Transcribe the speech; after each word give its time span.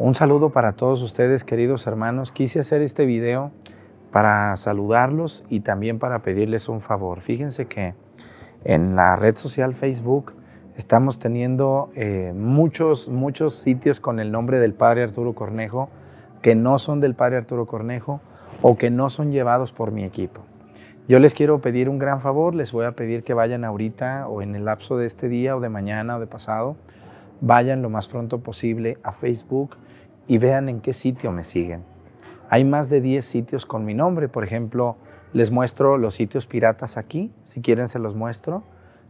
Un 0.00 0.14
saludo 0.14 0.50
para 0.50 0.74
todos 0.74 1.02
ustedes, 1.02 1.42
queridos 1.42 1.88
hermanos. 1.88 2.30
Quise 2.30 2.60
hacer 2.60 2.82
este 2.82 3.04
video 3.04 3.50
para 4.12 4.56
saludarlos 4.56 5.42
y 5.48 5.58
también 5.58 5.98
para 5.98 6.20
pedirles 6.20 6.68
un 6.68 6.80
favor. 6.80 7.20
Fíjense 7.20 7.66
que 7.66 7.94
en 8.62 8.94
la 8.94 9.16
red 9.16 9.34
social 9.34 9.74
Facebook 9.74 10.34
estamos 10.76 11.18
teniendo 11.18 11.90
eh, 11.96 12.32
muchos, 12.32 13.08
muchos 13.08 13.56
sitios 13.56 13.98
con 13.98 14.20
el 14.20 14.30
nombre 14.30 14.60
del 14.60 14.72
Padre 14.72 15.02
Arturo 15.02 15.32
Cornejo 15.32 15.88
que 16.42 16.54
no 16.54 16.78
son 16.78 17.00
del 17.00 17.16
Padre 17.16 17.38
Arturo 17.38 17.66
Cornejo 17.66 18.20
o 18.62 18.78
que 18.78 18.90
no 18.90 19.10
son 19.10 19.32
llevados 19.32 19.72
por 19.72 19.90
mi 19.90 20.04
equipo. 20.04 20.42
Yo 21.08 21.18
les 21.18 21.34
quiero 21.34 21.60
pedir 21.60 21.88
un 21.88 21.98
gran 21.98 22.20
favor, 22.20 22.54
les 22.54 22.70
voy 22.70 22.84
a 22.84 22.92
pedir 22.92 23.24
que 23.24 23.34
vayan 23.34 23.64
ahorita 23.64 24.28
o 24.28 24.42
en 24.42 24.54
el 24.54 24.64
lapso 24.64 24.96
de 24.96 25.06
este 25.06 25.28
día 25.28 25.56
o 25.56 25.60
de 25.60 25.70
mañana 25.70 26.18
o 26.18 26.20
de 26.20 26.28
pasado, 26.28 26.76
vayan 27.40 27.82
lo 27.82 27.90
más 27.90 28.06
pronto 28.06 28.38
posible 28.38 28.98
a 29.02 29.10
Facebook 29.10 29.76
y 30.28 30.38
vean 30.38 30.68
en 30.68 30.80
qué 30.80 30.92
sitio 30.92 31.32
me 31.32 31.42
siguen. 31.42 31.82
Hay 32.50 32.64
más 32.64 32.88
de 32.88 33.00
10 33.00 33.24
sitios 33.24 33.66
con 33.66 33.84
mi 33.84 33.94
nombre, 33.94 34.28
por 34.28 34.44
ejemplo, 34.44 34.96
les 35.32 35.50
muestro 35.50 35.98
los 35.98 36.14
sitios 36.14 36.46
piratas 36.46 36.96
aquí, 36.96 37.32
si 37.44 37.60
quieren 37.60 37.88
se 37.88 37.98
los 37.98 38.14
muestro. 38.14 38.62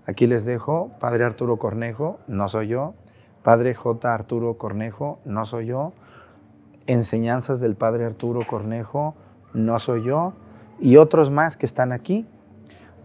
Aquí 0.07 0.27
les 0.27 0.45
dejo 0.45 0.91
Padre 1.01 1.25
Arturo 1.25 1.59
Cornejo, 1.59 2.19
no 2.27 2.49
soy 2.49 2.69
yo. 2.69 2.95
Padre 3.43 3.75
J. 3.75 4.13
Arturo 4.13 4.59
Cornejo, 4.59 5.21
no 5.25 5.45
soy 5.45 5.67
yo. 5.67 5.93
Enseñanzas 6.87 7.61
del 7.61 7.77
Padre 7.77 8.05
Arturo 8.05 8.41
Cornejo, 8.49 9.15
no 9.55 9.79
soy 9.79 10.05
yo. 10.05 10.33
Y 10.81 10.97
otros 10.97 11.31
más 11.31 11.57
que 11.57 11.67
están 11.67 11.93
aquí. 11.93 12.27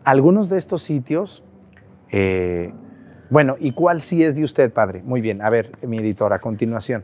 Algunos 0.03 0.49
de 0.49 0.57
estos 0.57 0.81
sitios, 0.81 1.43
eh, 2.11 2.73
bueno, 3.29 3.55
¿y 3.59 3.73
cuál 3.73 4.01
sí 4.01 4.23
es 4.23 4.35
de 4.35 4.43
usted, 4.43 4.71
Padre? 4.71 5.01
Muy 5.03 5.21
bien, 5.21 5.41
a 5.41 5.49
ver, 5.49 5.71
mi 5.85 5.99
editor, 5.99 6.33
a 6.33 6.39
continuación. 6.39 7.03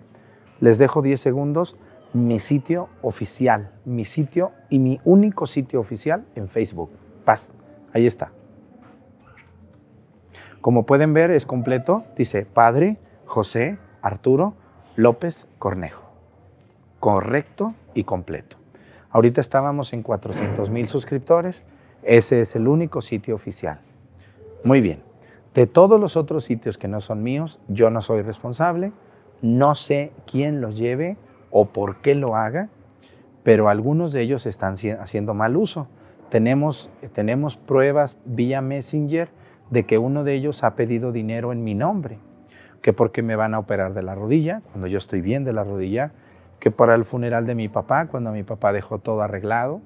Les 0.62 0.78
dejo 0.78 1.02
10 1.02 1.20
segundos 1.20 1.76
mi 2.14 2.40
sitio 2.40 2.90
oficial, 3.02 3.72
mi 3.86 4.04
sitio 4.04 4.52
y 4.70 4.80
mi 4.80 5.00
único 5.04 5.46
sitio 5.46 5.80
oficial 5.80 6.26
en 6.36 6.50
Facebook. 6.50 6.90
Paz, 7.24 7.54
ahí 7.94 8.08
está. 8.08 8.32
Como 10.62 10.86
pueden 10.86 11.14
ver, 11.14 11.32
es 11.32 11.46
completo. 11.46 12.04
Dice 12.18 12.46
Padre 12.46 12.98
José 13.26 13.78
Arturo 14.02 14.56
López 14.96 15.48
Cornejo. 15.60 16.04
Correcto 17.00 17.76
y 17.94 18.04
completo. 18.04 18.58
Ahorita 19.12 19.40
estábamos 19.40 19.94
en 19.94 20.04
400 20.04 20.70
mil 20.70 20.88
suscriptores. 20.88 21.64
Ese 22.04 22.42
es 22.42 22.56
el 22.56 22.68
único 22.68 23.02
sitio 23.02 23.36
oficial. 23.36 23.80
Muy 24.64 24.82
bien. 24.82 25.02
De 25.54 25.66
todos 25.66 26.00
los 26.00 26.18
otros 26.18 26.44
sitios 26.44 26.78
que 26.78 26.88
no 26.88 27.00
son 27.02 27.24
míos, 27.24 27.60
yo 27.68 27.90
no 27.90 28.02
soy 28.02 28.22
responsable. 28.22 28.92
No 29.42 29.76
sé 29.76 30.12
quién 30.30 30.62
los 30.62 30.78
lleve 30.78 31.18
o 31.50 31.66
por 31.66 32.02
qué 32.02 32.16
lo 32.16 32.36
haga, 32.36 32.70
pero 33.44 33.70
algunos 33.70 34.12
de 34.12 34.22
ellos 34.22 34.46
están 34.46 34.76
haciendo 35.00 35.34
mal 35.34 35.56
uso. 35.56 35.88
Tenemos, 36.30 36.90
tenemos 37.14 37.58
pruebas 37.58 38.18
vía 38.26 38.62
Messenger 38.62 39.30
de 39.70 39.86
que 39.86 39.98
uno 39.98 40.24
de 40.24 40.34
ellos 40.34 40.64
ha 40.64 40.76
pedido 40.76 41.12
dinero 41.12 41.52
en 41.52 41.64
mi 41.64 41.74
nombre, 41.74 42.20
que 42.82 42.94
porque 42.94 43.24
me 43.24 43.36
van 43.36 43.54
a 43.54 43.60
operar 43.60 43.94
de 43.94 44.04
la 44.04 44.16
rodilla, 44.16 44.62
cuando 44.72 44.88
yo 44.88 44.98
estoy 44.98 45.22
bien 45.22 45.44
de 45.44 45.54
la 45.54 45.64
rodilla, 45.64 46.12
que 46.60 46.72
para 46.72 46.96
el 46.96 47.06
funeral 47.06 47.46
de 47.46 47.56
mi 47.56 47.70
papá, 47.70 48.08
cuando 48.08 48.32
mi 48.32 48.44
papá 48.44 48.74
dejó 48.74 49.00
todo 49.00 49.22
arreglado, 49.22 49.82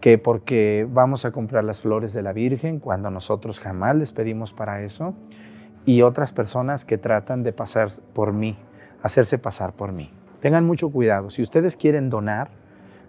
que 0.00 0.18
porque 0.18 0.86
vamos 0.90 1.24
a 1.24 1.30
comprar 1.30 1.64
las 1.64 1.82
flores 1.82 2.12
de 2.12 2.22
la 2.22 2.32
Virgen, 2.32 2.80
cuando 2.80 3.10
nosotros 3.10 3.60
jamás 3.60 3.94
les 3.96 4.12
pedimos 4.12 4.52
para 4.52 4.82
eso, 4.82 5.14
y 5.84 6.02
otras 6.02 6.32
personas 6.32 6.84
que 6.84 6.98
tratan 6.98 7.42
de 7.42 7.52
pasar 7.52 7.90
por 8.12 8.32
mí, 8.32 8.58
hacerse 9.02 9.38
pasar 9.38 9.72
por 9.72 9.92
mí. 9.92 10.10
Tengan 10.40 10.66
mucho 10.66 10.90
cuidado. 10.90 11.30
Si 11.30 11.42
ustedes 11.42 11.76
quieren 11.76 12.10
donar, 12.10 12.50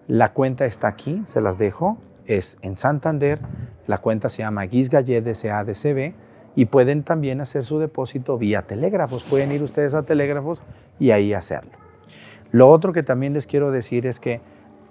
la 0.08 0.34
cuenta 0.34 0.66
está 0.66 0.88
aquí, 0.88 1.23
se 1.25 1.42
las 1.42 1.58
dejo. 1.58 1.97
Es 2.25 2.58
en 2.61 2.75
Santander. 2.75 3.39
La 3.88 4.00
cuenta 4.00 4.30
se 4.30 4.39
llama 4.39 4.63
Guisgallet 4.63 5.34
SADCB 5.34 6.13
y 6.56 6.66
pueden 6.66 7.03
también 7.03 7.41
hacer 7.41 7.66
su 7.66 7.79
depósito 7.79 8.38
vía 8.38 8.63
telégrafos. 8.63 9.24
Pueden 9.24 9.52
ir 9.52 9.63
ustedes 9.63 9.94
a 9.94 10.03
telégrafos 10.03 10.62
y 11.00 11.12
ahí 11.12 11.34
hacerlo. 11.34 11.72
Lo 12.52 12.69
otro 12.69 12.91
que 12.91 13.03
también 13.03 13.34
les 13.34 13.47
quiero 13.47 13.72
decir 13.72 14.06
es 14.06 14.19
que 14.19 14.41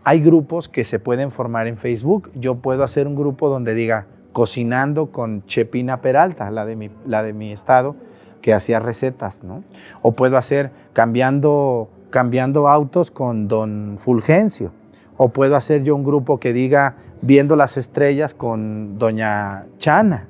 hay 0.03 0.21
grupos 0.21 0.69
que 0.69 0.85
se 0.85 0.99
pueden 0.99 1.31
formar 1.31 1.67
en 1.67 1.77
Facebook. 1.77 2.31
Yo 2.35 2.57
puedo 2.57 2.83
hacer 2.83 3.07
un 3.07 3.15
grupo 3.15 3.51
donde 3.51 3.75
diga 3.75 4.07
cocinando 4.33 5.11
con 5.11 5.45
Chepina 5.47 6.01
Peralta, 6.01 6.51
la 6.51 6.65
de 6.65 6.77
mi, 6.77 6.91
la 7.07 7.23
de 7.23 7.33
mi 7.33 7.53
estado, 7.53 7.97
que 8.41 8.55
hacía 8.55 8.81
recetas, 8.81 9.45
¿no? 9.45 9.63
O 10.03 10.13
puedo 10.13 10.37
hacer 10.37 10.71
cambiando 10.93 11.89
cambiando 12.11 12.69
autos 12.69 13.11
con 13.11 13.49
don 13.49 13.97
Fulgencio. 13.99 14.73
O 15.17 15.29
puedo 15.29 15.57
hacer 15.57 15.83
yo 15.83 15.95
un 15.95 16.05
grupo 16.05 16.41
que 16.41 16.53
diga 16.53 16.97
viendo 17.23 17.57
las 17.57 17.77
estrellas 17.77 18.35
con 18.35 18.99
doña 18.99 19.67
Chana. 19.79 20.27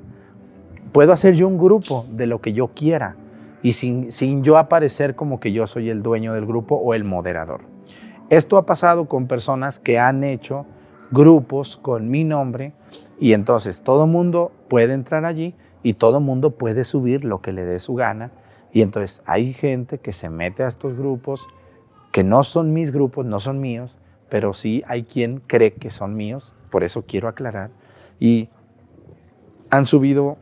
Puedo 0.91 1.13
hacer 1.13 1.35
yo 1.35 1.47
un 1.47 1.57
grupo 1.57 2.05
de 2.11 2.27
lo 2.27 2.41
que 2.41 2.53
yo 2.53 2.69
quiera 2.69 3.15
y 3.63 3.73
sin, 3.73 4.11
sin 4.11 4.43
yo 4.43 4.57
aparecer 4.57 5.15
como 5.15 5.39
que 5.39 5.53
yo 5.53 5.65
soy 5.65 5.89
el 5.89 6.03
dueño 6.03 6.33
del 6.33 6.45
grupo 6.45 6.75
o 6.75 6.93
el 6.93 7.03
moderador. 7.03 7.61
Esto 8.29 8.57
ha 8.57 8.65
pasado 8.65 9.05
con 9.05 9.27
personas 9.27 9.79
que 9.79 9.97
han 9.97 10.23
hecho 10.23 10.65
grupos 11.11 11.77
con 11.77 12.09
mi 12.09 12.23
nombre 12.23 12.73
y 13.19 13.33
entonces 13.33 13.81
todo 13.81 14.07
mundo 14.07 14.51
puede 14.67 14.93
entrar 14.93 15.25
allí 15.25 15.55
y 15.83 15.93
todo 15.93 16.19
mundo 16.19 16.51
puede 16.51 16.83
subir 16.83 17.25
lo 17.25 17.41
que 17.41 17.51
le 17.51 17.63
dé 17.63 17.79
su 17.79 17.95
gana. 17.95 18.31
Y 18.71 18.81
entonces 18.81 19.21
hay 19.25 19.53
gente 19.53 19.97
que 19.97 20.13
se 20.13 20.29
mete 20.29 20.63
a 20.63 20.67
estos 20.67 20.95
grupos 20.95 21.47
que 22.11 22.23
no 22.23 22.43
son 22.43 22.73
mis 22.73 22.91
grupos, 22.91 23.25
no 23.25 23.39
son 23.39 23.59
míos, 23.59 23.97
pero 24.29 24.53
sí 24.53 24.83
hay 24.87 25.03
quien 25.03 25.41
cree 25.47 25.73
que 25.73 25.91
son 25.91 26.15
míos, 26.15 26.53
por 26.69 26.83
eso 26.83 27.03
quiero 27.05 27.27
aclarar. 27.27 27.69
Y 28.19 28.49
han 29.69 29.85
subido 29.85 30.37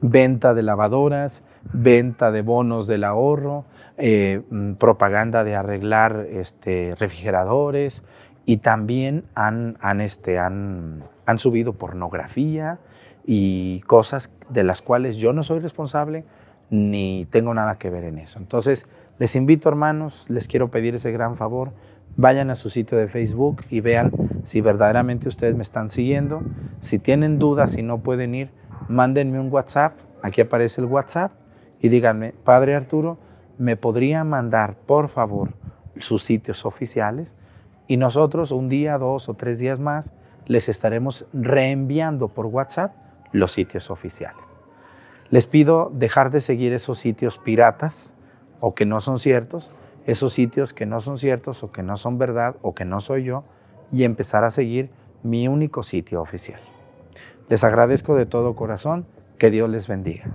venta 0.00 0.54
de 0.54 0.62
lavadoras, 0.62 1.42
venta 1.72 2.30
de 2.30 2.42
bonos 2.42 2.86
del 2.86 3.04
ahorro, 3.04 3.64
eh, 3.96 4.42
mm, 4.50 4.74
propaganda 4.74 5.44
de 5.44 5.54
arreglar 5.54 6.26
este, 6.30 6.94
refrigeradores 6.98 8.02
y 8.44 8.58
también 8.58 9.24
han, 9.34 9.78
han, 9.80 10.00
este, 10.00 10.38
han, 10.38 11.04
han 11.24 11.38
subido 11.38 11.72
pornografía 11.72 12.78
y 13.24 13.80
cosas 13.82 14.28
de 14.48 14.64
las 14.64 14.82
cuales 14.82 15.16
yo 15.16 15.32
no 15.32 15.42
soy 15.42 15.60
responsable 15.60 16.24
ni 16.70 17.26
tengo 17.30 17.54
nada 17.54 17.76
que 17.78 17.90
ver 17.90 18.04
en 18.04 18.18
eso. 18.18 18.38
Entonces, 18.38 18.86
les 19.18 19.36
invito, 19.36 19.68
hermanos, 19.68 20.28
les 20.28 20.48
quiero 20.48 20.70
pedir 20.70 20.94
ese 20.94 21.12
gran 21.12 21.36
favor. 21.36 21.72
Vayan 22.16 22.50
a 22.50 22.54
su 22.54 22.70
sitio 22.70 22.98
de 22.98 23.08
Facebook 23.08 23.62
y 23.70 23.80
vean 23.80 24.12
si 24.44 24.60
verdaderamente 24.60 25.28
ustedes 25.28 25.54
me 25.54 25.62
están 25.62 25.90
siguiendo. 25.90 26.42
Si 26.80 26.98
tienen 26.98 27.38
dudas 27.38 27.76
y 27.76 27.82
no 27.82 27.98
pueden 27.98 28.34
ir, 28.34 28.50
mándenme 28.88 29.40
un 29.40 29.52
WhatsApp. 29.52 29.94
Aquí 30.22 30.40
aparece 30.40 30.80
el 30.80 30.86
WhatsApp 30.86 31.32
y 31.80 31.88
díganme, 31.88 32.32
Padre 32.44 32.74
Arturo, 32.74 33.18
¿me 33.58 33.76
podría 33.76 34.24
mandar, 34.24 34.76
por 34.86 35.08
favor, 35.08 35.50
sus 35.98 36.22
sitios 36.22 36.64
oficiales? 36.64 37.34
Y 37.86 37.98
nosotros 37.98 38.50
un 38.50 38.68
día, 38.68 38.96
dos 38.98 39.28
o 39.28 39.34
tres 39.34 39.58
días 39.58 39.78
más, 39.78 40.12
les 40.46 40.68
estaremos 40.68 41.26
reenviando 41.32 42.28
por 42.28 42.46
WhatsApp 42.46 42.92
los 43.34 43.52
sitios 43.52 43.90
oficiales. 43.90 44.46
Les 45.28 45.46
pido 45.46 45.90
dejar 45.92 46.30
de 46.30 46.40
seguir 46.40 46.72
esos 46.72 46.98
sitios 46.98 47.38
piratas 47.38 48.14
o 48.60 48.74
que 48.74 48.86
no 48.86 49.00
son 49.00 49.18
ciertos, 49.18 49.72
esos 50.06 50.32
sitios 50.32 50.72
que 50.72 50.86
no 50.86 51.00
son 51.00 51.18
ciertos 51.18 51.62
o 51.62 51.72
que 51.72 51.82
no 51.82 51.96
son 51.96 52.16
verdad 52.16 52.56
o 52.62 52.74
que 52.74 52.84
no 52.84 53.00
soy 53.00 53.24
yo, 53.24 53.44
y 53.92 54.04
empezar 54.04 54.44
a 54.44 54.50
seguir 54.50 54.90
mi 55.22 55.48
único 55.48 55.82
sitio 55.82 56.22
oficial. 56.22 56.60
Les 57.48 57.64
agradezco 57.64 58.14
de 58.14 58.26
todo 58.26 58.54
corazón, 58.54 59.06
que 59.36 59.50
Dios 59.50 59.68
les 59.68 59.88
bendiga. 59.88 60.30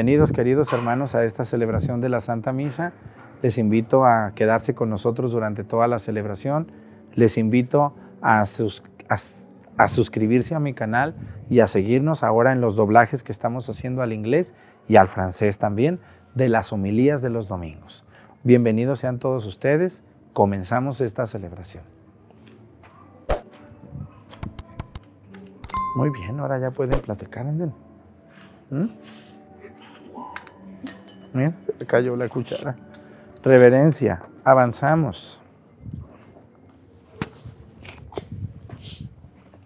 Bienvenidos 0.00 0.32
queridos 0.32 0.72
hermanos 0.72 1.14
a 1.14 1.24
esta 1.24 1.44
celebración 1.44 2.00
de 2.00 2.08
la 2.08 2.22
Santa 2.22 2.54
Misa. 2.54 2.94
Les 3.42 3.58
invito 3.58 4.06
a 4.06 4.32
quedarse 4.34 4.74
con 4.74 4.88
nosotros 4.88 5.30
durante 5.30 5.62
toda 5.62 5.88
la 5.88 5.98
celebración. 5.98 6.72
Les 7.16 7.36
invito 7.36 7.94
a, 8.22 8.46
suscribirse 9.88 10.54
a 10.54 10.58
mi 10.58 10.72
canal 10.72 11.16
y 11.50 11.60
a 11.60 11.66
seguirnos 11.66 12.22
ahora 12.22 12.52
en 12.52 12.62
los 12.62 12.76
doblajes 12.76 13.22
que 13.22 13.30
estamos 13.30 13.68
haciendo 13.68 14.00
al 14.00 14.14
inglés 14.14 14.54
y 14.88 14.96
al 14.96 15.06
francés 15.06 15.58
también 15.58 16.00
de 16.34 16.48
las 16.48 16.72
homilías 16.72 17.20
de 17.20 17.28
los 17.28 17.46
domingos. 17.46 18.06
Bienvenidos 18.42 19.00
sean 19.00 19.18
todos 19.18 19.44
ustedes. 19.44 20.02
Comenzamos 20.32 21.02
esta 21.02 21.26
celebración. 21.26 21.84
Muy 25.94 26.08
bien, 26.08 26.40
ahora 26.40 26.58
ya 26.58 26.70
pueden 26.70 27.00
platicar, 27.00 27.46
anden. 27.46 27.74
¿Mm? 28.70 28.86
Mira, 31.32 31.54
se 31.64 31.72
me 31.78 31.86
cayó 31.86 32.16
la 32.16 32.28
cuchara. 32.28 32.74
Reverencia, 33.42 34.22
avanzamos. 34.44 35.40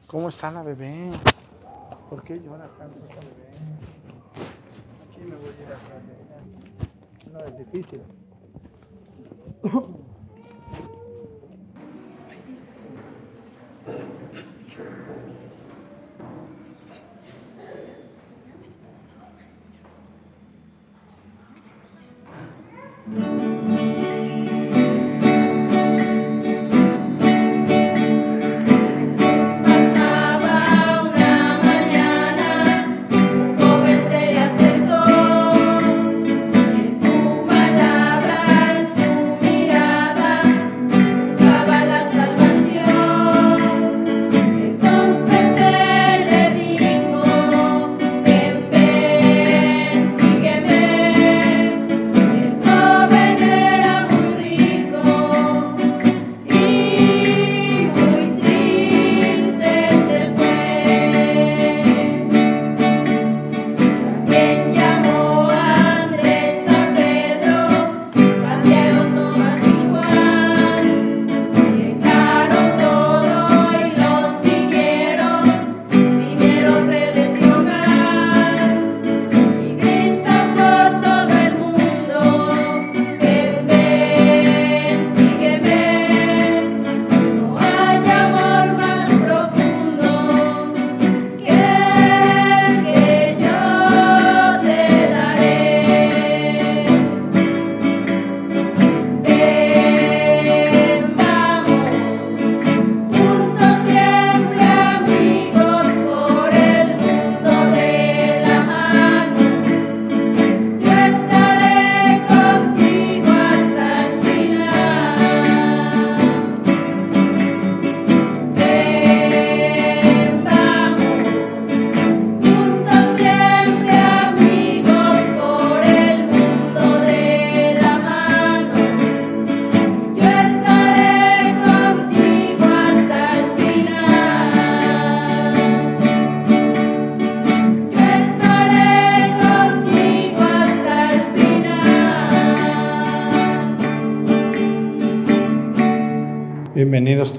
¿Cómo 0.07 0.29
está 0.29 0.51
la 0.51 0.63
bebé? 0.63 1.11
¿Por 2.11 2.23
qué 2.23 2.39
llora 2.41 2.69
tanto 2.79 2.99
esa 3.09 3.21
bebé? 3.21 3.49
Aquí 5.11 5.21
me 5.29 5.37
voy 5.37 5.49
a 5.49 5.63
ir 5.63 5.73
atrás 5.73 6.03
de. 6.07 6.15
No, 7.33 7.39
es 7.45 7.59
difícil. 7.59 8.03
Bienvenidos 23.07 24.14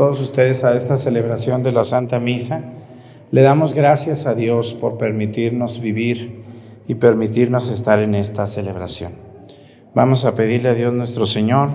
todos 0.06 0.22
ustedes 0.22 0.64
a 0.64 0.76
esta 0.76 0.98
celebración 0.98 1.64
de 1.64 1.72
la 1.72 1.84
Santa 1.84 2.20
Misa. 2.20 2.62
Le 3.32 3.42
damos 3.42 3.74
gracias 3.74 4.28
a 4.28 4.36
Dios 4.36 4.76
por 4.76 5.00
permitirnos 5.00 5.82
vivir 5.82 6.44
y 6.86 6.94
permitirnos 6.94 7.72
estar 7.72 7.98
en 7.98 8.14
esta 8.14 8.46
celebración. 8.46 9.14
Vamos 9.96 10.24
a 10.26 10.36
pedirle 10.36 10.70
a 10.70 10.74
Dios 10.76 10.94
nuestro 10.94 11.26
Señor 11.26 11.70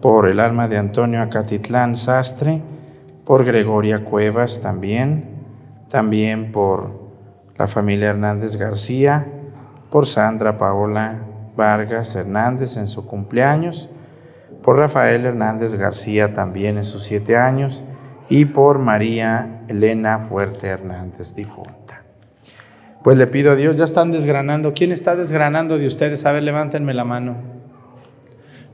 por 0.00 0.26
el 0.26 0.40
alma 0.40 0.66
de 0.66 0.76
Antonio 0.76 1.22
Acatitlán 1.22 1.94
Sastre, 1.94 2.60
por 3.24 3.44
Gregoria 3.44 4.04
Cuevas 4.04 4.60
también, 4.60 5.26
también 5.88 6.50
por 6.50 6.90
la 7.56 7.68
familia 7.68 8.10
Hernández 8.10 8.56
García, 8.56 9.28
por 9.88 10.06
Sandra 10.06 10.56
Paola 10.56 11.20
Vargas 11.56 12.16
Hernández 12.16 12.76
en 12.76 12.88
su 12.88 13.06
cumpleaños, 13.06 13.88
por 14.62 14.78
Rafael 14.78 15.24
Hernández 15.24 15.74
García 15.74 16.32
también 16.32 16.76
en 16.76 16.84
sus 16.84 17.02
siete 17.02 17.36
años 17.36 17.84
y 18.28 18.46
por 18.46 18.78
María 18.78 19.64
Elena 19.68 20.18
Fuerte 20.18 20.68
Hernández 20.68 21.34
difunta. 21.34 22.04
Pues 23.02 23.18
le 23.18 23.26
pido 23.26 23.52
a 23.52 23.56
Dios, 23.56 23.76
ya 23.76 23.84
están 23.84 24.12
desgranando. 24.12 24.74
¿Quién 24.74 24.92
está 24.92 25.16
desgranando 25.16 25.76
de 25.76 25.86
ustedes? 25.86 26.24
A 26.24 26.32
ver, 26.32 26.44
levántenme 26.44 26.94
la 26.94 27.04
mano. 27.04 27.36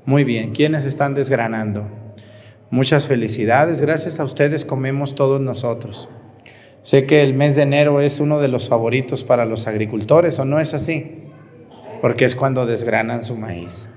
Muy 0.04 0.24
bien, 0.24 0.52
¿quiénes 0.52 0.84
están 0.84 1.14
desgranando? 1.14 1.88
Muchas 2.70 3.08
felicidades, 3.08 3.80
gracias 3.80 4.20
a 4.20 4.24
ustedes 4.24 4.66
comemos 4.66 5.14
todos 5.14 5.40
nosotros. 5.40 6.10
Sé 6.82 7.06
que 7.06 7.22
el 7.22 7.32
mes 7.32 7.56
de 7.56 7.62
enero 7.62 8.00
es 8.00 8.20
uno 8.20 8.38
de 8.38 8.48
los 8.48 8.68
favoritos 8.68 9.24
para 9.24 9.46
los 9.46 9.66
agricultores, 9.66 10.38
¿o 10.38 10.44
no 10.44 10.60
es 10.60 10.74
así? 10.74 11.24
Porque 12.02 12.26
es 12.26 12.36
cuando 12.36 12.66
desgranan 12.66 13.22
su 13.22 13.36
maíz. 13.36 13.88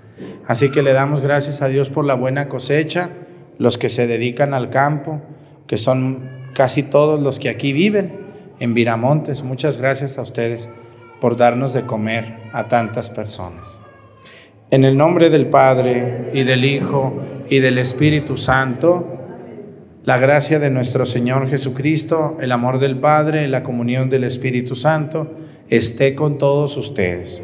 Así 0.46 0.70
que 0.70 0.82
le 0.82 0.94
damos 0.94 1.22
gracias 1.22 1.62
a 1.62 1.68
Dios 1.68 1.90
por 1.90 2.06
la 2.06 2.16
buena 2.16 2.48
cosecha, 2.48 3.10
los 3.58 3.78
que 3.78 3.90
se 3.90 4.08
dedican 4.08 4.54
al 4.54 4.70
campo, 4.70 5.22
que 5.68 5.78
son 5.78 6.30
casi 6.54 6.84
todos 6.84 7.22
los 7.22 7.40
que 7.40 7.50
aquí 7.50 7.74
viven 7.74 8.20
en 8.60 8.74
Viramontes. 8.74 9.44
Muchas 9.44 9.78
gracias 9.78 10.18
a 10.18 10.22
ustedes 10.22 10.70
por 11.20 11.38
darnos 11.38 11.74
de 11.74 11.84
comer 11.84 12.36
a 12.54 12.68
tantas 12.68 13.10
personas. 13.10 13.82
En 14.72 14.86
el 14.86 14.98
nombre 14.98 15.30
del 15.30 15.48
Padre 15.48 16.30
y 16.34 16.44
del 16.44 16.66
Hijo 16.66 17.22
y 17.50 17.60
del 17.60 17.78
Espíritu 17.78 18.38
Santo, 18.38 19.06
la 20.04 20.18
gracia 20.18 20.58
de 20.58 20.70
nuestro 20.70 21.06
Señor 21.06 21.48
Jesucristo, 21.48 22.38
el 22.42 22.52
amor 22.52 22.80
del 22.80 22.98
Padre, 22.98 23.48
la 23.48 23.62
comunión 23.62 24.10
del 24.10 24.24
Espíritu 24.24 24.76
Santo, 24.76 25.36
esté 25.70 26.16
con 26.16 26.38
todos 26.38 26.76
ustedes. 26.78 27.44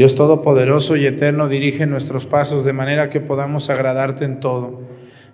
Dios 0.00 0.14
Todopoderoso 0.14 0.96
y 0.96 1.04
Eterno, 1.04 1.46
dirige 1.46 1.84
nuestros 1.84 2.24
pasos 2.24 2.64
de 2.64 2.72
manera 2.72 3.10
que 3.10 3.20
podamos 3.20 3.68
agradarte 3.68 4.24
en 4.24 4.40
todo 4.40 4.80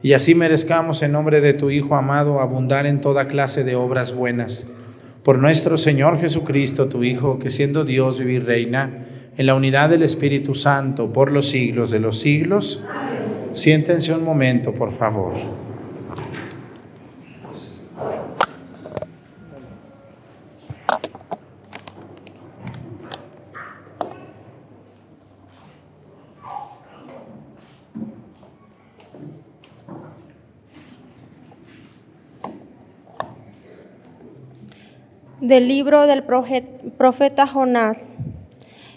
y 0.02 0.14
así 0.14 0.34
merezcamos 0.34 1.04
en 1.04 1.12
nombre 1.12 1.40
de 1.40 1.54
tu 1.54 1.70
Hijo 1.70 1.94
amado 1.94 2.40
abundar 2.40 2.84
en 2.84 3.00
toda 3.00 3.28
clase 3.28 3.62
de 3.62 3.76
obras 3.76 4.12
buenas. 4.12 4.66
Por 5.22 5.38
nuestro 5.38 5.76
Señor 5.76 6.18
Jesucristo, 6.18 6.88
tu 6.88 7.04
Hijo, 7.04 7.38
que 7.38 7.48
siendo 7.48 7.84
Dios 7.84 8.18
vive 8.18 8.32
y 8.32 8.38
reina 8.40 9.06
en 9.36 9.46
la 9.46 9.54
unidad 9.54 9.88
del 9.88 10.02
Espíritu 10.02 10.56
Santo 10.56 11.12
por 11.12 11.30
los 11.30 11.46
siglos 11.46 11.92
de 11.92 12.00
los 12.00 12.18
siglos. 12.18 12.82
Siéntense 13.52 14.12
un 14.14 14.24
momento, 14.24 14.74
por 14.74 14.90
favor. 14.90 15.65
Del 35.46 35.68
libro 35.68 36.08
del 36.08 36.24
profeta 36.24 37.46
Jonás. 37.46 38.08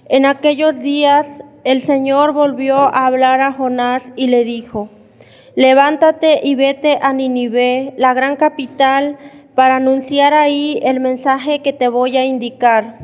En 0.07 0.25
aquellos 0.25 0.79
días 0.79 1.27
el 1.63 1.79
Señor 1.79 2.33
volvió 2.33 2.75
a 2.75 3.05
hablar 3.05 3.39
a 3.41 3.53
Jonás 3.53 4.11
y 4.15 4.25
le 4.25 4.43
dijo, 4.43 4.89
levántate 5.55 6.39
y 6.43 6.55
vete 6.55 6.97
a 7.03 7.13
Ninive, 7.13 7.93
la 7.97 8.15
gran 8.15 8.35
capital, 8.35 9.19
para 9.53 9.75
anunciar 9.75 10.33
ahí 10.33 10.79
el 10.81 10.99
mensaje 10.99 11.61
que 11.61 11.71
te 11.71 11.87
voy 11.87 12.17
a 12.17 12.25
indicar. 12.25 12.97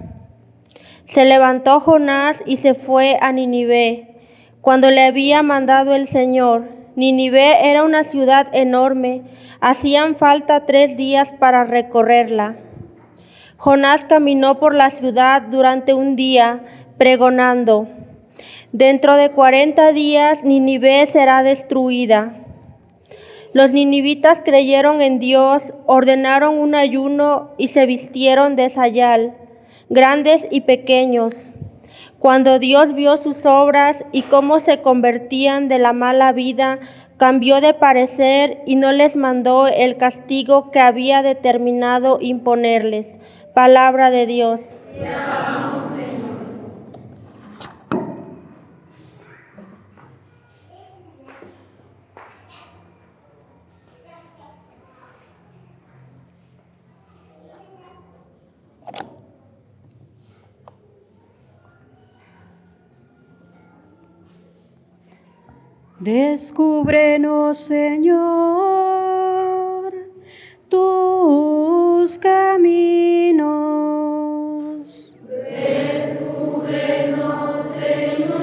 Se 1.03 1.23
levantó 1.23 1.79
Jonás 1.79 2.41
y 2.47 2.57
se 2.57 2.73
fue 2.73 3.19
a 3.21 3.31
Ninive, 3.31 4.15
cuando 4.61 4.89
le 4.89 5.03
había 5.03 5.43
mandado 5.43 5.93
el 5.93 6.07
Señor. 6.07 6.67
Ninive 6.95 7.69
era 7.69 7.83
una 7.83 8.05
ciudad 8.05 8.47
enorme, 8.53 9.21
hacían 9.61 10.15
falta 10.15 10.65
tres 10.65 10.97
días 10.97 11.31
para 11.31 11.63
recorrerla. 11.63 12.55
Jonás 13.57 14.03
caminó 14.03 14.59
por 14.59 14.75
la 14.75 14.89
ciudad 14.89 15.41
durante 15.41 15.93
un 15.93 16.15
día, 16.15 16.63
pregonando, 16.97 17.87
dentro 18.73 19.15
de 19.15 19.31
cuarenta 19.31 19.93
días 19.93 20.43
Ninive 20.43 21.05
será 21.07 21.41
destruida. 21.41 22.41
Los 23.53 23.71
ninivitas 23.71 24.41
creyeron 24.43 25.01
en 25.01 25.19
Dios, 25.19 25.73
ordenaron 25.85 26.57
un 26.57 26.75
ayuno 26.75 27.51
y 27.57 27.69
se 27.69 27.85
vistieron 27.85 28.57
de 28.57 28.69
sayal, 28.69 29.37
grandes 29.89 30.45
y 30.51 30.61
pequeños. 30.61 31.47
Cuando 32.19 32.59
Dios 32.59 32.93
vio 32.93 33.15
sus 33.15 33.45
obras 33.45 34.03
y 34.11 34.23
cómo 34.23 34.59
se 34.59 34.81
convertían 34.81 35.69
de 35.69 35.79
la 35.79 35.93
mala 35.93 36.33
vida, 36.33 36.79
cambió 37.15 37.61
de 37.61 37.73
parecer 37.73 38.61
y 38.65 38.75
no 38.75 38.91
les 38.91 39.15
mandó 39.15 39.67
el 39.67 39.95
castigo 39.95 40.71
que 40.71 40.81
había 40.81 41.21
determinado 41.21 42.17
imponerles 42.19 43.19
Palabra 43.55 44.11
de 44.11 44.25
Dios. 44.25 44.75
Descúbrenos, 66.05 67.57
Señor, 67.57 69.14
tus 70.69 72.17
caminos. 72.17 73.45
Descúbrenos, 75.29 77.65
Señor, 77.73 78.37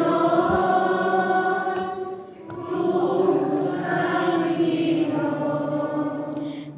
tus 2.49 3.37
caminos. 3.85 5.17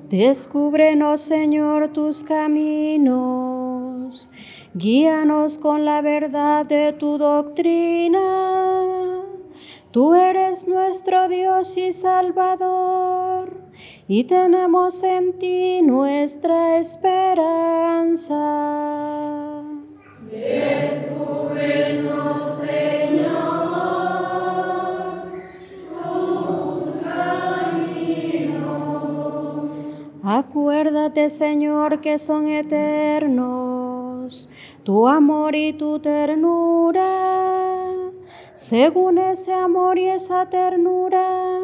Descúbrenos, 0.08 1.20
Señor, 1.20 1.92
tus 1.92 2.22
caminos. 2.22 4.30
Guíanos 4.74 5.58
con 5.58 5.84
la 5.84 6.00
verdad 6.02 6.66
de 6.66 6.92
tu 6.92 7.16
doctrina. 7.16 8.54
Tú 9.94 10.14
eres 10.14 10.66
nuestro 10.66 11.28
Dios 11.28 11.76
y 11.76 11.92
Salvador, 11.92 13.63
y 14.08 14.24
tenemos 14.24 15.02
en 15.02 15.38
ti 15.38 15.82
nuestra 15.82 16.78
esperanza. 16.78 18.34
Descúbrenos, 20.30 20.98
Señor, 22.60 23.32
tus 25.88 26.84
caminos. 27.02 28.50
Acuérdate, 30.22 31.30
Señor, 31.30 32.00
que 32.00 32.18
son 32.18 32.48
eternos 32.48 33.94
tu 34.84 35.08
amor 35.08 35.56
y 35.56 35.72
tu 35.72 35.98
ternura. 35.98 37.02
Según 38.52 39.18
ese 39.18 39.52
amor 39.52 39.98
y 39.98 40.08
esa 40.08 40.48
ternura, 40.48 41.58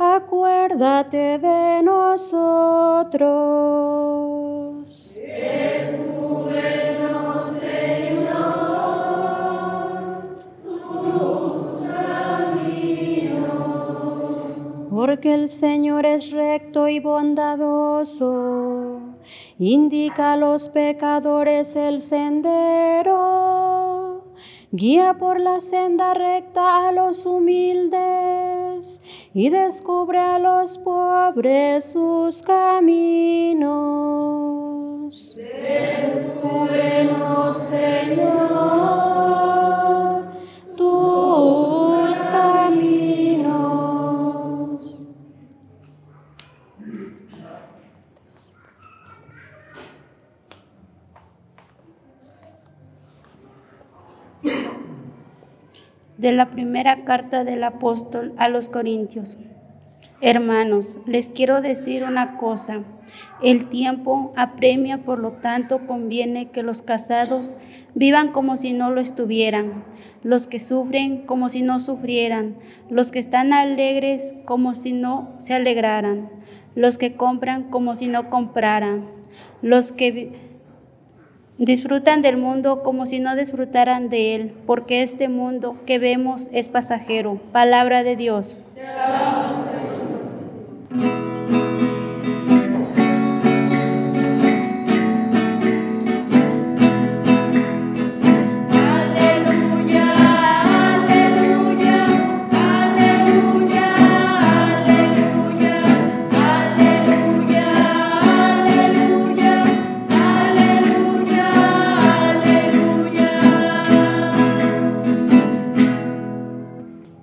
acuérdate 0.00 1.38
de 1.38 1.82
nosotros. 1.84 3.20
Descúbrenos, 5.14 7.12
Señor, 7.60 8.40
tus 10.64 11.86
caminos. 11.86 13.46
Porque 14.90 15.34
el 15.34 15.48
Señor 15.48 16.06
es 16.06 16.30
recto 16.30 16.88
y 16.88 16.98
bondadoso, 16.98 19.00
indica 19.58 20.32
a 20.32 20.38
los 20.38 20.70
pecadores 20.70 21.76
el 21.76 22.00
sendero, 22.00 23.69
guía 24.72 25.16
por 25.18 25.40
la 25.40 25.60
senda 25.60 26.14
recta 26.14 26.88
a 26.88 26.92
los 26.92 27.26
humildes 27.26 29.02
y 29.34 29.50
descubre 29.50 30.18
a 30.18 30.38
los 30.38 30.78
pobres 30.78 31.90
sus 31.90 32.40
caminos. 32.42 33.70
Descúbrenos, 36.14 37.56
Señor, 37.56 38.60
tus 40.76 41.59
de 56.20 56.32
la 56.32 56.50
primera 56.50 57.04
carta 57.04 57.44
del 57.44 57.64
apóstol 57.64 58.34
a 58.36 58.48
los 58.48 58.68
Corintios. 58.68 59.38
Hermanos, 60.20 60.98
les 61.06 61.30
quiero 61.30 61.62
decir 61.62 62.04
una 62.04 62.36
cosa. 62.36 62.82
El 63.42 63.68
tiempo 63.68 64.34
apremia, 64.36 64.98
por 64.98 65.18
lo 65.18 65.32
tanto 65.32 65.86
conviene 65.86 66.50
que 66.50 66.62
los 66.62 66.82
casados 66.82 67.56
vivan 67.94 68.32
como 68.32 68.58
si 68.58 68.74
no 68.74 68.90
lo 68.90 69.00
estuvieran, 69.00 69.82
los 70.22 70.46
que 70.46 70.60
sufren 70.60 71.24
como 71.24 71.48
si 71.48 71.62
no 71.62 71.80
sufrieran, 71.80 72.56
los 72.90 73.10
que 73.12 73.18
están 73.18 73.54
alegres 73.54 74.36
como 74.44 74.74
si 74.74 74.92
no 74.92 75.30
se 75.38 75.54
alegraran, 75.54 76.28
los 76.74 76.98
que 76.98 77.16
compran 77.16 77.70
como 77.70 77.94
si 77.94 78.08
no 78.08 78.28
compraran, 78.28 79.06
los 79.62 79.90
que 79.90 80.49
Disfrutan 81.60 82.22
del 82.22 82.38
mundo 82.38 82.82
como 82.82 83.04
si 83.04 83.20
no 83.20 83.36
disfrutaran 83.36 84.08
de 84.08 84.34
él, 84.34 84.54
porque 84.64 85.02
este 85.02 85.28
mundo 85.28 85.76
que 85.84 85.98
vemos 85.98 86.48
es 86.52 86.70
pasajero. 86.70 87.38
Palabra 87.52 88.02
de 88.02 88.16
Dios. 88.16 88.62
Aleluya, 90.90 91.29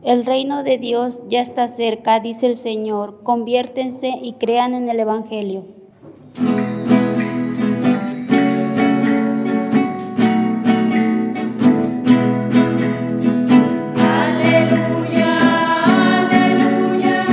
El 0.07 0.25
reino 0.25 0.63
de 0.63 0.77
Dios 0.77 1.21
ya 1.27 1.41
está 1.41 1.67
cerca, 1.67 2.21
dice 2.21 2.45
el 2.45 2.55
Señor. 2.55 3.23
Conviértense 3.23 4.13
y 4.21 4.35
crean 4.39 4.73
en 4.73 4.87
el 4.87 5.01
Evangelio. 5.01 5.65
Aleluya, 13.99 15.37
aleluya, 16.15 17.25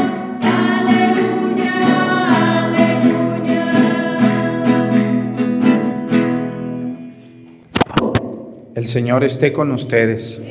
aleluya, 0.43 1.73
aleluya. 2.65 3.75
El 8.75 8.89
Señor 8.89 9.23
esté 9.23 9.53
con 9.53 9.71
ustedes. 9.71 10.43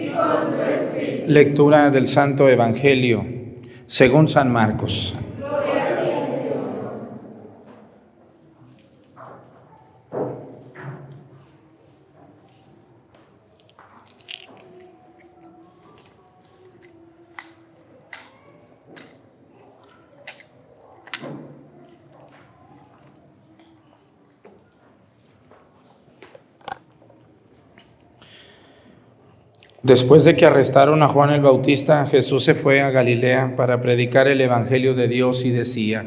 Lectura 1.27 1.89
del 1.89 2.05
Santo 2.05 2.49
Evangelio 2.49 3.25
según 3.87 4.27
San 4.27 4.51
Marcos. 4.51 5.15
Después 29.83 30.23
de 30.23 30.37
que 30.37 30.45
arrestaron 30.45 31.03
a 31.03 31.09
Juan 31.09 31.31
el 31.31 31.41
Bautista, 31.41 32.05
Jesús 32.05 32.45
se 32.45 32.55
fue 32.55 32.79
a 32.79 32.89
Galilea 32.89 33.57
para 33.57 33.81
predicar 33.81 34.29
el 34.29 34.39
Evangelio 34.39 34.93
de 34.95 35.09
Dios 35.09 35.43
y 35.43 35.51
decía, 35.51 36.05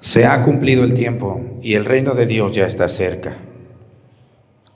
se 0.00 0.24
ha 0.24 0.44
cumplido 0.44 0.84
el 0.84 0.94
tiempo 0.94 1.40
y 1.60 1.74
el 1.74 1.84
reino 1.84 2.14
de 2.14 2.26
Dios 2.26 2.54
ya 2.54 2.66
está 2.66 2.88
cerca. 2.88 3.34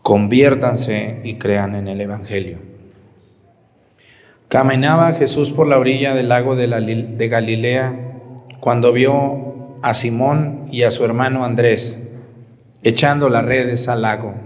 Conviértanse 0.03 1.21
y 1.23 1.37
crean 1.37 1.77
en 1.77 1.87
el 1.87 2.01
Evangelio. 2.01 2.59
Caminaba 4.49 5.13
Jesús 5.13 5.53
por 5.53 5.69
la 5.69 5.79
orilla 5.79 6.13
del 6.13 6.29
lago 6.29 6.57
de, 6.57 7.29
Galilea 7.29 7.95
cuando 8.59 8.93
vio 8.93 9.55
a 9.81 9.95
Simón 9.95 10.67
y 10.73 10.83
a 10.83 10.91
su 10.91 11.05
hermano 11.05 11.45
Andrés 11.45 12.03
echando 12.83 13.29
las 13.29 13.45
redes 13.45 13.89
al 13.89 14.03
lago 14.03 14.46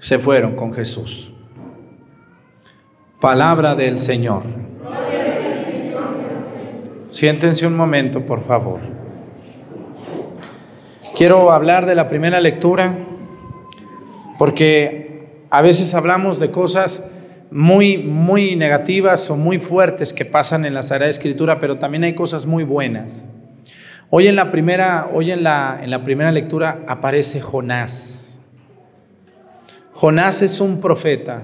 se 0.00 0.18
fueron 0.18 0.56
con 0.56 0.72
Jesús. 0.72 1.32
Palabra 3.20 3.74
del 3.74 3.98
Señor. 3.98 4.44
Siéntense 7.10 7.66
un 7.66 7.74
momento, 7.74 8.24
por 8.24 8.42
favor. 8.42 8.80
Quiero 11.16 11.50
hablar 11.50 11.86
de 11.86 11.94
la 11.94 12.08
primera 12.08 12.40
lectura 12.40 12.96
porque 14.38 15.46
a 15.50 15.62
veces 15.62 15.94
hablamos 15.94 16.38
de 16.38 16.50
cosas 16.50 17.04
muy, 17.50 17.98
muy 17.98 18.54
negativas 18.54 19.28
o 19.30 19.36
muy 19.36 19.58
fuertes 19.58 20.12
que 20.12 20.24
pasan 20.24 20.64
en 20.64 20.74
la 20.74 20.82
Sagrada 20.82 21.10
Escritura, 21.10 21.58
pero 21.58 21.78
también 21.78 22.04
hay 22.04 22.14
cosas 22.14 22.46
muy 22.46 22.62
buenas. 22.62 23.26
Hoy 24.10 24.28
en 24.28 24.36
la 24.36 24.50
primera, 24.50 25.10
hoy 25.12 25.32
en 25.32 25.42
la, 25.42 25.80
en 25.82 25.90
la 25.90 26.04
primera 26.04 26.30
lectura 26.30 26.82
aparece 26.86 27.40
Jonás. 27.40 28.27
Jonás 30.00 30.42
es 30.42 30.60
un 30.60 30.78
profeta 30.78 31.42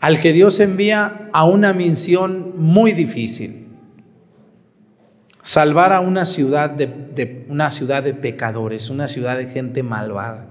al 0.00 0.18
que 0.18 0.32
Dios 0.32 0.60
envía 0.60 1.28
a 1.34 1.44
una 1.44 1.74
misión 1.74 2.54
muy 2.56 2.92
difícil. 2.92 3.66
Salvar 5.42 5.92
a 5.92 6.00
una 6.00 6.24
ciudad 6.24 6.70
de, 6.70 7.44
una 7.50 7.70
ciudad 7.70 8.02
de 8.02 8.14
pecadores, 8.14 8.88
una 8.88 9.08
ciudad 9.08 9.36
de 9.36 9.44
gente 9.44 9.82
malvada. 9.82 10.48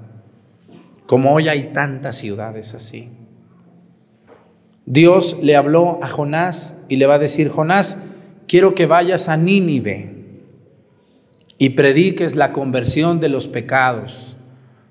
Como 1.07 1.33
hoy 1.33 1.49
hay 1.49 1.71
tantas 1.73 2.15
ciudades 2.17 2.75
así. 2.75 3.09
Dios 4.85 5.39
le 5.41 5.55
habló 5.55 5.97
a 6.03 6.07
Jonás 6.07 6.77
y 6.89 6.97
le 6.97 7.07
va 7.07 7.15
a 7.15 7.19
decir, 7.19 7.49
Jonás, 7.49 7.97
quiero 8.47 8.75
que 8.75 8.85
vayas 8.85 9.29
a 9.29 9.35
Nínive 9.35 10.13
y 11.57 11.71
prediques 11.71 12.35
la 12.35 12.53
conversión 12.53 13.19
de 13.19 13.29
los 13.29 13.47
pecados, 13.47 14.36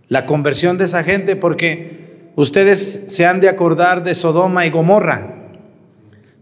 la 0.09 0.27
conversión 0.27 0.79
de 0.79 0.85
esa 0.85 1.03
gente, 1.03 1.37
porque 1.37 2.31
ustedes 2.37 3.05
se 3.09 3.27
han 3.27 3.40
de 3.40 3.49
acordar 3.49 4.03
de 4.03 4.14
Sodoma 4.14 4.66
y 4.66 4.71
Gomorra. 4.71 5.35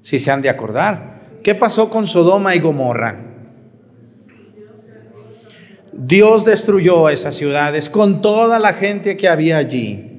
Si 0.03 0.18
se 0.18 0.31
han 0.31 0.42
de 0.42 0.50
acordar. 0.50 1.20
¿Qué 1.42 1.55
pasó 1.55 1.88
con 1.88 2.07
Sodoma 2.07 2.55
y 2.55 2.61
Gomorra? 2.61 3.20
Dios 5.92 6.44
destruyó 6.44 7.09
esas 7.09 7.35
ciudades 7.37 7.88
con 7.88 8.20
toda 8.20 8.59
la 8.59 8.72
gente 8.72 9.16
que 9.16 9.29
había 9.29 9.59
allí, 9.59 10.11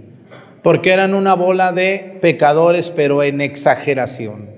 porque 0.64 0.92
eran 0.92 1.14
una 1.14 1.34
bola 1.36 1.72
de 1.74 2.18
pecadores, 2.22 2.92
pero 2.92 3.24
en 3.24 3.42
exageración. 3.42 4.50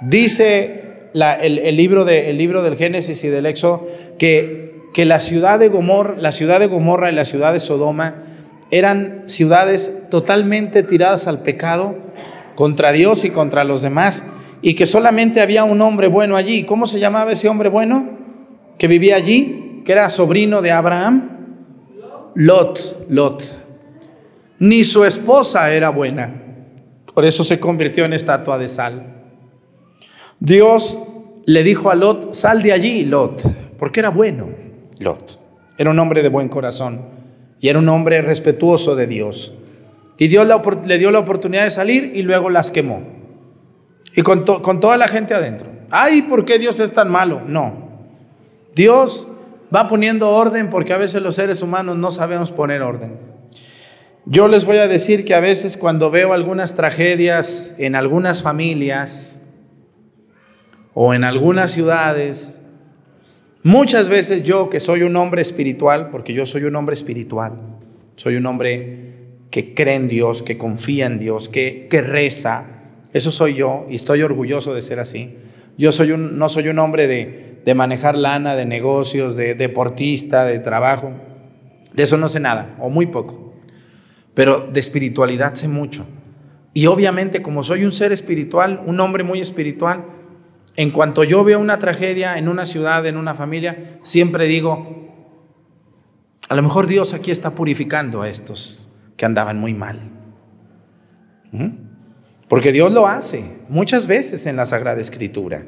Dice 0.00 0.94
el, 1.14 1.76
libro 1.76 2.04
de- 2.04 2.32
del 2.32 2.76
Génesis 2.76 3.22
y 3.24 3.28
del 3.28 3.46
Éxodo 3.46 3.86
que, 4.18 4.71
que 4.92 5.04
la, 5.04 5.18
ciudad 5.18 5.58
de 5.58 5.68
Gomorra, 5.68 6.14
la 6.18 6.32
ciudad 6.32 6.60
de 6.60 6.66
Gomorra 6.66 7.10
y 7.10 7.14
la 7.14 7.24
ciudad 7.24 7.52
de 7.52 7.60
Sodoma 7.60 8.16
eran 8.70 9.24
ciudades 9.26 9.94
totalmente 10.10 10.82
tiradas 10.82 11.26
al 11.26 11.42
pecado 11.42 11.94
contra 12.54 12.92
Dios 12.92 13.24
y 13.24 13.30
contra 13.30 13.64
los 13.64 13.82
demás, 13.82 14.24
y 14.60 14.74
que 14.74 14.86
solamente 14.86 15.40
había 15.40 15.64
un 15.64 15.80
hombre 15.80 16.06
bueno 16.06 16.36
allí. 16.36 16.64
¿Cómo 16.64 16.86
se 16.86 17.00
llamaba 17.00 17.32
ese 17.32 17.48
hombre 17.48 17.68
bueno 17.68 18.18
que 18.78 18.88
vivía 18.88 19.16
allí, 19.16 19.82
que 19.84 19.92
era 19.92 20.08
sobrino 20.08 20.62
de 20.62 20.70
Abraham? 20.70 21.28
Lot, 22.34 23.06
Lot. 23.08 23.42
Ni 24.58 24.84
su 24.84 25.04
esposa 25.04 25.72
era 25.72 25.90
buena, 25.90 26.32
por 27.14 27.24
eso 27.24 27.44
se 27.44 27.58
convirtió 27.58 28.04
en 28.04 28.12
estatua 28.12 28.58
de 28.58 28.68
sal. 28.68 29.22
Dios 30.38 30.98
le 31.44 31.62
dijo 31.62 31.90
a 31.90 31.94
Lot, 31.94 32.32
sal 32.32 32.62
de 32.62 32.72
allí, 32.72 33.04
Lot, 33.04 33.42
porque 33.78 34.00
era 34.00 34.10
bueno, 34.10 34.61
Lot. 34.98 35.40
Era 35.78 35.90
un 35.90 35.98
hombre 35.98 36.22
de 36.22 36.28
buen 36.28 36.48
corazón 36.48 37.02
y 37.60 37.68
era 37.68 37.78
un 37.78 37.88
hombre 37.88 38.22
respetuoso 38.22 38.94
de 38.96 39.06
Dios. 39.06 39.54
Y 40.18 40.28
Dios 40.28 40.46
le 40.84 40.98
dio 40.98 41.10
la 41.10 41.18
oportunidad 41.18 41.64
de 41.64 41.70
salir 41.70 42.12
y 42.14 42.22
luego 42.22 42.50
las 42.50 42.70
quemó. 42.70 43.02
Y 44.14 44.22
con, 44.22 44.44
con 44.44 44.80
toda 44.80 44.96
la 44.96 45.08
gente 45.08 45.34
adentro. 45.34 45.68
Ay, 45.90 46.22
¿por 46.22 46.44
qué 46.44 46.58
Dios 46.58 46.80
es 46.80 46.92
tan 46.92 47.10
malo? 47.10 47.42
No. 47.46 47.90
Dios 48.74 49.28
va 49.74 49.88
poniendo 49.88 50.28
orden 50.28 50.70
porque 50.70 50.92
a 50.92 50.98
veces 50.98 51.22
los 51.22 51.36
seres 51.36 51.62
humanos 51.62 51.96
no 51.96 52.10
sabemos 52.10 52.52
poner 52.52 52.82
orden. 52.82 53.18
Yo 54.24 54.46
les 54.46 54.64
voy 54.64 54.76
a 54.76 54.86
decir 54.86 55.24
que 55.24 55.34
a 55.34 55.40
veces 55.40 55.76
cuando 55.76 56.10
veo 56.10 56.32
algunas 56.32 56.74
tragedias 56.74 57.74
en 57.78 57.96
algunas 57.96 58.42
familias 58.42 59.40
o 60.94 61.12
en 61.14 61.24
algunas 61.24 61.72
ciudades, 61.72 62.60
muchas 63.62 64.08
veces 64.08 64.42
yo 64.42 64.70
que 64.70 64.80
soy 64.80 65.02
un 65.02 65.16
hombre 65.16 65.42
espiritual, 65.42 66.10
porque 66.10 66.32
yo 66.32 66.46
soy 66.46 66.64
un 66.64 66.76
hombre 66.76 66.94
espiritual, 66.94 67.52
soy 68.16 68.36
un 68.36 68.46
hombre 68.46 69.12
que 69.50 69.74
cree 69.74 69.96
en 69.96 70.08
Dios, 70.08 70.42
que 70.42 70.56
confía 70.56 71.06
en 71.06 71.18
Dios, 71.18 71.48
que, 71.48 71.86
que 71.90 72.00
reza, 72.00 72.66
eso 73.12 73.30
soy 73.30 73.54
yo 73.54 73.86
y 73.90 73.96
estoy 73.96 74.22
orgulloso 74.22 74.74
de 74.74 74.82
ser 74.82 74.98
así. 74.98 75.36
Yo 75.76 75.92
soy 75.92 76.12
un, 76.12 76.38
no 76.38 76.48
soy 76.48 76.68
un 76.68 76.78
hombre 76.78 77.06
de, 77.06 77.60
de 77.64 77.74
manejar 77.74 78.16
lana, 78.16 78.54
de 78.54 78.66
negocios, 78.66 79.36
de 79.36 79.54
deportista, 79.54 80.44
de 80.44 80.58
trabajo. 80.58 81.12
De 81.94 82.02
eso 82.02 82.16
no 82.16 82.28
sé 82.28 82.40
nada, 82.40 82.76
o 82.80 82.88
muy 82.88 83.06
poco. 83.06 83.54
Pero 84.34 84.68
de 84.72 84.80
espiritualidad 84.80 85.54
sé 85.54 85.68
mucho. 85.68 86.06
Y 86.74 86.86
obviamente 86.86 87.42
como 87.42 87.62
soy 87.62 87.84
un 87.84 87.92
ser 87.92 88.12
espiritual, 88.12 88.82
un 88.86 88.98
hombre 89.00 89.24
muy 89.24 89.40
espiritual, 89.40 90.04
en 90.76 90.90
cuanto 90.90 91.24
yo 91.24 91.44
veo 91.44 91.58
una 91.58 91.78
tragedia 91.78 92.38
en 92.38 92.48
una 92.48 92.66
ciudad, 92.66 93.04
en 93.06 93.16
una 93.16 93.34
familia, 93.34 93.98
siempre 94.02 94.46
digo, 94.46 95.10
a 96.48 96.54
lo 96.54 96.62
mejor 96.62 96.86
Dios 96.86 97.14
aquí 97.14 97.30
está 97.30 97.54
purificando 97.54 98.22
a 98.22 98.28
estos 98.28 98.86
que 99.16 99.24
andaban 99.24 99.58
muy 99.58 99.74
mal. 99.74 100.00
¿Mm? 101.50 101.68
Porque 102.48 102.72
Dios 102.72 102.92
lo 102.92 103.06
hace 103.06 103.58
muchas 103.68 104.06
veces 104.06 104.46
en 104.46 104.56
la 104.56 104.66
Sagrada 104.66 105.00
Escritura. 105.00 105.64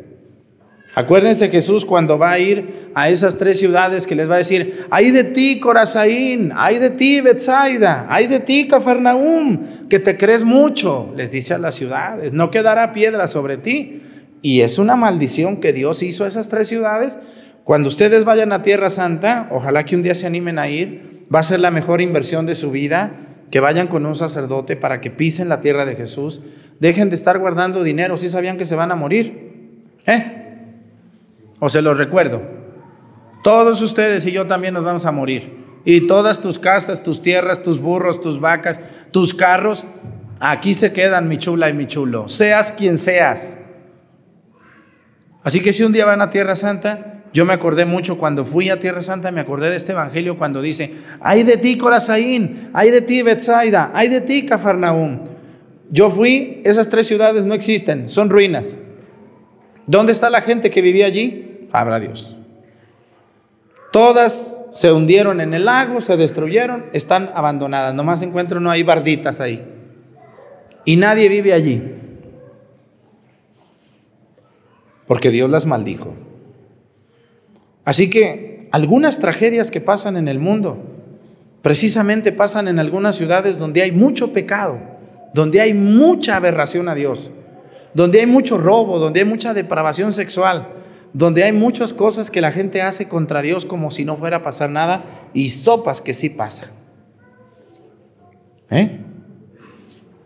Acuérdense 0.95 1.49
Jesús 1.49 1.85
cuando 1.85 2.19
va 2.19 2.31
a 2.31 2.39
ir 2.39 2.91
a 2.95 3.09
esas 3.09 3.37
tres 3.37 3.59
ciudades 3.59 4.07
que 4.07 4.15
les 4.15 4.31
va 4.31 4.35
a 4.37 4.39
decir, 4.39 4.87
ay 4.91 5.11
de 5.11 5.25
ti 5.25 5.59
Corazaín, 5.59 6.53
ay 6.55 6.79
de 6.79 6.91
ti 6.91 7.21
Betsaida, 7.21 8.07
ay 8.09 8.29
de 8.29 8.39
ti 8.39 8.69
Cafarnaum, 8.69 9.89
que 9.89 9.99
te 9.99 10.17
crees 10.17 10.45
mucho, 10.45 11.13
les 11.17 11.33
dice 11.33 11.55
a 11.55 11.59
las 11.59 11.75
ciudades, 11.75 12.33
no 12.33 12.51
quedará 12.51 12.93
piedra 12.93 13.27
sobre 13.27 13.57
ti. 13.57 14.03
Y 14.45 14.61
es 14.61 14.79
una 14.79 14.95
maldición 14.95 15.57
que 15.57 15.73
Dios 15.73 16.03
hizo 16.03 16.25
a 16.25 16.27
esas 16.27 16.51
tres 16.51 16.69
ciudades. 16.69 17.19
Cuando 17.65 17.89
ustedes 17.89 18.27
vayan 18.27 18.53
a 18.53 18.61
Tierra 18.61 18.91
Santa, 18.91 19.49
ojalá 19.51 19.87
que 19.87 19.97
un 19.97 20.03
día 20.03 20.15
se 20.15 20.27
animen 20.27 20.59
a 20.59 20.69
ir, 20.69 21.25
va 21.35 21.39
a 21.39 21.43
ser 21.43 21.61
la 21.61 21.71
mejor 21.71 22.03
inversión 22.03 22.45
de 22.45 22.55
su 22.55 22.71
vida, 22.71 23.13
que 23.51 23.61
vayan 23.61 23.89
con 23.89 24.05
un 24.05 24.15
sacerdote 24.15 24.77
para 24.77 25.01
que 25.01 25.11
pisen 25.11 25.49
la 25.49 25.63
tierra 25.63 25.87
de 25.87 25.97
Jesús, 25.97 26.43
dejen 26.79 27.09
de 27.09 27.17
estar 27.17 27.39
guardando 27.39 27.83
dinero, 27.83 28.19
si 28.19 28.29
sabían 28.29 28.59
que 28.59 28.67
se 28.67 28.77
van 28.77 28.93
a 28.93 28.97
morir. 28.97 29.87
¿Eh? 30.05 30.77
O 31.59 31.71
se 31.71 31.81
los 31.81 31.97
recuerdo. 31.97 32.43
Todos 33.43 33.81
ustedes 33.81 34.27
y 34.27 34.33
yo 34.33 34.47
también 34.47 34.75
nos 34.75 34.85
vamos 34.85 35.07
a 35.07 35.13
morir. 35.13 35.57
Y 35.87 36.07
todas 36.07 36.43
tus 36.43 36.59
casas, 36.59 37.03
tus 37.03 37.23
tierras, 37.23 37.63
tus 37.63 37.81
burros, 37.81 38.21
tus 38.21 38.39
vacas, 38.39 38.79
tus 39.11 39.33
carros, 39.33 39.87
aquí 40.39 40.75
se 40.75 40.93
quedan, 40.93 41.29
mi 41.29 41.39
chula 41.39 41.71
y 41.71 41.73
mi 41.73 41.87
chulo. 41.87 42.29
Seas 42.29 42.73
quien 42.73 42.99
seas. 42.99 43.57
Así 45.45 45.61
que 45.61 45.73
si 45.73 45.85
un 45.85 45.93
día 45.93 46.07
van 46.07 46.23
a 46.23 46.31
Tierra 46.31 46.55
Santa, 46.57 47.23
yo 47.35 47.45
me 47.45 47.53
acordé 47.53 47.85
mucho 47.85 48.17
cuando 48.17 48.47
fui 48.47 48.71
a 48.71 48.79
Tierra 48.79 49.03
Santa, 49.03 49.31
me 49.31 49.41
acordé 49.41 49.69
de 49.69 49.77
este 49.77 49.93
evangelio 49.93 50.39
cuando 50.39 50.63
dice, 50.63 50.93
ay 51.21 51.43
de 51.43 51.59
ti 51.59 51.77
Corazaín, 51.77 52.71
ay 52.73 52.91
de 52.91 53.03
ti 53.03 53.23
Betsaida, 53.23 53.91
ay 53.93 54.09
de 54.09 54.21
ti 54.23 54.47
Cafarnaum. 54.47 55.21
Yo 55.91 56.11
fui, 56.11 56.63
esas 56.65 56.89
tres 56.89 57.07
ciudades 57.07 57.45
no 57.45 57.55
existen, 57.55 58.09
son 58.09 58.31
ruinas. 58.31 58.79
¿Dónde 59.87 60.13
está 60.13 60.31
la 60.31 60.41
gente 60.41 60.71
que 60.71 60.81
vivía 60.81 61.07
allí? 61.07 61.69
Habrá 61.73 62.01
Dios. 62.01 62.37
Todas 63.93 64.57
se 64.71 64.93
hundieron 64.93 65.41
en 65.41 65.55
el 65.55 65.67
lago, 65.67 66.01
se 66.01 66.17
destruyeron, 66.17 66.87
están 66.93 67.31
abandonadas. 67.35 67.95
Nomás 67.95 68.23
encuentro 68.23 68.61
no 68.61 68.71
hay 68.71 68.83
barditas 68.83 69.41
ahí. 69.41 69.65
Y 70.85 70.97
nadie 70.97 71.29
vive 71.29 71.53
allí. 71.53 71.83
Porque 75.07 75.31
Dios 75.31 75.51
las 75.51 75.67
maldijo. 75.67 76.15
Así 77.85 78.09
que 78.09 78.69
algunas 78.73 79.19
tragedias 79.19 79.71
que 79.71 79.81
pasan 79.81 80.17
en 80.17 80.29
el 80.29 80.39
mundo, 80.39 80.79
precisamente 81.63 82.33
pasan 82.33 82.69
en 82.69 82.79
algunas 82.79 83.17
ciudades 83.17 83.59
donde 83.59 83.83
hay 83.83 83.93
mucho 83.93 84.33
pecado, 84.33 84.79
donde 85.35 85.61
hay 85.61 85.75
mucha 85.75 86.37
aberración 86.37 86.89
a 86.89 86.95
Dios 86.95 87.33
donde 87.95 88.21
hay 88.21 88.27
mucho 88.27 88.59
robo, 88.59 88.99
donde 88.99 89.21
hay 89.21 89.27
mucha 89.27 89.55
depravación 89.55 90.13
sexual, 90.13 90.69
donde 91.13 91.45
hay 91.45 91.53
muchas 91.53 91.95
cosas 91.95 92.31
que 92.31 92.41
la 92.41 92.51
gente 92.51 92.83
hace 92.83 93.09
contra 93.09 93.41
Dios 93.41 93.65
como 93.65 93.91
si 93.91 94.05
no 94.05 94.17
fuera 94.17 94.39
a 94.39 94.43
pasar 94.43 94.69
nada 94.69 95.05
y 95.33 95.49
sopas 95.51 96.01
que 96.01 96.13
sí 96.13 96.29
pasa. 96.29 96.73
¿Eh? 98.71 98.99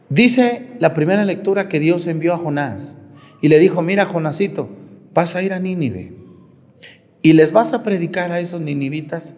Dice 0.09 0.71
la 0.79 0.95
primera 0.95 1.25
lectura 1.25 1.69
que 1.69 1.79
Dios 1.79 2.07
envió 2.07 2.33
a 2.33 2.39
Jonás 2.39 2.97
y 3.41 3.49
le 3.49 3.59
dijo, 3.59 3.83
mira 3.83 4.05
Jonasito, 4.05 4.69
vas 5.15 5.37
a 5.37 5.43
ir 5.43 5.53
a 5.53 5.59
Nínive 5.59 6.13
y 7.23 7.33
les 7.33 7.53
vas 7.53 7.73
a 7.73 7.83
predicar 7.83 8.33
a 8.33 8.41
esos 8.41 8.61
ninivitas 8.61 9.35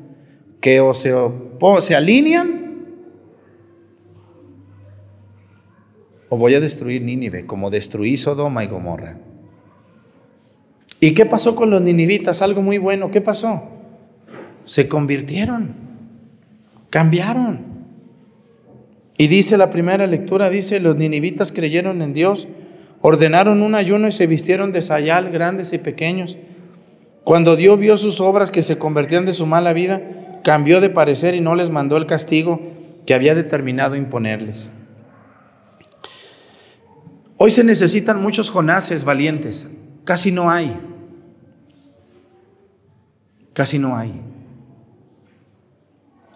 que 0.61 0.81
o 0.81 0.95
se, 0.95 1.13
o 1.13 1.81
se 1.81 1.97
alinean 1.97 2.61
o 6.31 6.37
voy 6.37 6.55
a 6.55 6.61
destruir 6.61 7.03
Nínive, 7.03 7.45
como 7.45 7.71
destruí 7.71 8.17
Sodoma 8.17 8.63
y 8.63 8.69
Gomorra. 8.69 9.19
¿Y 11.01 11.13
qué 11.13 11.27
pasó 11.27 11.57
con 11.57 11.71
los 11.71 11.83
ninivitas? 11.83 12.41
Algo 12.41 12.63
muy 12.63 12.79
bueno. 12.79 13.11
¿Qué 13.11 13.21
pasó? 13.21 13.65
Se 14.65 14.87
convirtieron, 14.87 15.75
cambiaron. 16.89 17.65
Y 19.19 19.27
dice 19.27 19.57
la 19.57 19.71
primera 19.71 20.07
lectura, 20.07 20.49
dice, 20.51 20.79
los 20.79 20.97
ninivitas 20.97 21.51
creyeron 21.53 22.01
en 22.01 22.15
Dios, 22.15 22.47
ordenaron 23.01 23.63
un 23.63 23.75
ayuno 23.75 24.09
y 24.09 24.13
se 24.13 24.27
vistieron 24.27 24.73
de 24.73 24.83
sayal, 24.83 25.31
grandes 25.31 25.73
y 25.73 25.79
pequeños. 25.79 26.37
Cuando 27.25 27.57
Dios 27.57 27.79
vio 27.79 27.97
sus 27.97 28.21
obras 28.21 28.51
que 28.51 28.63
se 28.63 28.79
convertían 28.79 29.27
de 29.27 29.33
su 29.33 29.47
mala 29.47 29.73
vida, 29.73 30.41
cambió 30.43 30.81
de 30.81 30.91
parecer 30.91 31.35
y 31.35 31.41
no 31.41 31.55
les 31.55 31.71
mandó 31.71 31.97
el 31.97 32.07
castigo 32.07 32.61
que 33.07 33.15
había 33.15 33.35
determinado 33.35 33.97
imponerles. 33.97 34.71
Hoy 37.37 37.51
se 37.51 37.65
necesitan 37.65 38.21
muchos 38.23 38.51
Jonases 38.51 39.05
valientes, 39.05 39.71
casi 40.05 40.31
no 40.31 40.51
hay, 40.51 40.79
casi 43.55 43.79
no 43.79 43.97
hay. 43.97 44.13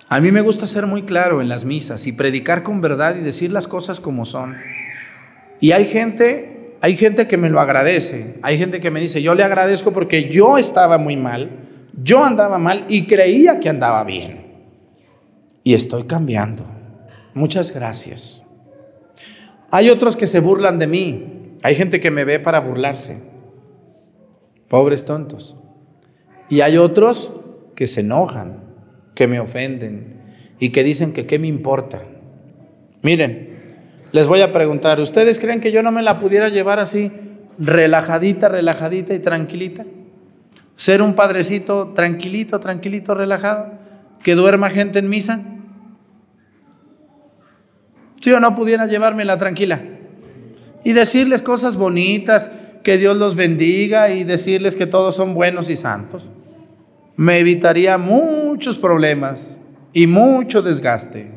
A 0.08 0.20
mí 0.20 0.30
me 0.30 0.40
gusta 0.40 0.66
ser 0.66 0.86
muy 0.86 1.02
claro 1.02 1.42
en 1.42 1.48
las 1.48 1.64
misas 1.64 2.06
y 2.06 2.12
predicar 2.12 2.62
con 2.62 2.80
verdad 2.80 3.16
y 3.16 3.20
decir 3.20 3.52
las 3.52 3.68
cosas 3.68 4.00
como 4.00 4.26
son. 4.26 4.56
Y 5.60 5.72
hay 5.72 5.86
gente, 5.86 6.53
hay 6.84 6.98
gente 6.98 7.26
que 7.26 7.38
me 7.38 7.48
lo 7.48 7.60
agradece, 7.60 8.34
hay 8.42 8.58
gente 8.58 8.78
que 8.78 8.90
me 8.90 9.00
dice, 9.00 9.22
yo 9.22 9.34
le 9.34 9.42
agradezco 9.42 9.94
porque 9.94 10.28
yo 10.28 10.58
estaba 10.58 10.98
muy 10.98 11.16
mal, 11.16 11.50
yo 12.02 12.22
andaba 12.22 12.58
mal 12.58 12.84
y 12.90 13.06
creía 13.06 13.58
que 13.58 13.70
andaba 13.70 14.04
bien. 14.04 14.44
Y 15.62 15.72
estoy 15.72 16.04
cambiando. 16.04 16.66
Muchas 17.32 17.74
gracias. 17.74 18.42
Hay 19.70 19.88
otros 19.88 20.14
que 20.14 20.26
se 20.26 20.40
burlan 20.40 20.78
de 20.78 20.86
mí. 20.86 21.56
Hay 21.62 21.74
gente 21.74 22.00
que 22.00 22.10
me 22.10 22.26
ve 22.26 22.38
para 22.38 22.60
burlarse. 22.60 23.16
Pobres 24.68 25.06
tontos. 25.06 25.56
Y 26.50 26.60
hay 26.60 26.76
otros 26.76 27.32
que 27.74 27.86
se 27.86 28.00
enojan, 28.00 28.62
que 29.14 29.26
me 29.26 29.40
ofenden 29.40 30.20
y 30.60 30.68
que 30.68 30.84
dicen 30.84 31.14
que 31.14 31.24
qué 31.24 31.38
me 31.38 31.46
importa. 31.46 32.02
Miren, 33.00 33.43
les 34.14 34.28
voy 34.28 34.42
a 34.42 34.52
preguntar, 34.52 35.00
¿ustedes 35.00 35.40
creen 35.40 35.60
que 35.60 35.72
yo 35.72 35.82
no 35.82 35.90
me 35.90 36.00
la 36.00 36.20
pudiera 36.20 36.48
llevar 36.48 36.78
así, 36.78 37.10
relajadita, 37.58 38.48
relajadita 38.48 39.12
y 39.12 39.18
tranquilita? 39.18 39.86
Ser 40.76 41.02
un 41.02 41.16
padrecito 41.16 41.88
tranquilito, 41.96 42.60
tranquilito, 42.60 43.16
relajado, 43.16 43.72
que 44.22 44.36
duerma 44.36 44.70
gente 44.70 45.00
en 45.00 45.08
misa. 45.08 45.40
Si 48.20 48.30
yo 48.30 48.38
no 48.38 48.54
pudiera 48.54 48.86
llevármela 48.86 49.36
tranquila 49.36 49.82
y 50.84 50.92
decirles 50.92 51.42
cosas 51.42 51.74
bonitas, 51.74 52.52
que 52.84 52.98
Dios 52.98 53.16
los 53.16 53.34
bendiga 53.34 54.10
y 54.10 54.22
decirles 54.22 54.76
que 54.76 54.86
todos 54.86 55.16
son 55.16 55.34
buenos 55.34 55.70
y 55.70 55.76
santos, 55.76 56.30
me 57.16 57.40
evitaría 57.40 57.98
muchos 57.98 58.78
problemas 58.78 59.60
y 59.92 60.06
mucho 60.06 60.62
desgaste. 60.62 61.32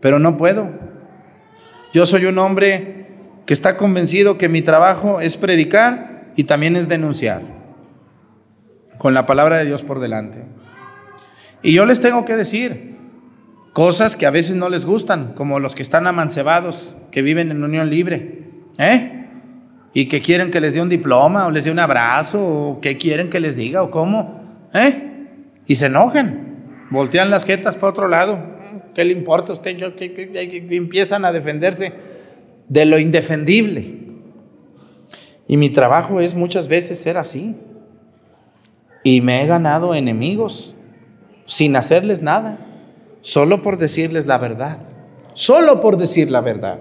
Pero 0.00 0.18
no 0.18 0.36
puedo. 0.36 0.81
Yo 1.92 2.06
soy 2.06 2.24
un 2.26 2.38
hombre 2.38 3.06
que 3.44 3.52
está 3.52 3.76
convencido 3.76 4.38
que 4.38 4.48
mi 4.48 4.62
trabajo 4.62 5.20
es 5.20 5.36
predicar 5.36 6.32
y 6.36 6.44
también 6.44 6.76
es 6.76 6.88
denunciar, 6.88 7.42
con 8.98 9.14
la 9.14 9.26
palabra 9.26 9.58
de 9.58 9.66
Dios 9.66 9.82
por 9.82 10.00
delante. 10.00 10.42
Y 11.62 11.74
yo 11.74 11.84
les 11.84 12.00
tengo 12.00 12.24
que 12.24 12.36
decir 12.36 12.96
cosas 13.72 14.16
que 14.16 14.26
a 14.26 14.30
veces 14.30 14.56
no 14.56 14.68
les 14.68 14.86
gustan, 14.86 15.34
como 15.34 15.60
los 15.60 15.74
que 15.74 15.82
están 15.82 16.06
amancebados, 16.06 16.96
que 17.10 17.22
viven 17.22 17.50
en 17.50 17.62
unión 17.62 17.90
libre, 17.90 18.50
¿eh? 18.78 19.28
Y 19.94 20.06
que 20.06 20.22
quieren 20.22 20.50
que 20.50 20.60
les 20.60 20.72
dé 20.72 20.80
un 20.80 20.88
diploma 20.88 21.46
o 21.46 21.50
les 21.50 21.64
dé 21.64 21.70
un 21.70 21.78
abrazo 21.78 22.42
o 22.42 22.80
que 22.80 22.96
quieren 22.96 23.28
que 23.28 23.40
les 23.40 23.56
diga 23.56 23.82
o 23.82 23.90
cómo, 23.90 24.68
¿eh? 24.72 25.10
Y 25.66 25.74
se 25.74 25.86
enojan, 25.86 26.86
voltean 26.90 27.30
las 27.30 27.44
jetas 27.44 27.76
para 27.76 27.90
otro 27.90 28.08
lado. 28.08 28.51
¿Qué 28.94 29.04
le 29.04 29.12
importa 29.12 29.52
a 29.52 29.54
usted? 29.54 29.76
Yo, 29.76 29.96
que, 29.96 30.66
empiezan 30.70 31.24
a 31.24 31.32
defenderse 31.32 31.92
de 32.68 32.84
lo 32.84 32.98
indefendible. 32.98 33.98
Y 35.46 35.56
mi 35.56 35.70
trabajo 35.70 36.20
es 36.20 36.34
muchas 36.34 36.68
veces 36.68 36.98
ser 36.98 37.16
así. 37.16 37.56
Y 39.04 39.20
me 39.20 39.42
he 39.42 39.46
ganado 39.46 39.94
enemigos 39.94 40.74
sin 41.44 41.76
hacerles 41.76 42.22
nada, 42.22 42.58
solo 43.20 43.62
por 43.62 43.76
decirles 43.76 44.26
la 44.26 44.38
verdad, 44.38 44.78
solo 45.34 45.80
por 45.80 45.96
decir 45.96 46.30
la 46.30 46.40
verdad. 46.40 46.78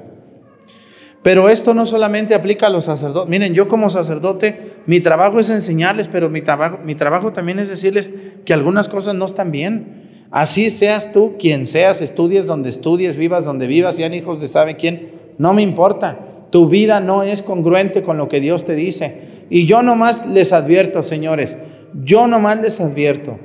Pero 1.24 1.50
esto 1.50 1.74
no 1.74 1.86
solamente 1.86 2.34
aplica 2.34 2.68
a 2.68 2.70
los 2.70 2.86
sacerdotes. 2.86 3.30
Miren, 3.30 3.54
yo 3.54 3.68
como 3.68 3.90
sacerdote, 3.90 4.74
mi 4.88 5.02
trabajo 5.02 5.40
es 5.40 5.50
enseñarles, 5.50 6.08
pero 6.08 6.30
mi 6.30 6.42
trabajo, 6.42 6.80
mi 6.84 6.96
trabajo 6.96 7.32
también 7.32 7.60
es 7.60 7.70
decirles 7.70 8.10
que 8.44 8.54
algunas 8.54 8.90
cosas 8.90 9.14
no 9.14 9.26
están 9.26 9.52
bien. 9.52 10.01
Así 10.32 10.70
seas 10.70 11.12
tú 11.12 11.36
quien 11.38 11.66
seas, 11.66 12.02
estudies 12.02 12.48
donde 12.48 12.70
estudies, 12.70 13.18
vivas 13.18 13.44
donde 13.44 13.68
vivas, 13.68 13.98
sean 13.98 14.14
hijos 14.14 14.40
de 14.40 14.48
sabe 14.48 14.78
quién, 14.78 15.12
no 15.38 15.54
me 15.54 15.62
importa. 15.62 16.20
Tu 16.50 16.70
vida 16.70 17.02
no 17.02 17.24
es 17.24 17.42
congruente 17.42 18.02
con 18.02 18.18
lo 18.18 18.30
que 18.30 18.40
Dios 18.40 18.64
te 18.64 18.74
dice. 18.74 19.46
Y 19.50 19.66
yo 19.66 19.84
nomás 19.84 20.26
les 20.28 20.54
advierto, 20.54 21.04
señores, 21.04 21.58
yo 21.94 22.28
nomás 22.28 22.62
les 22.62 22.80
advierto, 22.80 23.38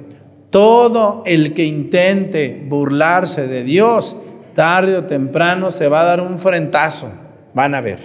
todo 0.51 1.23
el 1.27 1.55
que 1.55 1.65
intente 1.65 2.65
burlarse 2.69 3.49
de 3.49 3.65
Dios, 3.65 4.17
tarde 4.55 4.97
o 4.97 5.05
temprano 5.05 5.73
se 5.73 5.89
va 5.89 6.03
a 6.03 6.05
dar 6.05 6.21
un 6.21 6.39
frentazo. 6.39 7.09
Van 7.53 7.75
a 7.75 7.81
ver. 7.81 7.99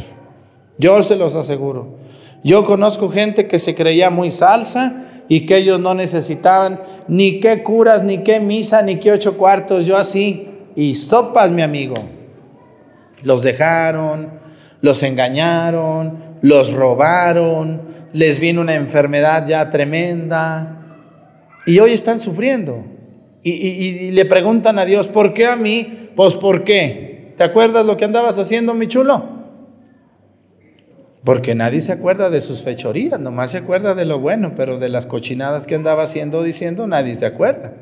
Yo 0.80 1.02
se 1.04 1.16
los 1.16 1.36
aseguro. 1.36 2.00
Yo 2.44 2.64
conozco 2.64 3.10
gente 3.10 3.48
que 3.48 3.60
se 3.60 3.76
creía 3.76 4.10
muy 4.10 4.32
salsa 4.32 5.06
y 5.32 5.46
que 5.46 5.56
ellos 5.56 5.80
no 5.80 5.94
necesitaban 5.94 6.82
ni 7.08 7.40
qué 7.40 7.64
curas, 7.64 8.04
ni 8.04 8.18
qué 8.18 8.42
misa, 8.42 8.82
ni 8.82 8.98
qué 9.00 9.14
ocho 9.14 9.38
cuartos. 9.38 9.86
Yo 9.86 9.96
así. 9.96 10.50
Y 10.76 10.94
sopas, 10.96 11.50
mi 11.52 11.62
amigo. 11.62 11.96
Los 13.24 13.42
dejaron, 13.42 14.28
los 14.82 15.04
engañaron, 15.04 16.18
los 16.42 16.74
robaron, 16.74 17.82
les 18.12 18.42
vino 18.42 18.60
una 18.60 18.76
enfermedad 18.76 19.48
ya 19.48 19.70
tremenda. 19.70 20.98
Y 21.66 21.80
hoy 21.80 21.94
están 21.94 22.20
sufriendo. 22.20 22.84
Y, 23.42 23.52
y- 23.52 23.88
y 24.08 24.12
le 24.12 24.26
preguntan 24.26 24.80
a 24.80 24.84
Dios, 24.86 25.08
¿por 25.08 25.34
qué 25.34 25.48
a 25.48 25.56
mí? 25.56 26.10
Pues 26.14 26.34
¿por 26.36 26.66
qué? 26.66 27.34
¿Te 27.38 27.46
acuerdas 27.46 27.86
lo 27.86 27.96
que 27.96 28.04
andabas 28.04 28.38
haciendo, 28.38 28.74
mi 28.74 28.88
chulo? 28.90 29.41
Porque 31.24 31.54
nadie 31.54 31.82
se 31.82 31.92
acuerda 31.92 32.30
de 32.32 32.42
sus 32.42 32.64
fechorías, 32.64 33.20
nomás 33.20 33.52
se 33.52 33.60
acuerda 33.60 33.94
de 33.94 34.06
lo 34.06 34.20
bueno, 34.20 34.54
pero 34.56 34.80
de 34.80 34.90
las 34.90 35.06
cochinadas 35.06 35.68
que 35.68 35.76
andaba 35.76 36.04
haciendo, 36.04 36.42
diciendo, 36.42 36.88
nadie 36.88 37.14
se 37.16 37.28
acuerda. 37.28 37.74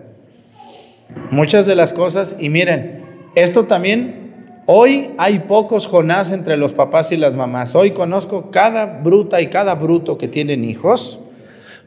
Muchas 1.32 1.66
de 1.66 1.76
las 1.76 1.94
cosas, 1.94 2.36
y 2.38 2.50
miren, 2.50 3.06
esto 3.36 3.66
también, 3.66 4.46
hoy 4.66 5.12
hay 5.18 5.40
pocos 5.40 5.88
Jonás 5.88 6.32
entre 6.32 6.58
los 6.58 6.74
papás 6.74 7.14
y 7.14 7.18
las 7.18 7.34
mamás. 7.34 7.76
Hoy 7.76 7.92
conozco 7.92 8.52
cada 8.52 8.86
bruta 8.86 9.40
y 9.40 9.48
cada 9.48 9.76
bruto 9.76 10.18
que 10.18 10.28
tienen 10.28 10.66
hijos, 10.66 11.20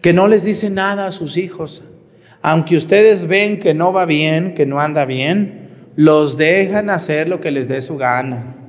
que 0.00 0.14
no 0.14 0.28
les 0.28 0.44
dice 0.44 0.70
nada 0.70 1.06
a 1.06 1.12
sus 1.12 1.36
hijos. 1.36 1.84
Aunque 2.40 2.76
ustedes 2.76 3.26
ven 3.26 3.60
que 3.60 3.74
no 3.74 3.92
va 3.92 4.06
bien, 4.06 4.54
que 4.54 4.64
no 4.64 4.80
anda 4.80 5.04
bien, 5.04 5.68
los 5.96 6.38
dejan 6.38 6.88
hacer 6.88 7.28
lo 7.28 7.40
que 7.40 7.50
les 7.50 7.68
dé 7.68 7.82
su 7.82 7.98
gana. 7.98 8.61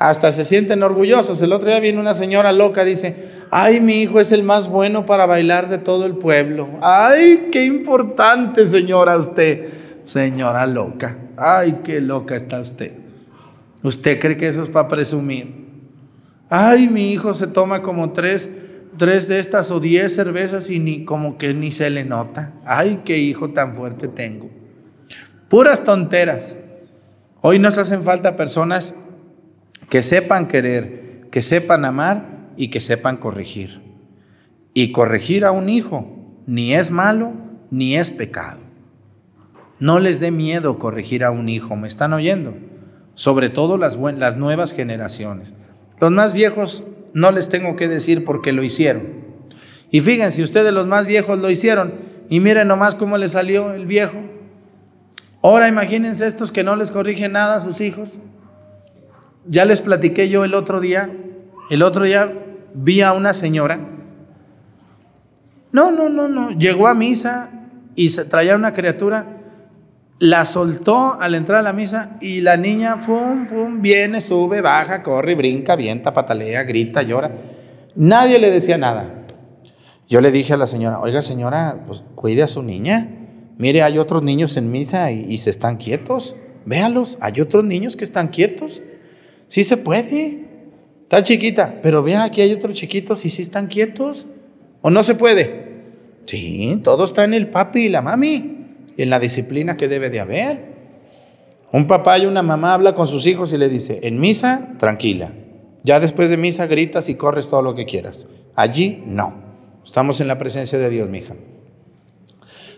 Hasta 0.00 0.32
se 0.32 0.46
sienten 0.46 0.82
orgullosos. 0.82 1.42
El 1.42 1.52
otro 1.52 1.68
día 1.68 1.78
viene 1.78 2.00
una 2.00 2.14
señora 2.14 2.52
loca, 2.52 2.84
dice, 2.84 3.28
ay, 3.50 3.80
mi 3.80 4.00
hijo 4.00 4.18
es 4.18 4.32
el 4.32 4.42
más 4.42 4.70
bueno 4.70 5.04
para 5.04 5.26
bailar 5.26 5.68
de 5.68 5.76
todo 5.76 6.06
el 6.06 6.14
pueblo. 6.14 6.70
Ay, 6.80 7.50
qué 7.52 7.66
importante, 7.66 8.66
señora, 8.66 9.18
usted. 9.18 9.68
Señora 10.04 10.66
loca. 10.66 11.18
Ay, 11.36 11.80
qué 11.84 12.00
loca 12.00 12.34
está 12.34 12.60
usted. 12.60 12.92
¿Usted 13.82 14.18
cree 14.18 14.38
que 14.38 14.48
eso 14.48 14.62
es 14.62 14.70
para 14.70 14.88
presumir? 14.88 15.66
Ay, 16.48 16.88
mi 16.88 17.12
hijo 17.12 17.34
se 17.34 17.46
toma 17.46 17.82
como 17.82 18.12
tres, 18.12 18.48
tres 18.96 19.28
de 19.28 19.38
estas 19.38 19.70
o 19.70 19.80
diez 19.80 20.14
cervezas 20.14 20.70
y 20.70 20.78
ni 20.78 21.04
como 21.04 21.36
que 21.36 21.52
ni 21.52 21.70
se 21.70 21.90
le 21.90 22.06
nota. 22.06 22.54
Ay, 22.64 23.02
qué 23.04 23.18
hijo 23.18 23.50
tan 23.50 23.74
fuerte 23.74 24.08
tengo. 24.08 24.48
Puras 25.50 25.84
tonteras. 25.84 26.56
Hoy 27.42 27.58
nos 27.58 27.76
hacen 27.76 28.02
falta 28.02 28.34
personas 28.34 28.94
que 29.90 30.02
sepan 30.02 30.46
querer, 30.46 31.26
que 31.30 31.42
sepan 31.42 31.84
amar 31.84 32.52
y 32.56 32.68
que 32.68 32.80
sepan 32.80 33.18
corregir. 33.18 33.82
Y 34.72 34.92
corregir 34.92 35.44
a 35.44 35.50
un 35.50 35.68
hijo 35.68 36.16
ni 36.46 36.74
es 36.74 36.90
malo 36.90 37.32
ni 37.70 37.96
es 37.96 38.10
pecado. 38.10 38.60
No 39.80 39.98
les 39.98 40.20
dé 40.20 40.30
miedo 40.30 40.78
corregir 40.78 41.24
a 41.24 41.30
un 41.30 41.48
hijo, 41.48 41.74
¿me 41.74 41.88
están 41.88 42.12
oyendo? 42.12 42.54
Sobre 43.14 43.48
todo 43.48 43.76
las, 43.78 43.96
las 43.96 44.36
nuevas 44.36 44.72
generaciones. 44.72 45.54
Los 46.00 46.12
más 46.12 46.32
viejos 46.32 46.84
no 47.12 47.32
les 47.32 47.48
tengo 47.48 47.76
que 47.76 47.88
decir 47.88 48.24
porque 48.24 48.52
lo 48.52 48.62
hicieron. 48.62 49.02
Y 49.90 50.02
fíjense, 50.02 50.42
ustedes 50.42 50.72
los 50.72 50.86
más 50.86 51.06
viejos 51.06 51.38
lo 51.38 51.50
hicieron 51.50 51.94
y 52.28 52.38
miren 52.38 52.68
nomás 52.68 52.94
cómo 52.94 53.18
le 53.18 53.28
salió 53.28 53.74
el 53.74 53.86
viejo. 53.86 54.18
Ahora 55.42 55.66
imagínense 55.66 56.26
estos 56.26 56.52
que 56.52 56.62
no 56.62 56.76
les 56.76 56.92
corrigen 56.92 57.32
nada 57.32 57.56
a 57.56 57.60
sus 57.60 57.80
hijos. 57.80 58.10
Ya 59.46 59.64
les 59.64 59.80
platiqué 59.80 60.28
yo 60.28 60.44
el 60.44 60.54
otro 60.54 60.80
día, 60.80 61.10
el 61.70 61.82
otro 61.82 62.04
día 62.04 62.32
vi 62.74 63.00
a 63.00 63.12
una 63.12 63.32
señora. 63.32 63.80
No, 65.72 65.90
no, 65.90 66.08
no, 66.08 66.28
no, 66.28 66.50
llegó 66.50 66.88
a 66.88 66.94
misa 66.94 67.50
y 67.94 68.08
se 68.08 68.24
traía 68.24 68.56
una 68.56 68.72
criatura, 68.72 69.38
la 70.18 70.44
soltó 70.44 71.18
al 71.18 71.34
entrar 71.34 71.60
a 71.60 71.62
la 71.62 71.72
misa 71.72 72.18
y 72.20 72.40
la 72.40 72.56
niña, 72.56 72.98
pum, 72.98 73.46
pum, 73.46 73.80
viene, 73.80 74.20
sube, 74.20 74.60
baja, 74.60 75.02
corre, 75.02 75.34
brinca, 75.34 75.74
avienta, 75.74 76.12
patalea, 76.12 76.64
grita, 76.64 77.02
llora. 77.02 77.30
Nadie 77.94 78.38
le 78.38 78.50
decía 78.50 78.76
nada. 78.78 79.24
Yo 80.08 80.20
le 80.20 80.32
dije 80.32 80.52
a 80.52 80.56
la 80.56 80.66
señora, 80.66 81.00
oiga 81.00 81.22
señora, 81.22 81.82
pues 81.86 82.02
cuide 82.16 82.42
a 82.42 82.48
su 82.48 82.62
niña. 82.62 83.08
Mire, 83.56 83.82
hay 83.82 83.98
otros 83.98 84.22
niños 84.22 84.56
en 84.56 84.70
misa 84.70 85.12
y, 85.12 85.24
y 85.32 85.38
se 85.38 85.50
están 85.50 85.76
quietos. 85.76 86.36
véalos, 86.64 87.16
hay 87.20 87.40
otros 87.40 87.64
niños 87.64 87.96
que 87.96 88.04
están 88.04 88.28
quietos. 88.28 88.82
Sí 89.50 89.64
se 89.64 89.76
puede. 89.76 90.44
Está 91.02 91.24
chiquita, 91.24 91.80
pero 91.82 92.04
vea, 92.04 92.22
aquí 92.22 92.40
hay 92.40 92.52
otros 92.52 92.74
chiquitos 92.74 93.24
y 93.26 93.30
sí 93.30 93.42
están 93.42 93.66
quietos. 93.66 94.28
¿O 94.80 94.90
no 94.90 95.02
se 95.02 95.16
puede? 95.16 95.82
Sí, 96.24 96.80
todo 96.84 97.04
está 97.04 97.24
en 97.24 97.34
el 97.34 97.48
papi 97.48 97.86
y 97.86 97.88
la 97.88 98.00
mami, 98.00 98.76
y 98.96 99.02
en 99.02 99.10
la 99.10 99.18
disciplina 99.18 99.76
que 99.76 99.88
debe 99.88 100.08
de 100.08 100.20
haber. 100.20 100.70
Un 101.72 101.88
papá 101.88 102.16
y 102.18 102.26
una 102.26 102.42
mamá 102.42 102.74
habla 102.74 102.94
con 102.94 103.08
sus 103.08 103.26
hijos 103.26 103.52
y 103.52 103.58
le 103.58 103.68
dice, 103.68 103.98
en 104.04 104.20
misa, 104.20 104.68
tranquila. 104.78 105.32
Ya 105.82 105.98
después 105.98 106.30
de 106.30 106.36
misa 106.36 106.68
gritas 106.68 107.08
y 107.08 107.16
corres 107.16 107.48
todo 107.48 107.62
lo 107.62 107.74
que 107.74 107.86
quieras. 107.86 108.28
Allí, 108.54 109.02
no. 109.04 109.34
Estamos 109.84 110.20
en 110.20 110.28
la 110.28 110.38
presencia 110.38 110.78
de 110.78 110.90
Dios, 110.90 111.10
mija. 111.10 111.34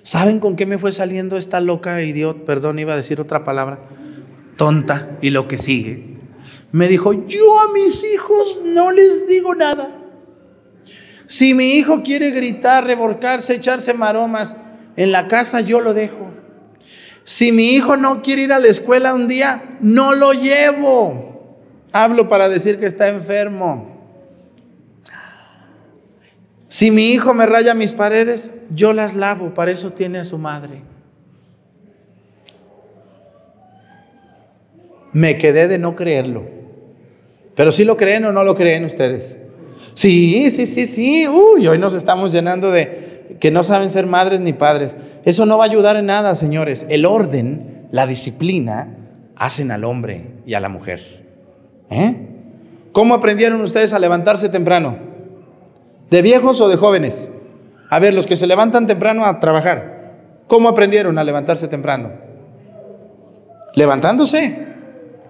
¿Saben 0.02 0.40
con 0.40 0.56
qué 0.56 0.64
me 0.64 0.78
fue 0.78 0.90
saliendo 0.90 1.36
esta 1.36 1.60
loca 1.60 2.02
idiota? 2.02 2.46
Perdón, 2.46 2.78
iba 2.78 2.94
a 2.94 2.96
decir 2.96 3.20
otra 3.20 3.44
palabra. 3.44 3.80
Tonta 4.56 5.18
y 5.20 5.28
lo 5.28 5.46
que 5.48 5.58
sigue. 5.58 6.11
Me 6.72 6.88
dijo, 6.88 7.12
yo 7.12 7.60
a 7.60 7.72
mis 7.72 8.02
hijos 8.02 8.58
no 8.64 8.90
les 8.90 9.28
digo 9.28 9.54
nada. 9.54 9.90
Si 11.26 11.54
mi 11.54 11.72
hijo 11.72 12.02
quiere 12.02 12.30
gritar, 12.30 12.84
revolcarse, 12.84 13.54
echarse 13.54 13.94
maromas 13.94 14.56
en 14.96 15.12
la 15.12 15.28
casa, 15.28 15.60
yo 15.60 15.80
lo 15.80 15.94
dejo. 15.94 16.30
Si 17.24 17.52
mi 17.52 17.70
hijo 17.70 17.96
no 17.96 18.22
quiere 18.22 18.42
ir 18.42 18.52
a 18.52 18.58
la 18.58 18.68
escuela 18.68 19.14
un 19.14 19.28
día, 19.28 19.78
no 19.80 20.14
lo 20.14 20.32
llevo. 20.32 21.56
Hablo 21.92 22.28
para 22.28 22.48
decir 22.48 22.78
que 22.78 22.86
está 22.86 23.08
enfermo. 23.08 23.92
Si 26.68 26.90
mi 26.90 27.10
hijo 27.12 27.34
me 27.34 27.44
raya 27.44 27.74
mis 27.74 27.92
paredes, 27.92 28.54
yo 28.70 28.94
las 28.94 29.14
lavo, 29.14 29.52
para 29.52 29.70
eso 29.70 29.92
tiene 29.92 30.18
a 30.18 30.24
su 30.24 30.38
madre. 30.38 30.82
Me 35.12 35.36
quedé 35.36 35.68
de 35.68 35.78
no 35.78 35.94
creerlo. 35.94 36.61
Pero 37.54 37.72
si 37.72 37.84
lo 37.84 37.96
creen 37.96 38.24
o 38.24 38.32
no 38.32 38.44
lo 38.44 38.54
creen 38.54 38.84
ustedes. 38.84 39.38
Sí, 39.94 40.50
sí, 40.50 40.66
sí, 40.66 40.86
sí. 40.86 41.28
Uy, 41.28 41.66
hoy 41.66 41.78
nos 41.78 41.94
estamos 41.94 42.32
llenando 42.32 42.70
de 42.70 43.36
que 43.40 43.50
no 43.50 43.62
saben 43.62 43.90
ser 43.90 44.06
madres 44.06 44.40
ni 44.40 44.52
padres. 44.52 44.96
Eso 45.24 45.46
no 45.46 45.58
va 45.58 45.64
a 45.64 45.68
ayudar 45.68 45.96
en 45.96 46.06
nada, 46.06 46.34
señores. 46.34 46.86
El 46.88 47.04
orden, 47.04 47.88
la 47.90 48.06
disciplina, 48.06 48.96
hacen 49.36 49.70
al 49.70 49.84
hombre 49.84 50.28
y 50.46 50.54
a 50.54 50.60
la 50.60 50.68
mujer. 50.68 51.26
¿Eh? 51.90 52.16
¿Cómo 52.92 53.14
aprendieron 53.14 53.60
ustedes 53.60 53.92
a 53.92 53.98
levantarse 53.98 54.48
temprano? 54.48 54.96
¿De 56.10 56.22
viejos 56.22 56.60
o 56.60 56.68
de 56.68 56.76
jóvenes? 56.76 57.30
A 57.90 57.98
ver, 57.98 58.14
los 58.14 58.26
que 58.26 58.36
se 58.36 58.46
levantan 58.46 58.86
temprano 58.86 59.24
a 59.24 59.40
trabajar, 59.40 60.14
¿cómo 60.46 60.68
aprendieron 60.68 61.18
a 61.18 61.24
levantarse 61.24 61.68
temprano? 61.68 62.12
Levantándose. 63.74 64.71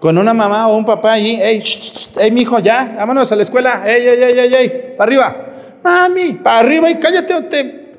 Con 0.03 0.17
una 0.17 0.33
mamá 0.33 0.67
o 0.67 0.75
un 0.75 0.83
papá 0.83 1.13
allí, 1.13 1.39
hey, 1.41 1.61
sh, 1.61 2.09
hey, 2.17 2.29
mijo, 2.29 2.59
ya, 2.59 2.93
vámonos 2.97 3.31
a 3.31 3.37
la 3.37 3.43
escuela, 3.43 3.83
hey, 3.85 4.01
hey, 4.01 4.17
hey, 4.19 4.33
hey, 4.35 4.51
hey, 4.51 4.93
para 4.97 5.07
arriba, 5.07 5.45
mami, 5.81 6.33
para 6.33 6.59
arriba 6.59 6.89
y 6.89 6.95
cállate 6.95 7.33
o 7.33 7.45
te 7.45 7.93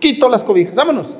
quito 0.00 0.28
las 0.28 0.42
cobijas, 0.42 0.74
vámonos. 0.74 1.14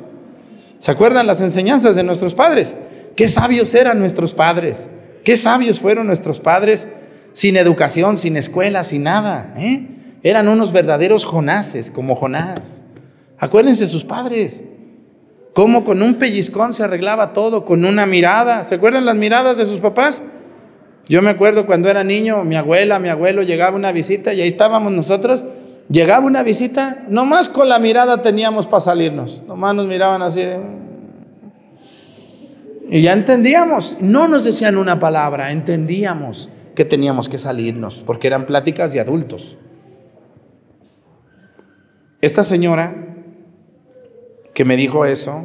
¿Se 0.80 0.90
acuerdan 0.90 1.24
las 1.24 1.40
enseñanzas 1.40 1.94
de 1.94 2.02
nuestros 2.02 2.34
padres? 2.34 2.76
Qué 3.14 3.28
sabios 3.28 3.72
eran 3.74 4.00
nuestros 4.00 4.34
padres, 4.34 4.88
qué 5.22 5.36
sabios 5.36 5.78
fueron 5.78 6.08
nuestros 6.08 6.40
padres 6.40 6.88
sin 7.32 7.56
educación, 7.56 8.18
sin 8.18 8.36
escuela, 8.36 8.82
sin 8.82 9.04
nada. 9.04 9.54
¿eh? 9.56 9.86
Eran 10.24 10.48
unos 10.48 10.72
verdaderos 10.72 11.24
Jonases, 11.24 11.92
como 11.92 12.16
Jonás. 12.16 12.82
Acuérdense 13.38 13.86
sus 13.86 14.02
padres. 14.02 14.64
Cómo 15.58 15.82
con 15.82 16.02
un 16.02 16.14
pellizcón 16.14 16.72
se 16.72 16.84
arreglaba 16.84 17.32
todo, 17.32 17.64
con 17.64 17.84
una 17.84 18.06
mirada. 18.06 18.62
¿Se 18.62 18.76
acuerdan 18.76 19.04
las 19.04 19.16
miradas 19.16 19.58
de 19.58 19.66
sus 19.66 19.80
papás? 19.80 20.22
Yo 21.08 21.20
me 21.20 21.30
acuerdo 21.30 21.66
cuando 21.66 21.88
era 21.88 22.04
niño, 22.04 22.44
mi 22.44 22.54
abuela, 22.54 23.00
mi 23.00 23.08
abuelo 23.08 23.42
llegaba 23.42 23.74
una 23.74 23.90
visita 23.90 24.32
y 24.32 24.40
ahí 24.40 24.46
estábamos 24.46 24.92
nosotros. 24.92 25.44
Llegaba 25.90 26.24
una 26.24 26.44
visita, 26.44 27.02
nomás 27.08 27.48
con 27.48 27.68
la 27.68 27.80
mirada 27.80 28.22
teníamos 28.22 28.68
para 28.68 28.82
salirnos. 28.82 29.42
Nomás 29.48 29.74
nos 29.74 29.88
miraban 29.88 30.22
así 30.22 30.42
de... 30.42 30.60
Y 32.88 33.02
ya 33.02 33.12
entendíamos. 33.12 33.96
No 34.00 34.28
nos 34.28 34.44
decían 34.44 34.76
una 34.76 35.00
palabra, 35.00 35.50
entendíamos 35.50 36.50
que 36.76 36.84
teníamos 36.84 37.28
que 37.28 37.36
salirnos, 37.36 38.04
porque 38.06 38.28
eran 38.28 38.46
pláticas 38.46 38.92
de 38.92 39.00
adultos. 39.00 39.58
Esta 42.20 42.44
señora 42.44 43.07
que 44.58 44.64
me 44.64 44.76
dijo 44.76 45.04
eso, 45.04 45.44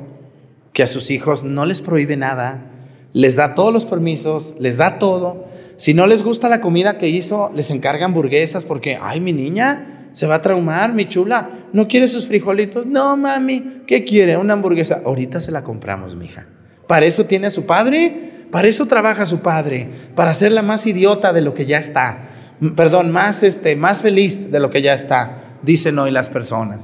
que 0.74 0.82
a 0.82 0.88
sus 0.88 1.12
hijos 1.12 1.44
no 1.44 1.68
les 1.68 1.84
prohíbe 1.84 2.18
nada, 2.18 2.72
les 3.14 3.36
da 3.36 3.54
todos 3.54 3.72
los 3.72 3.86
permisos, 3.86 4.56
les 4.58 4.78
da 4.78 4.98
todo. 4.98 5.46
Si 5.76 5.94
no 5.94 6.08
les 6.08 6.24
gusta 6.24 6.50
la 6.50 6.60
comida 6.60 6.98
que 6.98 7.10
hizo, 7.10 7.52
les 7.54 7.70
encarga 7.70 8.06
hamburguesas 8.06 8.66
porque, 8.66 8.98
ay, 9.00 9.22
mi 9.22 9.32
niña 9.32 10.10
se 10.14 10.26
va 10.26 10.34
a 10.34 10.42
traumar, 10.42 10.94
mi 10.94 11.08
chula, 11.08 11.68
¿no 11.74 11.88
quiere 11.88 12.08
sus 12.08 12.28
frijolitos? 12.28 12.88
No, 12.88 13.16
mami, 13.16 13.84
¿qué 13.86 14.04
quiere? 14.04 14.36
Una 14.36 14.54
hamburguesa. 14.54 15.04
Ahorita 15.06 15.40
se 15.42 15.52
la 15.52 15.64
compramos, 15.64 16.16
mija. 16.16 16.48
Para 16.88 17.06
eso 17.06 17.28
tiene 17.28 17.46
a 17.46 17.52
su 17.52 17.68
padre, 17.68 18.48
para 18.50 18.68
eso 18.68 18.88
trabaja 18.88 19.28
su 19.28 19.42
padre, 19.42 19.90
para 20.16 20.32
hacerla 20.32 20.64
más 20.64 20.88
idiota 20.88 21.34
de 21.34 21.42
lo 21.42 21.54
que 21.54 21.68
ya 21.68 21.78
está. 21.78 22.30
Perdón, 22.76 23.12
más, 23.12 23.44
este, 23.44 23.76
más 23.76 24.02
feliz 24.02 24.50
de 24.52 24.60
lo 24.60 24.72
que 24.72 24.82
ya 24.82 24.96
está, 24.96 25.60
dicen 25.62 26.00
hoy 26.00 26.10
las 26.10 26.32
personas. 26.32 26.80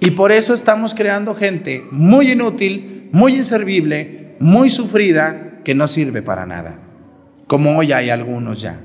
Y 0.00 0.12
por 0.12 0.32
eso 0.32 0.54
estamos 0.54 0.94
creando 0.94 1.34
gente 1.34 1.84
muy 1.90 2.32
inútil, 2.32 3.10
muy 3.12 3.36
inservible, 3.36 4.34
muy 4.40 4.70
sufrida, 4.70 5.60
que 5.62 5.74
no 5.74 5.86
sirve 5.86 6.22
para 6.22 6.46
nada. 6.46 6.80
Como 7.46 7.76
hoy 7.76 7.92
hay 7.92 8.08
algunos 8.08 8.62
ya. 8.62 8.80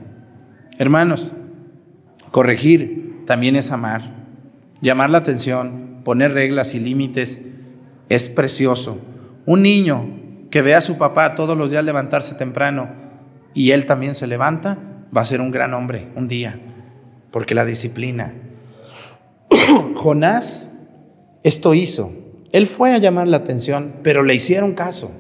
Hermanos, 0.78 1.34
corregir 2.32 3.23
también 3.25 3.56
es 3.56 3.71
amar. 3.71 4.13
Llamar 4.82 5.10
la 5.10 5.19
atención, 5.19 6.01
poner 6.04 6.34
reglas 6.34 6.75
y 6.75 6.80
límites 6.80 7.41
es 8.10 8.30
precioso. 8.30 8.99
Un 9.45 9.63
niño 9.63 10.06
que 10.51 10.62
ve 10.62 10.75
a 10.75 10.82
su 10.82 10.97
papá 10.97 11.34
todos 11.34 11.58
los 11.58 11.71
días 11.71 11.86
levantarse 11.86 12.36
temprano 12.36 12.89
y 13.54 13.71
él 13.71 13.86
también 13.86 14.15
se 14.15 14.28
levanta, 14.28 14.78
va 15.15 15.21
a 15.21 15.25
ser 15.25 15.39
un 15.39 15.51
gran 15.51 15.73
hombre 15.73 16.10
un 16.15 16.28
día, 16.28 16.60
porque 17.32 17.56
la 17.56 17.63
disciplina. 17.63 18.34
Jonás 19.95 20.75
esto 21.46 21.76
hizo. 21.76 22.12
Él 22.52 22.66
fue 22.66 22.92
a 22.92 22.98
llamar 22.98 23.28
la 23.28 23.38
atención, 23.38 23.98
pero 24.02 24.24
le 24.24 24.34
hicieron 24.34 24.74
caso. 24.74 25.12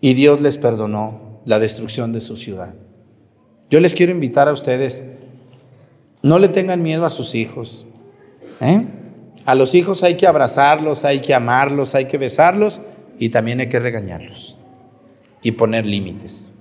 Y 0.00 0.14
Dios 0.14 0.40
les 0.40 0.58
perdonó 0.58 1.40
la 1.44 1.60
destrucción 1.60 2.12
de 2.12 2.20
su 2.20 2.34
ciudad. 2.34 2.74
Yo 3.70 3.78
les 3.78 3.94
quiero 3.94 4.10
invitar 4.10 4.48
a 4.48 4.52
ustedes, 4.52 5.04
no 6.24 6.40
le 6.40 6.48
tengan 6.48 6.82
miedo 6.82 7.06
a 7.06 7.10
sus 7.10 7.36
hijos. 7.36 7.86
¿eh? 8.60 8.84
A 9.46 9.54
los 9.54 9.76
hijos 9.76 10.02
hay 10.02 10.16
que 10.16 10.26
abrazarlos, 10.26 11.04
hay 11.04 11.20
que 11.20 11.34
amarlos, 11.34 11.94
hay 11.94 12.06
que 12.06 12.18
besarlos 12.18 12.82
y 13.20 13.28
también 13.28 13.60
hay 13.60 13.68
que 13.68 13.78
regañarlos 13.78 14.58
y 15.40 15.52
poner 15.52 15.86
límites. 15.86 16.52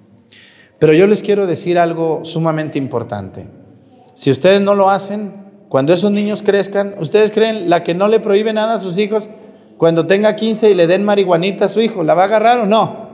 Pero 0.77 0.93
yo 0.93 1.07
les 1.07 1.23
quiero 1.23 1.47
decir 1.47 1.79
algo 1.79 2.23
sumamente 2.25 2.77
importante. 2.77 3.47
Si 4.13 4.29
ustedes 4.29 4.61
no 4.61 4.75
lo 4.75 4.91
hacen, 4.91 5.46
cuando 5.69 5.93
esos 5.93 6.11
niños 6.11 6.43
crezcan, 6.43 6.95
¿ustedes 6.99 7.31
creen 7.31 7.69
la 7.69 7.83
que 7.83 7.93
no 7.93 8.07
le 8.07 8.19
prohíbe 8.19 8.53
nada 8.53 8.75
a 8.75 8.77
sus 8.77 8.97
hijos? 8.97 9.29
Cuando 9.77 10.07
tenga 10.07 10.35
15 10.35 10.71
y 10.71 10.73
le 10.73 10.87
den 10.87 11.03
marihuanita 11.03 11.65
a 11.65 11.67
su 11.69 11.81
hijo, 11.81 12.03
¿la 12.03 12.13
va 12.13 12.23
a 12.23 12.25
agarrar 12.25 12.59
o 12.59 12.65
no? 12.65 13.07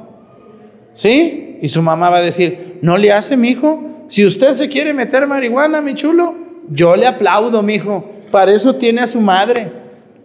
¿Sí? 0.94 1.58
Y 1.62 1.68
su 1.68 1.82
mamá 1.82 2.10
va 2.10 2.18
a 2.18 2.22
decir, 2.22 2.80
¿no 2.82 2.98
le 2.98 3.12
hace, 3.12 3.38
mi 3.38 3.50
hijo? 3.50 3.84
Si 4.08 4.26
usted 4.26 4.54
se 4.54 4.70
quiere 4.70 4.94
meter 4.94 5.26
marihuana, 5.26 5.82
mi 5.82 5.96
chulo, 5.96 6.36
yo 6.70 6.96
le 6.96 7.08
aplaudo, 7.08 7.64
mi 7.64 7.76
hijo. 7.76 8.06
Para 8.32 8.52
eso 8.52 8.76
tiene 8.76 9.02
a 9.02 9.08
su 9.08 9.20
madre. 9.20 9.72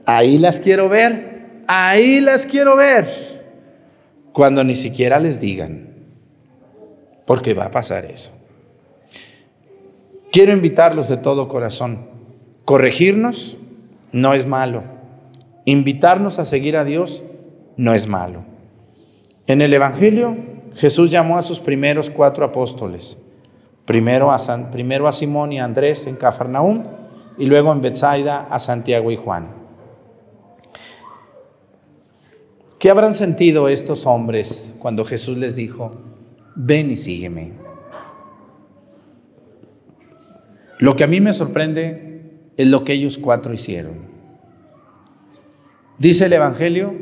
Ahí 0.04 0.38
las 0.38 0.60
quiero 0.60 0.88
ver. 0.88 1.62
Ahí 1.66 2.20
las 2.20 2.46
quiero 2.46 2.76
ver. 2.76 3.44
Cuando 4.32 4.62
ni 4.62 4.74
siquiera 4.74 5.18
les 5.18 5.40
digan. 5.40 5.94
Porque 7.26 7.54
va 7.54 7.66
a 7.66 7.70
pasar 7.70 8.04
eso. 8.04 8.32
Quiero 10.30 10.52
invitarlos 10.52 11.08
de 11.08 11.16
todo 11.16 11.48
corazón. 11.48 12.17
Corregirnos 12.68 13.56
no 14.12 14.34
es 14.34 14.46
malo. 14.46 14.82
Invitarnos 15.64 16.38
a 16.38 16.44
seguir 16.44 16.76
a 16.76 16.84
Dios 16.84 17.24
no 17.78 17.94
es 17.94 18.06
malo. 18.06 18.44
En 19.46 19.62
el 19.62 19.72
Evangelio, 19.72 20.36
Jesús 20.74 21.10
llamó 21.10 21.38
a 21.38 21.42
sus 21.42 21.60
primeros 21.60 22.10
cuatro 22.10 22.44
apóstoles. 22.44 23.22
Primero 23.86 24.30
a, 24.30 24.38
Simón 25.12 25.50
y 25.54 25.58
a 25.58 25.64
Andrés 25.64 26.06
en 26.08 26.16
Cafarnaúm 26.16 26.84
y 27.38 27.46
luego 27.46 27.72
en 27.72 27.80
Bethsaida 27.80 28.46
a 28.50 28.58
Santiago 28.58 29.10
y 29.10 29.16
Juan. 29.16 29.48
¿Qué 32.78 32.90
habrán 32.90 33.14
sentido 33.14 33.70
estos 33.70 34.04
hombres 34.04 34.74
cuando 34.78 35.06
Jesús 35.06 35.38
les 35.38 35.56
dijo, 35.56 35.94
ven 36.54 36.90
y 36.90 36.98
sígueme? 36.98 37.54
Lo 40.78 40.96
que 40.96 41.04
a 41.04 41.06
mí 41.06 41.22
me 41.22 41.32
sorprende 41.32 42.07
es 42.58 42.66
lo 42.66 42.84
que 42.84 42.92
ellos 42.92 43.18
cuatro 43.18 43.54
hicieron. 43.54 43.94
Dice 45.96 46.26
el 46.26 46.32
Evangelio 46.34 46.92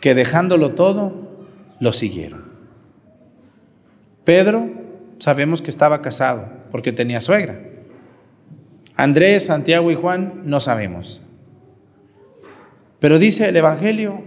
que 0.00 0.14
dejándolo 0.14 0.74
todo, 0.74 1.28
lo 1.80 1.92
siguieron. 1.92 2.44
Pedro 4.24 4.68
sabemos 5.18 5.62
que 5.62 5.70
estaba 5.70 6.02
casado 6.02 6.48
porque 6.70 6.92
tenía 6.92 7.20
suegra. 7.20 7.60
Andrés, 8.96 9.46
Santiago 9.46 9.90
y 9.90 9.94
Juan 9.94 10.42
no 10.44 10.60
sabemos. 10.60 11.22
Pero 13.00 13.18
dice 13.18 13.48
el 13.48 13.56
Evangelio 13.56 14.22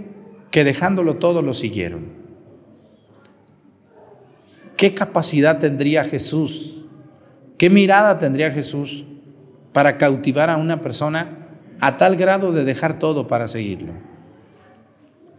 que 0.52 0.64
dejándolo 0.64 1.16
todo 1.16 1.42
lo 1.42 1.54
siguieron. 1.54 2.22
¿Qué 4.78 4.94
capacidad 4.94 5.58
tendría 5.60 6.04
Jesús? 6.04 6.86
¿Qué 7.58 7.70
mirada 7.70 8.20
tendría 8.20 8.52
Jesús 8.52 9.06
para 9.74 9.98
cautivar 9.98 10.50
a 10.50 10.58
una 10.58 10.82
persona 10.82 11.48
a 11.80 11.98
tal 11.98 12.16
grado 12.16 12.52
de 12.52 12.64
dejar 12.64 13.00
todo 13.00 13.28
para 13.28 13.48
seguirlo? 13.48 13.94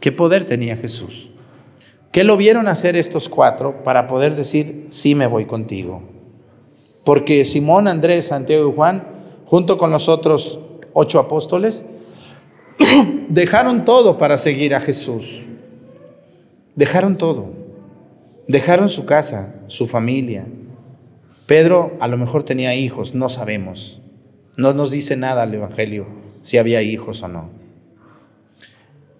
¿Qué 0.00 0.12
poder 0.12 0.44
tenía 0.44 0.76
Jesús? 0.76 1.30
¿Qué 2.10 2.24
lo 2.24 2.36
vieron 2.36 2.68
hacer 2.68 2.96
estos 2.96 3.28
cuatro 3.28 3.82
para 3.84 4.06
poder 4.06 4.36
decir, 4.36 4.84
sí 4.88 5.14
me 5.14 5.26
voy 5.26 5.46
contigo? 5.46 6.02
Porque 7.04 7.44
Simón, 7.46 7.88
Andrés, 7.88 8.26
Santiago 8.26 8.68
y 8.68 8.74
Juan, 8.74 9.04
junto 9.46 9.78
con 9.78 9.90
los 9.90 10.10
otros 10.10 10.60
ocho 10.92 11.18
apóstoles, 11.18 11.86
dejaron 13.28 13.86
todo 13.86 14.18
para 14.18 14.36
seguir 14.36 14.74
a 14.74 14.80
Jesús. 14.80 15.40
Dejaron 16.74 17.16
todo. 17.16 17.50
Dejaron 18.46 18.90
su 18.90 19.06
casa, 19.06 19.54
su 19.68 19.86
familia. 19.86 20.46
Pedro 21.46 21.96
a 22.00 22.08
lo 22.08 22.18
mejor 22.18 22.42
tenía 22.42 22.74
hijos, 22.74 23.14
no 23.14 23.30
sabemos. 23.30 24.01
No 24.56 24.74
nos 24.74 24.90
dice 24.90 25.16
nada 25.16 25.44
el 25.44 25.54
Evangelio 25.54 26.06
si 26.42 26.58
había 26.58 26.82
hijos 26.82 27.22
o 27.22 27.28
no. 27.28 27.50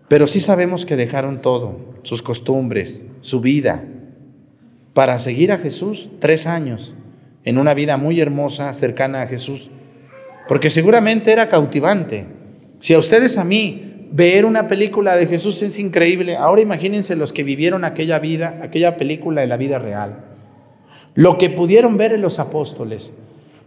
Pero 0.08 0.26
sí 0.26 0.40
sabemos 0.40 0.84
que 0.84 0.96
dejaron 0.96 1.40
todo, 1.40 1.94
sus 2.02 2.20
costumbres, 2.20 3.06
su 3.22 3.40
vida, 3.40 3.84
para 4.92 5.18
seguir 5.18 5.52
a 5.52 5.58
Jesús 5.58 6.10
tres 6.18 6.46
años, 6.46 6.94
en 7.44 7.58
una 7.58 7.72
vida 7.74 7.96
muy 7.96 8.20
hermosa, 8.20 8.72
cercana 8.74 9.22
a 9.22 9.26
Jesús, 9.26 9.70
porque 10.48 10.68
seguramente 10.68 11.32
era 11.32 11.48
cautivante. 11.48 12.26
Si 12.80 12.92
a 12.92 12.98
ustedes 12.98 13.38
a 13.38 13.44
mí 13.44 14.08
ver 14.12 14.44
una 14.44 14.66
película 14.66 15.16
de 15.16 15.26
Jesús 15.26 15.62
es 15.62 15.78
increíble, 15.78 16.36
ahora 16.36 16.60
imagínense 16.60 17.16
los 17.16 17.32
que 17.32 17.42
vivieron 17.42 17.84
aquella 17.84 18.18
vida, 18.18 18.58
aquella 18.62 18.96
película 18.96 19.42
en 19.42 19.48
la 19.48 19.56
vida 19.56 19.78
real. 19.78 20.24
Lo 21.14 21.38
que 21.38 21.48
pudieron 21.48 21.96
ver 21.96 22.12
en 22.12 22.20
los 22.20 22.38
apóstoles. 22.38 23.14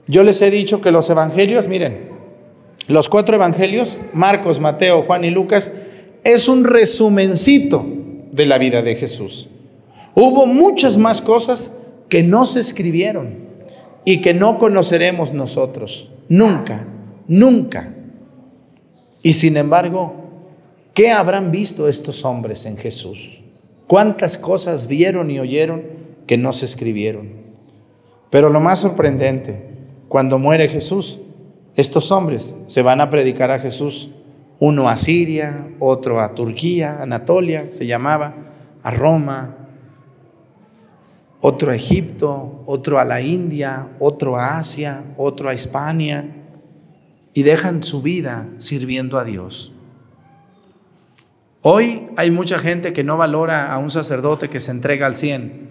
Yo 0.07 0.23
les 0.23 0.41
he 0.41 0.51
dicho 0.51 0.81
que 0.81 0.91
los 0.91 1.09
evangelios, 1.09 1.67
miren, 1.67 2.09
los 2.87 3.09
cuatro 3.09 3.35
evangelios, 3.35 3.99
Marcos, 4.13 4.59
Mateo, 4.59 5.01
Juan 5.01 5.25
y 5.25 5.31
Lucas, 5.31 5.71
es 6.23 6.47
un 6.47 6.63
resumencito 6.63 7.85
de 8.31 8.45
la 8.45 8.57
vida 8.57 8.81
de 8.81 8.95
Jesús. 8.95 9.49
Hubo 10.13 10.45
muchas 10.45 10.97
más 10.97 11.21
cosas 11.21 11.73
que 12.09 12.23
no 12.23 12.45
se 12.45 12.59
escribieron 12.59 13.45
y 14.05 14.21
que 14.21 14.33
no 14.33 14.57
conoceremos 14.57 15.33
nosotros. 15.33 16.11
Nunca, 16.29 16.87
nunca. 17.27 17.95
Y 19.23 19.33
sin 19.33 19.57
embargo, 19.57 20.13
¿qué 20.93 21.11
habrán 21.11 21.51
visto 21.51 21.87
estos 21.87 22.23
hombres 22.23 22.65
en 22.65 22.77
Jesús? 22.77 23.41
¿Cuántas 23.87 24.37
cosas 24.37 24.87
vieron 24.87 25.31
y 25.31 25.39
oyeron 25.39 25.83
que 26.27 26.37
no 26.37 26.53
se 26.53 26.65
escribieron? 26.65 27.29
Pero 28.29 28.49
lo 28.49 28.59
más 28.59 28.79
sorprendente, 28.79 29.64
cuando 30.07 30.39
muere 30.39 30.67
Jesús, 30.67 31.19
estos 31.75 32.11
hombres 32.11 32.57
se 32.67 32.81
van 32.81 33.01
a 33.01 33.09
predicar 33.09 33.51
a 33.51 33.59
Jesús, 33.59 34.09
uno 34.59 34.87
a 34.87 34.97
Siria, 34.97 35.67
otro 35.79 36.21
a 36.21 36.33
Turquía, 36.33 37.01
Anatolia 37.01 37.69
se 37.69 37.85
llamaba, 37.85 38.35
a 38.83 38.91
Roma, 38.91 39.55
otro 41.41 41.71
a 41.71 41.75
Egipto, 41.75 42.63
otro 42.65 42.99
a 42.99 43.05
la 43.05 43.21
India, 43.21 43.89
otro 43.99 44.37
a 44.37 44.57
Asia, 44.57 45.03
otro 45.17 45.49
a 45.49 45.53
España, 45.53 46.43
y 47.33 47.43
dejan 47.43 47.83
su 47.83 48.01
vida 48.01 48.47
sirviendo 48.57 49.19
a 49.19 49.25
Dios. 49.25 49.73
Hoy 51.61 52.07
hay 52.15 52.31
mucha 52.31 52.59
gente 52.59 52.93
que 52.93 53.03
no 53.03 53.17
valora 53.17 53.73
a 53.73 53.79
un 53.79 53.91
sacerdote 53.91 54.49
que 54.49 54.59
se 54.59 54.71
entrega 54.71 55.07
al 55.07 55.15
100. 55.15 55.69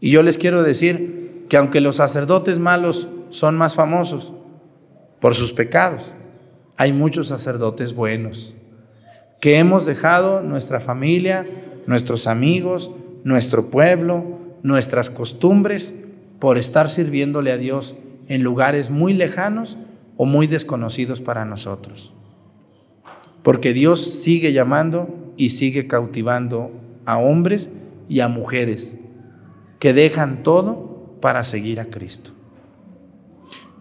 Y 0.00 0.10
yo 0.10 0.22
les 0.24 0.36
quiero 0.36 0.64
decir 0.64 1.21
que 1.52 1.58
aunque 1.58 1.82
los 1.82 1.96
sacerdotes 1.96 2.58
malos 2.58 3.10
son 3.28 3.58
más 3.58 3.74
famosos 3.74 4.32
por 5.20 5.34
sus 5.34 5.52
pecados, 5.52 6.14
hay 6.78 6.94
muchos 6.94 7.28
sacerdotes 7.28 7.94
buenos 7.94 8.56
que 9.38 9.58
hemos 9.58 9.84
dejado 9.84 10.40
nuestra 10.40 10.80
familia, 10.80 11.46
nuestros 11.86 12.26
amigos, 12.26 12.90
nuestro 13.22 13.70
pueblo, 13.70 14.38
nuestras 14.62 15.10
costumbres 15.10 15.94
por 16.38 16.56
estar 16.56 16.88
sirviéndole 16.88 17.52
a 17.52 17.58
Dios 17.58 17.98
en 18.28 18.42
lugares 18.42 18.88
muy 18.88 19.12
lejanos 19.12 19.76
o 20.16 20.24
muy 20.24 20.46
desconocidos 20.46 21.20
para 21.20 21.44
nosotros. 21.44 22.14
Porque 23.42 23.74
Dios 23.74 24.00
sigue 24.00 24.54
llamando 24.54 25.34
y 25.36 25.50
sigue 25.50 25.86
cautivando 25.86 26.70
a 27.04 27.18
hombres 27.18 27.70
y 28.08 28.20
a 28.20 28.28
mujeres 28.28 28.96
que 29.80 29.92
dejan 29.92 30.42
todo 30.42 30.91
para 31.22 31.44
seguir 31.44 31.80
a 31.80 31.86
Cristo. 31.86 32.32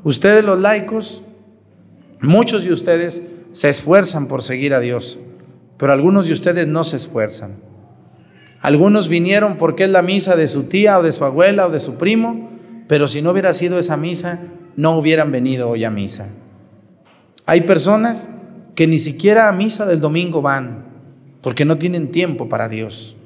Ustedes 0.03 0.45
los 0.45 0.59
laicos, 0.59 1.23
muchos 2.21 2.63
de 2.63 2.71
ustedes 2.71 3.23
se 3.51 3.67
esfuerzan 3.67 4.27
por 4.27 4.43
seguir 4.43 4.73
a 4.73 4.79
Dios, 4.79 5.19
pero 5.77 5.91
algunos 5.91 6.27
de 6.27 6.33
ustedes 6.33 6.67
no 6.67 6.85
se 6.85 6.95
esfuerzan. 6.95 7.55
Algunos 8.61 9.09
vinieron 9.09 9.57
porque 9.57 9.85
es 9.85 9.89
la 9.89 10.03
misa 10.03 10.35
de 10.35 10.47
su 10.47 10.63
tía 10.63 10.99
o 10.99 11.03
de 11.03 11.11
su 11.11 11.25
abuela 11.25 11.65
o 11.65 11.71
de 11.71 11.79
su 11.79 11.95
primo, 11.95 12.51
pero 12.87 13.07
si 13.07 13.21
no 13.21 13.31
hubiera 13.31 13.53
sido 13.53 13.79
esa 13.79 13.97
misa, 13.97 14.39
no 14.75 14.95
hubieran 14.97 15.31
venido 15.31 15.69
hoy 15.69 15.83
a 15.83 15.89
misa. 15.89 16.29
Hay 17.47 17.61
personas 17.61 18.29
que 18.75 18.85
ni 18.85 18.99
siquiera 18.99 19.49
a 19.49 19.51
misa 19.51 19.87
del 19.87 19.99
domingo 19.99 20.41
van 20.43 20.85
porque 21.41 21.65
no 21.65 21.79
tienen 21.79 22.11
tiempo 22.11 22.47
para 22.47 22.69
Dios. 22.69 23.17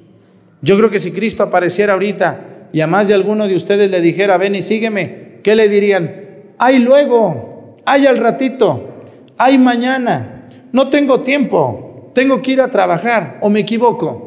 Yo 0.62 0.78
creo 0.78 0.90
que 0.90 1.00
si 1.00 1.12
Cristo 1.12 1.44
apareciera 1.44 1.94
ahorita 1.94 2.55
y 2.72 2.82
a 2.82 2.88
más 2.88 3.08
de 3.08 3.14
alguno 3.14 3.48
de 3.48 3.56
ustedes 3.56 3.90
le 3.90 4.02
dijera, 4.02 4.38
ven 4.38 4.56
y 4.56 4.62
sígueme, 4.62 5.40
¿qué 5.44 5.56
le 5.56 5.70
dirían? 5.70 6.26
Ay 6.58 6.80
luego, 6.80 7.76
ay 7.86 8.06
al 8.06 8.18
ratito, 8.18 8.90
ay 9.38 9.58
mañana, 9.58 10.46
no 10.72 10.90
tengo 10.90 11.22
tiempo, 11.22 12.12
tengo 12.14 12.42
que 12.42 12.52
ir 12.52 12.62
a 12.62 12.70
trabajar 12.70 13.40
o 13.42 13.50
me 13.50 13.62
equivoco. 13.62 14.26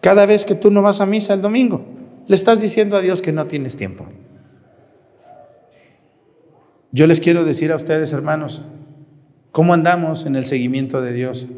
Cada 0.00 0.26
vez 0.26 0.44
que 0.44 0.54
tú 0.54 0.70
no 0.70 0.82
vas 0.82 1.00
a 1.00 1.06
misa 1.06 1.34
el 1.34 1.42
domingo, 1.42 1.84
le 2.26 2.34
estás 2.34 2.60
diciendo 2.60 2.96
a 2.96 3.00
Dios 3.00 3.22
que 3.22 3.32
no 3.32 3.46
tienes 3.46 3.76
tiempo. 3.76 4.06
Yo 6.90 7.06
les 7.06 7.20
quiero 7.20 7.44
decir 7.44 7.72
a 7.72 7.76
ustedes, 7.76 8.12
hermanos, 8.12 8.62
cómo 9.50 9.72
andamos 9.72 10.26
en 10.26 10.36
el 10.36 10.44
seguimiento 10.44 11.00
de 11.00 11.12
Dios. 11.12 11.48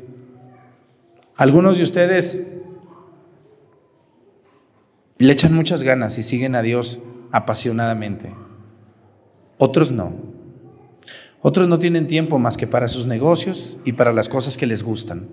Algunos 1.37 1.79
de 1.79 1.83
ustedes 1.83 2.47
le 5.19 5.33
echan 5.33 5.55
muchas 5.55 5.83
ganas 5.83 6.19
y 6.19 6.23
siguen 6.23 6.55
a 6.55 6.63
Dios 6.63 7.01
apasionadamente. 7.31 8.35
Otros 9.59 9.93
no. 9.93 10.13
Otros 11.41 11.69
no 11.69 11.79
tienen 11.79 12.07
tiempo 12.07 12.39
más 12.39 12.57
que 12.57 12.67
para 12.67 12.89
sus 12.89 13.07
negocios 13.07 13.77
y 13.85 13.93
para 13.93 14.13
las 14.13 14.29
cosas 14.29 14.57
que 14.57 14.67
les 14.67 14.83
gustan. 14.83 15.29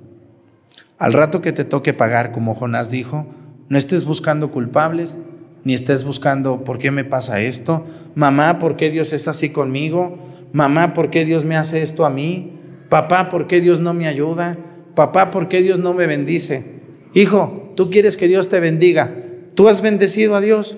Al 0.97 1.13
rato 1.13 1.41
que 1.41 1.51
te 1.51 1.63
toque 1.63 1.93
pagar, 1.93 2.31
como 2.31 2.53
Jonás 2.53 2.91
dijo, 2.91 3.25
no 3.69 3.77
estés 3.77 4.05
buscando 4.05 4.51
culpables, 4.51 5.17
ni 5.63 5.73
estés 5.73 6.03
buscando 6.03 6.63
por 6.63 6.77
qué 6.77 6.91
me 6.91 7.05
pasa 7.05 7.41
esto, 7.41 7.85
mamá, 8.13 8.59
por 8.59 8.75
qué 8.75 8.91
Dios 8.91 9.13
es 9.13 9.27
así 9.27 9.49
conmigo, 9.49 10.17
mamá, 10.53 10.93
por 10.93 11.09
qué 11.09 11.25
Dios 11.25 11.45
me 11.45 11.55
hace 11.55 11.81
esto 11.81 12.05
a 12.05 12.09
mí, 12.09 12.59
papá, 12.89 13.29
por 13.29 13.47
qué 13.47 13.61
Dios 13.61 13.79
no 13.79 13.93
me 13.93 14.07
ayuda, 14.07 14.57
papá, 14.95 15.31
por 15.31 15.47
qué 15.47 15.61
Dios 15.61 15.79
no 15.79 15.93
me 15.93 16.07
bendice. 16.07 16.81
Hijo, 17.13 17.73
tú 17.75 17.89
quieres 17.89 18.17
que 18.17 18.27
Dios 18.27 18.49
te 18.49 18.59
bendiga, 18.59 19.15
tú 19.55 19.67
has 19.67 19.81
bendecido 19.81 20.35
a 20.35 20.41
Dios. 20.41 20.77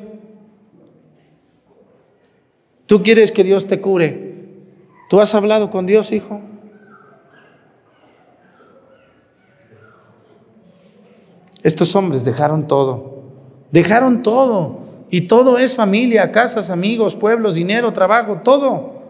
Tú 2.86 3.01
quieres 3.01 3.32
que 3.32 3.43
Dios 3.43 3.67
te 3.67 3.80
cure. 3.80 4.34
¿Tú 5.09 5.19
has 5.21 5.34
hablado 5.36 5.69
con 5.71 5.86
Dios, 5.86 6.11
hijo? 6.11 6.41
Estos 11.63 11.95
hombres 11.95 12.26
dejaron 12.26 12.67
todo. 12.67 13.24
Dejaron 13.71 14.21
todo. 14.21 14.82
Y 15.09 15.21
todo 15.21 15.57
es 15.57 15.76
familia, 15.76 16.32
casas, 16.32 16.69
amigos, 16.69 17.15
pueblos, 17.15 17.55
dinero, 17.55 17.93
trabajo, 17.93 18.41
todo. 18.43 19.01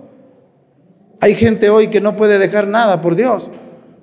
Hay 1.20 1.36
gente 1.36 1.70
hoy 1.70 1.90
que 1.90 2.02
no 2.02 2.16
puede 2.16 2.38
dejar 2.38 2.68
nada 2.68 3.02
por 3.02 3.16
Dios. 3.16 3.50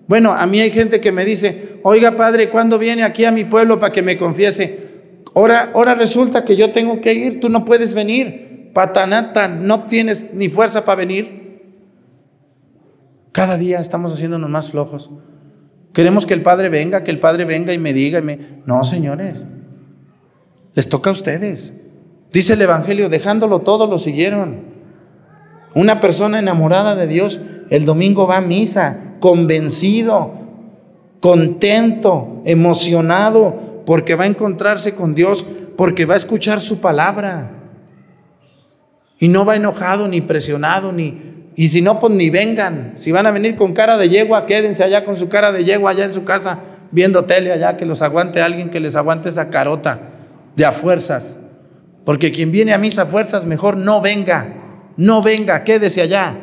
Bueno, 0.09 0.33
a 0.33 0.47
mí 0.47 0.61
hay 0.61 0.71
gente 0.71 1.01
que 1.01 1.13
me 1.13 1.25
dice, 1.25 1.79
oiga 1.83 2.17
padre, 2.17 2.51
¿cuándo 2.51 2.79
viene 2.79 3.05
aquí 3.05 3.25
a 3.25 3.31
mi 3.31 3.45
pueblo 3.45 3.79
para 3.79 3.93
que 3.93 4.03
me 4.03 4.17
confiese? 4.17 4.90
Ahora, 5.35 5.95
resulta 5.95 6.45
que 6.45 6.57
yo 6.57 6.73
tengo 6.73 7.01
que 7.01 7.15
ir, 7.15 7.41
tú 7.41 7.49
no 7.49 7.65
puedes 7.65 7.95
venir. 7.95 8.71
Patanata, 8.75 9.49
no 9.49 9.85
tienes 9.85 10.33
ni 10.33 10.49
fuerza 10.49 10.85
para 10.85 10.97
venir. 10.97 11.41
Cada 13.33 13.57
día 13.57 13.81
estamos 13.81 14.13
haciéndonos 14.13 14.51
más 14.51 14.71
flojos. 14.71 15.11
Queremos 15.93 16.27
que 16.27 16.35
el 16.35 16.43
Padre 16.43 16.69
venga, 16.69 17.05
que 17.05 17.11
el 17.11 17.19
Padre 17.19 17.45
venga 17.45 17.73
y 17.73 17.79
me 17.79 17.93
diga. 17.93 18.19
Y 18.19 18.23
me... 18.23 18.39
No, 18.67 18.85
señores. 18.85 19.47
Les 20.75 20.89
toca 20.89 21.11
a 21.11 21.13
ustedes. 21.13 21.75
Dice 22.33 22.53
el 22.53 22.63
Evangelio, 22.63 23.09
dejándolo 23.09 23.61
todo, 23.61 23.87
lo 23.87 23.99
siguieron. 23.99 24.71
Una 25.75 26.01
persona 26.01 26.39
enamorada 26.39 26.97
de 26.97 27.07
Dios 27.07 27.41
el 27.71 27.87
domingo 27.87 28.27
va 28.27 28.39
a 28.39 28.41
misa, 28.41 29.15
convencido, 29.21 30.33
contento, 31.21 32.43
emocionado, 32.45 33.70
porque 33.87 34.15
va 34.15 34.25
a 34.25 34.29
encontrarse 34.29 34.95
con 34.95 35.15
Dios, 35.15 35.47
porque 35.77 36.05
va 36.05 36.15
a 36.15 36.19
escuchar 36.19 36.61
su 36.61 36.81
palabra. 36.81 37.53
Y 39.19 39.29
no 39.29 39.45
va 39.45 39.57
enojado 39.57 40.09
ni 40.09 40.21
presionado, 40.21 40.93
ni... 40.93 41.31
Y 41.57 41.69
si 41.69 41.83
no, 41.83 41.99
pues 42.01 42.13
ni 42.15 42.31
vengan. 42.31 42.95
Si 42.97 43.13
van 43.13 43.27
a 43.27 43.31
venir 43.31 43.57
con 43.57 43.73
cara 43.73 43.99
de 43.99 44.09
yegua, 44.09 44.47
quédense 44.47 44.83
allá 44.83 45.05
con 45.05 45.17
su 45.17 45.29
cara 45.29 45.53
de 45.53 45.65
yegua, 45.65 45.91
allá 45.91 46.05
en 46.05 46.13
su 46.13 46.25
casa, 46.25 46.61
viendo 46.91 47.25
tele 47.25 47.53
allá, 47.53 47.77
que 47.77 47.85
los 47.85 48.03
aguante 48.03 48.41
alguien 48.41 48.71
que 48.71 48.81
les 48.81 48.97
aguante 48.97 49.29
esa 49.29 49.51
carota 49.51 50.01
de 50.57 50.65
a 50.65 50.73
fuerzas. 50.73 51.37
Porque 52.05 52.33
quien 52.33 52.51
viene 52.51 52.73
a 52.73 52.79
misa 52.79 53.03
a 53.03 53.07
fuerzas, 53.07 53.45
mejor 53.45 53.77
no 53.77 54.01
venga, 54.01 54.55
no 54.97 55.23
venga, 55.23 55.65
quédese 55.65 56.01
allá. 56.01 56.35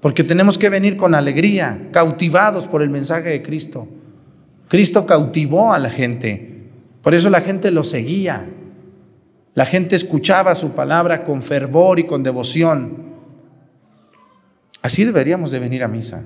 Porque 0.00 0.24
tenemos 0.24 0.58
que 0.58 0.68
venir 0.68 0.96
con 0.96 1.14
alegría, 1.14 1.88
cautivados 1.92 2.68
por 2.68 2.82
el 2.82 2.88
mensaje 2.88 3.30
de 3.30 3.42
Cristo. 3.42 3.88
Cristo 4.68 5.06
cautivó 5.06 5.72
a 5.72 5.78
la 5.78 5.90
gente, 5.90 6.58
por 7.02 7.14
eso 7.14 7.30
la 7.30 7.40
gente 7.40 7.70
lo 7.70 7.84
seguía. 7.84 8.46
La 9.54 9.64
gente 9.64 9.96
escuchaba 9.96 10.54
su 10.54 10.70
palabra 10.72 11.24
con 11.24 11.42
fervor 11.42 11.98
y 11.98 12.04
con 12.04 12.22
devoción. 12.22 13.08
Así 14.82 15.04
deberíamos 15.04 15.50
de 15.50 15.58
venir 15.58 15.82
a 15.82 15.88
misa. 15.88 16.24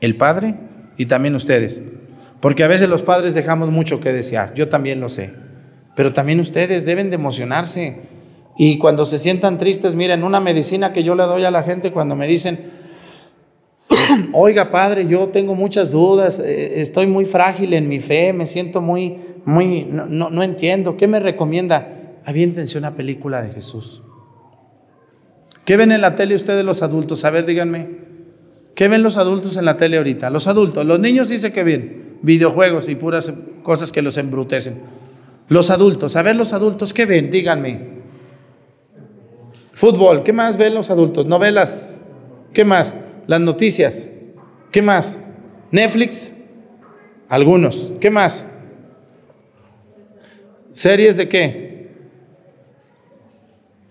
El 0.00 0.16
Padre 0.16 0.54
y 0.96 1.06
también 1.06 1.34
ustedes. 1.34 1.82
Porque 2.40 2.64
a 2.64 2.68
veces 2.68 2.88
los 2.88 3.02
padres 3.02 3.34
dejamos 3.34 3.70
mucho 3.70 4.00
que 4.00 4.12
desear. 4.12 4.54
Yo 4.54 4.68
también 4.68 5.00
lo 5.00 5.08
sé. 5.08 5.34
Pero 5.94 6.12
también 6.12 6.40
ustedes 6.40 6.86
deben 6.86 7.10
de 7.10 7.16
emocionarse. 7.16 8.00
Y 8.56 8.78
cuando 8.78 9.04
se 9.04 9.18
sientan 9.18 9.58
tristes, 9.58 9.94
miren, 9.94 10.22
una 10.24 10.40
medicina 10.40 10.92
que 10.92 11.02
yo 11.02 11.14
le 11.14 11.24
doy 11.24 11.44
a 11.44 11.50
la 11.50 11.62
gente 11.62 11.92
cuando 11.92 12.14
me 12.14 12.26
dicen, 12.26 12.70
oiga 14.32 14.70
padre, 14.70 15.06
yo 15.06 15.28
tengo 15.28 15.54
muchas 15.54 15.90
dudas, 15.90 16.40
eh, 16.40 16.80
estoy 16.80 17.06
muy 17.06 17.24
frágil 17.24 17.74
en 17.74 17.88
mi 17.88 18.00
fe, 18.00 18.32
me 18.32 18.46
siento 18.46 18.80
muy, 18.80 19.18
muy, 19.44 19.84
no, 19.84 20.30
no, 20.30 20.42
entiendo, 20.42 20.96
¿qué 20.96 21.06
me 21.06 21.20
recomienda? 21.20 22.18
Aviéntense 22.24 22.78
una 22.78 22.94
película 22.94 23.42
de 23.42 23.50
Jesús. 23.50 24.02
¿Qué 25.64 25.76
ven 25.76 25.92
en 25.92 26.00
la 26.00 26.14
tele 26.14 26.34
ustedes 26.34 26.64
los 26.64 26.82
adultos? 26.82 27.24
A 27.24 27.30
ver, 27.30 27.46
díganme. 27.46 27.88
¿Qué 28.74 28.88
ven 28.88 29.02
los 29.02 29.16
adultos 29.16 29.56
en 29.56 29.64
la 29.64 29.76
tele 29.76 29.96
ahorita? 29.96 30.30
Los 30.30 30.46
adultos, 30.46 30.84
los 30.84 31.00
niños 31.00 31.28
dice 31.28 31.52
que 31.52 31.62
ven 31.62 32.18
videojuegos 32.22 32.88
y 32.88 32.94
puras 32.94 33.32
cosas 33.62 33.90
que 33.90 34.02
los 34.02 34.16
embrutecen. 34.16 34.80
Los 35.48 35.70
adultos, 35.70 36.16
a 36.16 36.22
ver 36.22 36.36
los 36.36 36.52
adultos, 36.52 36.92
¿qué 36.92 37.06
ven? 37.06 37.30
Díganme. 37.30 37.96
Fútbol, 39.72 40.22
¿qué 40.22 40.32
más 40.32 40.56
ven 40.56 40.74
los 40.74 40.90
adultos? 40.90 41.26
Novelas, 41.26 41.96
¿qué 42.52 42.64
más? 42.64 42.96
Las 43.26 43.40
noticias, 43.40 44.08
¿qué 44.70 44.82
más? 44.82 45.20
Netflix, 45.70 46.32
algunos, 47.28 47.92
¿qué 48.00 48.10
más? 48.10 48.46
¿Series 50.72 51.16
de 51.16 51.28
qué? 51.28 51.88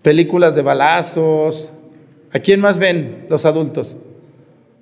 Películas 0.02 0.54
de 0.54 0.62
balazos. 0.62 1.72
¿A 2.32 2.38
quién 2.38 2.60
más 2.60 2.78
ven 2.78 3.26
los 3.28 3.44
adultos? 3.44 3.96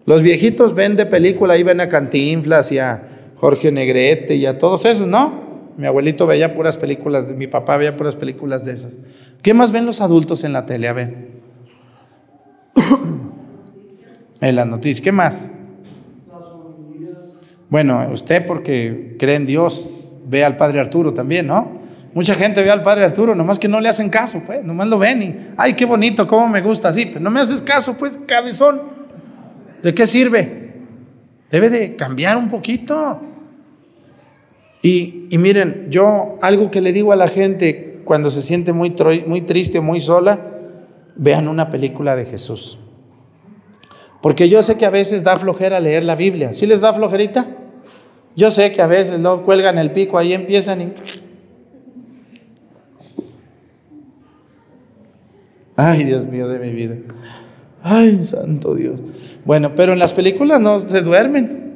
Los 0.07 0.23
viejitos 0.23 0.75
ven 0.75 0.97
de 0.97 1.07
película, 1.07 1.55
ahí 1.55 1.63
ven 1.63 1.81
a 1.81 1.89
Cantinflas 1.89 2.71
y 2.73 2.79
a 2.79 3.33
Jorge 3.37 3.73
Negrete 3.73 4.35
y 4.35 4.45
a 4.47 4.59
todos 4.59 4.85
esos, 4.85 5.07
¿no? 5.07 5.73
Mi 5.77 5.87
abuelito 5.87 6.27
veía 6.27 6.55
puras 6.55 6.77
películas, 6.77 7.33
mi 7.33 7.47
papá 7.47 7.77
veía 7.77 7.97
puras 7.97 8.17
películas 8.17 8.65
de 8.65 8.73
esas. 8.73 8.99
¿Qué 9.43 9.55
más 9.55 9.73
ven 9.73 9.87
los 9.87 10.01
adultos 10.01 10.45
en 10.45 10.53
la 10.53 10.67
tele? 10.67 10.89
A 10.89 10.93
ver. 10.93 11.15
En 14.49 14.57
las 14.57 14.67
noticias, 14.67 15.01
¿qué 15.01 15.13
más? 15.13 15.53
Bueno, 17.71 18.09
usted 18.13 18.45
porque 18.47 19.17
cree 19.19 19.37
en 19.37 19.47
Dios, 19.47 20.11
ve 20.27 20.45
al 20.45 20.57
Padre 20.57 20.81
Arturo 20.81 21.15
también, 21.15 21.47
¿no? 21.47 21.83
Mucha 22.13 22.35
gente 22.35 22.63
ve 22.63 22.71
al 22.71 22.83
Padre 22.83 23.05
Arturo, 23.05 23.35
nomás 23.35 23.59
que 23.59 23.69
no 23.69 23.81
le 23.81 23.89
hacen 23.89 24.11
caso, 24.11 24.43
pues, 24.47 24.63
nomás 24.63 24.87
lo 24.87 24.99
ven 24.99 25.23
y, 25.23 25.37
ay, 25.57 25.73
qué 25.75 25.85
bonito, 25.85 26.29
cómo 26.29 26.47
me 26.47 26.61
gusta 26.61 26.91
así, 26.91 27.07
pero 27.07 27.21
no 27.21 27.31
me 27.31 27.41
haces 27.41 27.63
caso, 27.63 27.97
pues, 27.97 28.19
cabezón. 28.27 28.83
¿De 29.83 29.95
qué 29.95 30.07
sirve? 30.07 30.75
Debe 31.51 31.71
de 31.71 31.97
cambiar 31.97 32.37
un 32.37 32.49
poquito. 32.49 33.21
Y, 34.83 35.27
y, 35.31 35.39
miren, 35.39 35.87
yo 35.91 36.39
algo 36.43 36.71
que 36.71 36.81
le 36.81 36.93
digo 36.93 37.13
a 37.13 37.17
la 37.17 37.29
gente 37.29 38.03
cuando 38.05 38.31
se 38.31 38.43
siente 38.43 38.73
muy, 38.73 38.95
muy 39.27 39.41
triste, 39.41 39.81
muy 39.81 40.01
sola, 40.01 40.39
vean 41.17 41.49
una 41.49 41.71
película 41.71 42.15
de 42.15 42.27
Jesús. 42.27 42.79
Porque 44.25 44.49
yo 44.49 44.63
sé 44.63 44.79
que 44.79 44.87
a 44.87 44.91
veces 44.91 45.23
da 45.23 45.39
flojera 45.39 45.79
leer 45.81 46.03
la 46.03 46.17
Biblia. 46.17 46.55
¿Sí 46.55 46.67
les 46.67 46.81
da 46.81 46.95
flojerita? 46.95 47.47
Yo 48.35 48.51
sé 48.51 48.73
que 48.73 48.81
a 48.81 48.87
veces 48.87 49.19
no 49.19 49.43
cuelgan 49.43 49.77
el 49.77 49.93
pico, 49.93 50.17
ahí 50.17 50.33
empiezan 50.33 50.81
y... 50.81 50.93
Ay, 55.77 56.05
Dios 56.05 56.25
mío 56.25 56.49
de 56.49 56.59
mi 56.59 56.73
vida. 56.73 56.97
Ay, 57.83 58.25
santo 58.25 58.75
Dios. 58.75 58.99
Bueno, 59.45 59.75
pero 59.75 59.93
en 59.93 59.99
las 59.99 60.15
películas 60.15 60.59
no 60.59 60.81
se 60.81 61.03
duermen. 61.03 61.75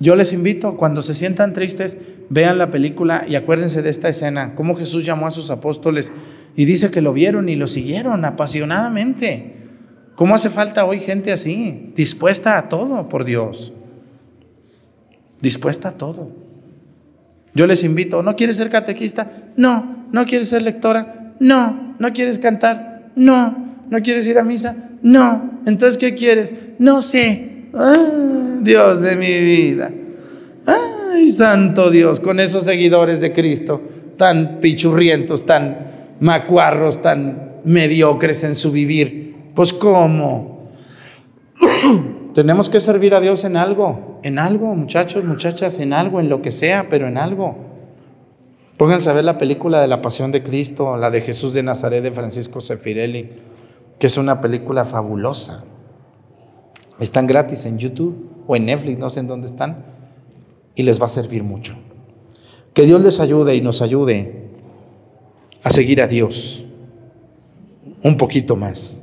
Yo 0.00 0.16
les 0.16 0.32
invito, 0.32 0.76
cuando 0.76 1.00
se 1.00 1.14
sientan 1.14 1.52
tristes, 1.52 1.96
vean 2.28 2.58
la 2.58 2.72
película 2.72 3.24
y 3.28 3.36
acuérdense 3.36 3.82
de 3.82 3.90
esta 3.90 4.08
escena, 4.08 4.56
cómo 4.56 4.74
Jesús 4.74 5.06
llamó 5.06 5.28
a 5.28 5.30
sus 5.30 5.50
apóstoles 5.50 6.10
y 6.56 6.64
dice 6.64 6.90
que 6.90 7.00
lo 7.00 7.12
vieron 7.12 7.48
y 7.48 7.54
lo 7.54 7.68
siguieron 7.68 8.24
apasionadamente. 8.24 9.49
¿Cómo 10.20 10.34
hace 10.34 10.50
falta 10.50 10.84
hoy 10.84 11.00
gente 11.00 11.32
así, 11.32 11.92
dispuesta 11.96 12.58
a 12.58 12.68
todo 12.68 13.08
por 13.08 13.24
Dios? 13.24 13.72
Dispuesta 15.40 15.88
a 15.88 15.92
todo. 15.92 16.30
Yo 17.54 17.66
les 17.66 17.84
invito, 17.84 18.22
¿no 18.22 18.36
quieres 18.36 18.58
ser 18.58 18.68
catequista? 18.68 19.30
No. 19.56 20.08
¿No 20.12 20.26
quieres 20.26 20.50
ser 20.50 20.60
lectora? 20.60 21.32
No. 21.40 21.94
¿No 21.98 22.12
quieres 22.12 22.38
cantar? 22.38 23.12
No. 23.16 23.78
¿No 23.88 24.02
quieres 24.02 24.26
ir 24.26 24.38
a 24.38 24.44
misa? 24.44 24.76
No. 25.00 25.58
Entonces, 25.64 25.96
¿qué 25.96 26.14
quieres? 26.14 26.54
No 26.78 27.00
sé. 27.00 27.68
Ah, 27.72 28.58
Dios 28.60 29.00
de 29.00 29.16
mi 29.16 29.40
vida. 29.40 29.90
Ay, 30.66 31.30
santo 31.30 31.90
Dios, 31.90 32.20
con 32.20 32.40
esos 32.40 32.64
seguidores 32.64 33.22
de 33.22 33.32
Cristo, 33.32 33.80
tan 34.18 34.60
pichurrientos, 34.60 35.46
tan 35.46 35.78
macuarros, 36.20 37.00
tan 37.00 37.60
mediocres 37.64 38.44
en 38.44 38.54
su 38.54 38.70
vivir. 38.70 39.29
Pues, 39.60 39.74
¿cómo? 39.74 40.70
Tenemos 42.32 42.70
que 42.70 42.80
servir 42.80 43.14
a 43.14 43.20
Dios 43.20 43.44
en 43.44 43.58
algo, 43.58 44.18
en 44.22 44.38
algo, 44.38 44.74
muchachos, 44.74 45.22
muchachas, 45.22 45.78
en 45.80 45.92
algo, 45.92 46.18
en 46.18 46.30
lo 46.30 46.40
que 46.40 46.50
sea, 46.50 46.86
pero 46.88 47.06
en 47.06 47.18
algo. 47.18 47.58
Pónganse 48.78 49.10
a 49.10 49.12
ver 49.12 49.24
la 49.24 49.36
película 49.36 49.82
de 49.82 49.86
la 49.86 50.00
Pasión 50.00 50.32
de 50.32 50.42
Cristo, 50.42 50.96
la 50.96 51.10
de 51.10 51.20
Jesús 51.20 51.52
de 51.52 51.62
Nazaret 51.62 52.02
de 52.02 52.10
Francisco 52.10 52.62
Sefirelli, 52.62 53.32
que 53.98 54.06
es 54.06 54.16
una 54.16 54.40
película 54.40 54.86
fabulosa. 54.86 55.62
Están 56.98 57.26
gratis 57.26 57.66
en 57.66 57.76
YouTube 57.76 58.30
o 58.46 58.56
en 58.56 58.64
Netflix, 58.64 58.98
no 58.98 59.10
sé 59.10 59.20
en 59.20 59.26
dónde 59.26 59.46
están, 59.46 59.84
y 60.74 60.84
les 60.84 60.98
va 60.98 61.04
a 61.04 61.10
servir 61.10 61.44
mucho. 61.44 61.74
Que 62.72 62.86
Dios 62.86 63.02
les 63.02 63.20
ayude 63.20 63.54
y 63.56 63.60
nos 63.60 63.82
ayude 63.82 64.48
a 65.62 65.68
seguir 65.68 66.00
a 66.00 66.06
Dios 66.06 66.64
un 68.02 68.16
poquito 68.16 68.56
más 68.56 69.02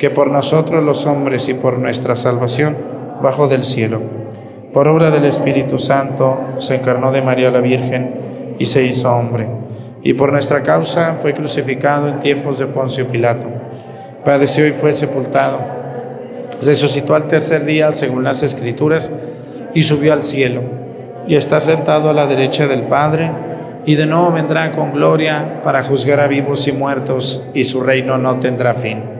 que 0.00 0.08
por 0.08 0.30
nosotros 0.30 0.82
los 0.82 1.04
hombres 1.04 1.50
y 1.50 1.54
por 1.54 1.78
nuestra 1.78 2.16
salvación 2.16 2.74
bajó 3.22 3.48
del 3.48 3.64
cielo. 3.64 4.00
Por 4.72 4.88
obra 4.88 5.10
del 5.10 5.26
Espíritu 5.26 5.78
Santo 5.78 6.40
se 6.56 6.76
encarnó 6.76 7.12
de 7.12 7.20
María 7.20 7.50
la 7.50 7.60
Virgen 7.60 8.54
y 8.58 8.64
se 8.64 8.82
hizo 8.82 9.14
hombre. 9.14 9.46
Y 10.02 10.14
por 10.14 10.32
nuestra 10.32 10.62
causa 10.62 11.16
fue 11.20 11.34
crucificado 11.34 12.08
en 12.08 12.18
tiempos 12.18 12.58
de 12.58 12.66
Poncio 12.66 13.08
Pilato. 13.08 13.46
Padeció 14.24 14.66
y 14.66 14.72
fue 14.72 14.94
sepultado. 14.94 15.58
Resucitó 16.62 17.14
al 17.14 17.28
tercer 17.28 17.66
día 17.66 17.92
según 17.92 18.24
las 18.24 18.42
Escrituras 18.42 19.12
y 19.74 19.82
subió 19.82 20.14
al 20.14 20.22
cielo. 20.22 20.62
Y 21.28 21.34
está 21.34 21.60
sentado 21.60 22.08
a 22.08 22.14
la 22.14 22.26
derecha 22.26 22.66
del 22.66 22.84
Padre 22.84 23.30
y 23.84 23.96
de 23.96 24.06
nuevo 24.06 24.32
vendrá 24.32 24.72
con 24.72 24.94
gloria 24.94 25.60
para 25.62 25.82
juzgar 25.82 26.20
a 26.20 26.26
vivos 26.26 26.66
y 26.68 26.72
muertos, 26.72 27.44
y 27.52 27.64
su 27.64 27.82
reino 27.82 28.16
no 28.16 28.38
tendrá 28.40 28.74
fin. 28.74 29.19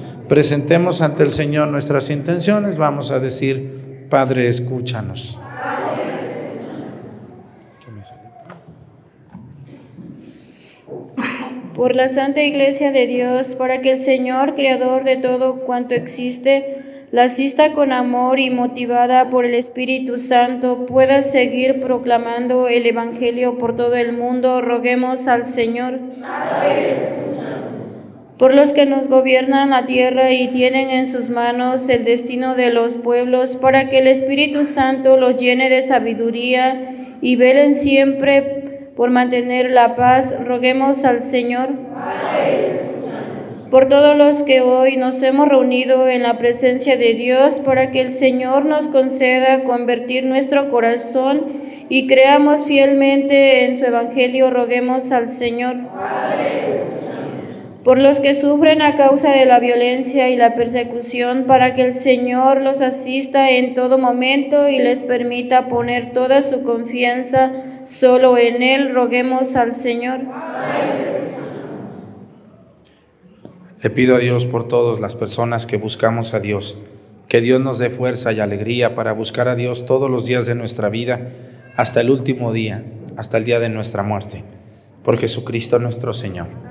Presentemos 0.31 1.01
ante 1.01 1.23
el 1.23 1.33
Señor 1.33 1.67
nuestras 1.67 2.09
intenciones. 2.09 2.77
Vamos 2.77 3.11
a 3.11 3.19
decir, 3.19 4.07
Padre, 4.09 4.47
escúchanos. 4.47 5.37
por 11.73 11.97
la 11.97 12.07
Santa 12.07 12.41
Iglesia 12.43 12.93
de 12.93 13.07
Dios, 13.07 13.57
para 13.57 13.81
que 13.81 13.91
el 13.91 13.99
Señor, 13.99 14.55
Creador 14.55 15.03
de 15.03 15.17
todo 15.17 15.65
cuanto 15.65 15.95
existe, 15.95 16.77
la 17.11 17.23
asista 17.23 17.73
con 17.73 17.91
amor 17.91 18.39
y 18.39 18.49
motivada 18.51 19.29
por 19.29 19.43
el 19.43 19.53
Espíritu 19.53 20.17
Santo, 20.17 20.85
pueda 20.85 21.23
seguir 21.23 21.81
proclamando 21.81 22.69
el 22.69 22.85
Evangelio 22.85 23.57
por 23.57 23.75
todo 23.75 23.95
el 23.95 24.13
mundo. 24.13 24.61
Roguemos 24.61 25.27
al 25.27 25.45
Señor. 25.45 25.99
Por 28.41 28.55
los 28.55 28.73
que 28.73 28.87
nos 28.87 29.07
gobiernan 29.07 29.69
la 29.69 29.85
tierra 29.85 30.31
y 30.31 30.47
tienen 30.47 30.89
en 30.89 31.11
sus 31.11 31.29
manos 31.29 31.87
el 31.89 32.03
destino 32.03 32.55
de 32.55 32.71
los 32.73 32.97
pueblos, 32.97 33.55
para 33.55 33.87
que 33.87 33.99
el 33.99 34.07
Espíritu 34.07 34.65
Santo 34.65 35.15
los 35.15 35.37
llene 35.37 35.69
de 35.69 35.83
sabiduría 35.83 36.95
y 37.21 37.35
velen 37.35 37.75
siempre 37.75 38.89
por 38.95 39.11
mantener 39.11 39.69
la 39.69 39.93
paz, 39.93 40.33
roguemos 40.43 41.05
al 41.05 41.21
Señor. 41.21 41.69
Por 43.69 43.87
todos 43.87 44.17
los 44.17 44.41
que 44.41 44.61
hoy 44.61 44.97
nos 44.97 45.21
hemos 45.21 45.47
reunido 45.47 46.07
en 46.07 46.23
la 46.23 46.39
presencia 46.39 46.97
de 46.97 47.13
Dios, 47.13 47.61
para 47.63 47.91
que 47.91 48.01
el 48.01 48.09
Señor 48.09 48.65
nos 48.65 48.87
conceda 48.87 49.65
convertir 49.65 50.25
nuestro 50.25 50.71
corazón 50.71 51.45
y 51.89 52.07
creamos 52.07 52.63
fielmente 52.63 53.65
en 53.65 53.77
su 53.77 53.85
Evangelio, 53.85 54.49
roguemos 54.49 55.11
al 55.11 55.29
Señor. 55.29 55.75
Por 57.83 57.97
los 57.97 58.19
que 58.19 58.39
sufren 58.39 58.83
a 58.83 58.93
causa 58.95 59.31
de 59.31 59.47
la 59.47 59.59
violencia 59.59 60.29
y 60.29 60.35
la 60.35 60.53
persecución, 60.53 61.45
para 61.47 61.73
que 61.73 61.81
el 61.81 61.93
Señor 61.95 62.61
los 62.61 62.79
asista 62.79 63.49
en 63.49 63.73
todo 63.73 63.97
momento 63.97 64.69
y 64.69 64.77
les 64.77 64.99
permita 64.99 65.67
poner 65.67 66.13
toda 66.13 66.43
su 66.43 66.61
confianza 66.61 67.51
solo 67.85 68.37
en 68.37 68.61
Él, 68.61 68.93
roguemos 68.93 69.55
al 69.55 69.73
Señor. 69.73 70.19
Le 73.81 73.89
pido 73.89 74.17
a 74.17 74.19
Dios 74.19 74.45
por 74.45 74.67
todas 74.67 74.99
las 74.99 75.15
personas 75.15 75.65
que 75.65 75.77
buscamos 75.77 76.35
a 76.35 76.39
Dios, 76.39 76.77
que 77.27 77.41
Dios 77.41 77.59
nos 77.61 77.79
dé 77.79 77.89
fuerza 77.89 78.31
y 78.31 78.39
alegría 78.39 78.93
para 78.93 79.13
buscar 79.13 79.47
a 79.47 79.55
Dios 79.55 79.87
todos 79.87 80.07
los 80.07 80.27
días 80.27 80.45
de 80.45 80.53
nuestra 80.53 80.89
vida, 80.89 81.29
hasta 81.75 82.01
el 82.01 82.11
último 82.11 82.53
día, 82.53 82.83
hasta 83.17 83.39
el 83.39 83.45
día 83.45 83.59
de 83.59 83.69
nuestra 83.69 84.03
muerte, 84.03 84.43
por 85.03 85.17
Jesucristo 85.17 85.79
nuestro 85.79 86.13
Señor. 86.13 86.70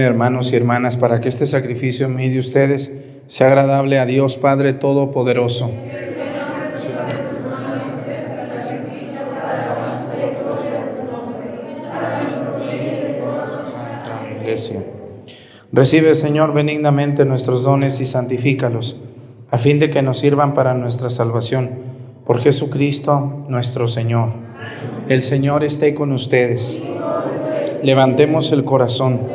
Hermanos 0.00 0.52
y 0.52 0.56
hermanas 0.56 0.96
para 0.96 1.20
que 1.20 1.28
este 1.28 1.46
sacrificio 1.46 2.06
en 2.06 2.16
mí 2.16 2.28
de 2.28 2.38
ustedes 2.38 2.92
sea 3.26 3.48
agradable 3.48 3.98
a 3.98 4.06
Dios 4.06 4.36
Padre 4.36 4.72
Todopoderoso. 4.72 5.70
Recibe, 15.72 16.14
Señor, 16.14 16.52
benignamente 16.52 17.24
nuestros 17.24 17.62
dones 17.62 17.98
y 18.00 18.04
santifícalos, 18.04 18.98
a 19.50 19.56
fin 19.56 19.78
de 19.78 19.88
que 19.88 20.02
nos 20.02 20.18
sirvan 20.18 20.52
para 20.52 20.74
nuestra 20.74 21.08
salvación, 21.08 21.92
Por 22.26 22.40
Jesucristo 22.40 23.44
nuestro 23.48 23.88
Señor. 23.88 24.30
El 25.08 25.22
Señor 25.22 25.64
esté 25.64 25.94
con 25.94 26.12
ustedes. 26.12 26.78
Levantemos 27.82 28.52
el 28.52 28.64
corazón. 28.64 29.31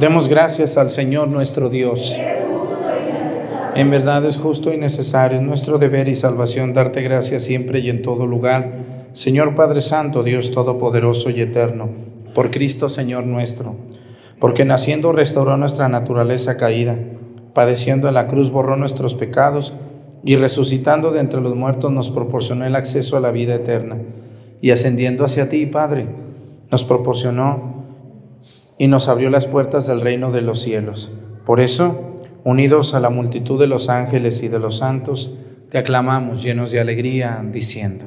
Demos 0.00 0.28
gracias 0.28 0.78
al 0.78 0.88
Señor 0.88 1.28
nuestro 1.28 1.68
Dios. 1.68 2.18
En 3.74 3.90
verdad 3.90 4.24
es 4.24 4.38
justo 4.38 4.72
y 4.72 4.78
necesario, 4.78 5.38
es 5.38 5.44
nuestro 5.44 5.76
deber 5.76 6.08
y 6.08 6.16
salvación 6.16 6.72
darte 6.72 7.02
gracias 7.02 7.42
siempre 7.42 7.80
y 7.80 7.90
en 7.90 8.00
todo 8.00 8.26
lugar. 8.26 8.78
Señor 9.12 9.54
Padre 9.54 9.82
Santo, 9.82 10.22
Dios 10.22 10.52
Todopoderoso 10.52 11.28
y 11.28 11.42
Eterno, 11.42 11.90
por 12.34 12.50
Cristo 12.50 12.88
Señor 12.88 13.26
nuestro, 13.26 13.76
porque 14.38 14.64
naciendo 14.64 15.12
restauró 15.12 15.58
nuestra 15.58 15.90
naturaleza 15.90 16.56
caída, 16.56 16.96
padeciendo 17.52 18.08
en 18.08 18.14
la 18.14 18.26
cruz 18.26 18.50
borró 18.50 18.76
nuestros 18.76 19.14
pecados 19.14 19.74
y 20.24 20.36
resucitando 20.36 21.10
de 21.10 21.20
entre 21.20 21.42
los 21.42 21.54
muertos 21.54 21.92
nos 21.92 22.08
proporcionó 22.10 22.64
el 22.64 22.74
acceso 22.74 23.18
a 23.18 23.20
la 23.20 23.32
vida 23.32 23.54
eterna. 23.54 23.98
Y 24.62 24.70
ascendiendo 24.70 25.26
hacia 25.26 25.50
ti, 25.50 25.66
Padre, 25.66 26.06
nos 26.70 26.84
proporcionó 26.84 27.79
y 28.80 28.86
nos 28.86 29.08
abrió 29.08 29.28
las 29.28 29.46
puertas 29.46 29.86
del 29.86 30.00
reino 30.00 30.32
de 30.32 30.40
los 30.40 30.62
cielos. 30.62 31.12
Por 31.44 31.60
eso, 31.60 32.16
unidos 32.44 32.94
a 32.94 33.00
la 33.00 33.10
multitud 33.10 33.60
de 33.60 33.66
los 33.66 33.90
ángeles 33.90 34.42
y 34.42 34.48
de 34.48 34.58
los 34.58 34.78
santos, 34.78 35.34
te 35.68 35.76
aclamamos 35.76 36.42
llenos 36.42 36.70
de 36.70 36.80
alegría, 36.80 37.44
diciendo. 37.46 38.06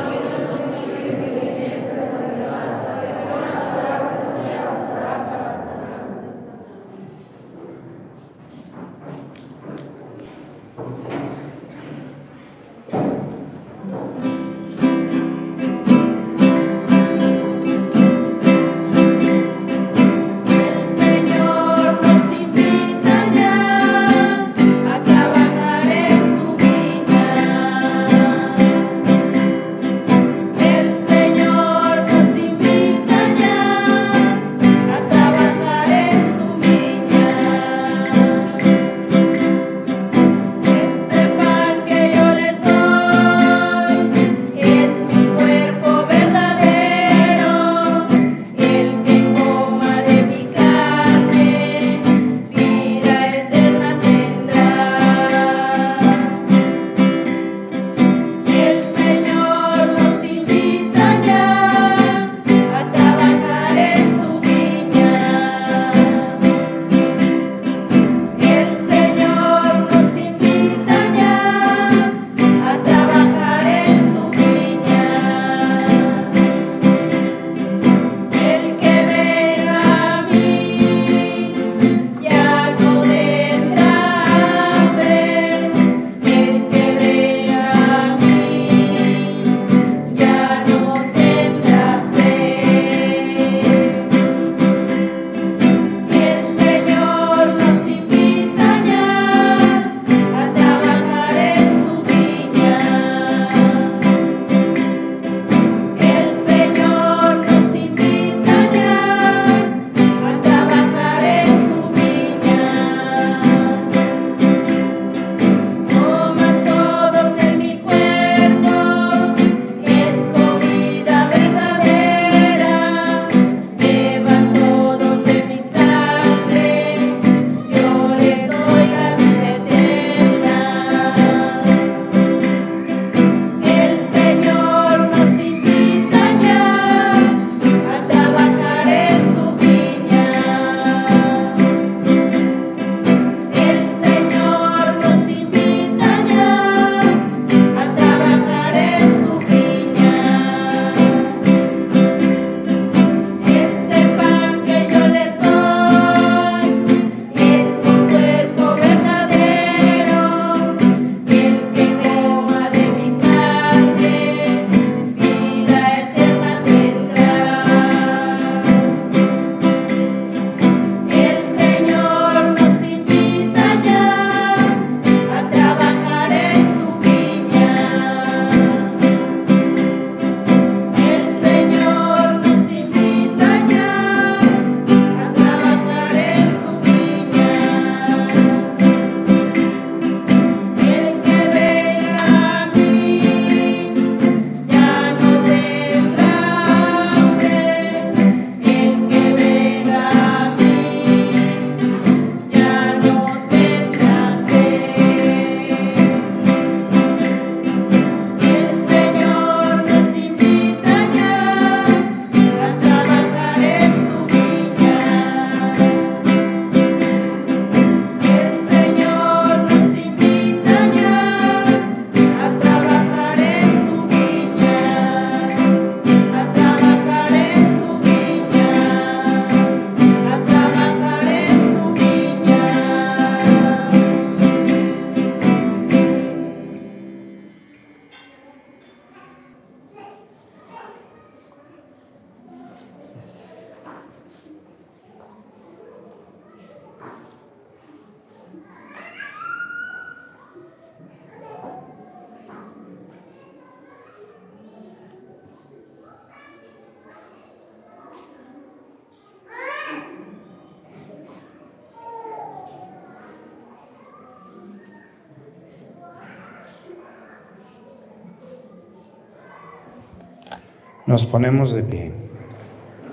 Nos 271.11 271.25
ponemos 271.25 271.73
de 271.73 271.83
pie. 271.83 272.13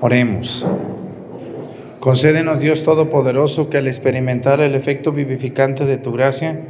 Oremos. 0.01 0.65
Concédenos, 1.99 2.61
Dios 2.61 2.85
Todopoderoso, 2.85 3.69
que 3.69 3.79
al 3.79 3.89
experimentar 3.89 4.61
el 4.61 4.77
efecto 4.77 5.11
vivificante 5.11 5.85
de 5.85 5.97
tu 5.97 6.13
gracia, 6.13 6.63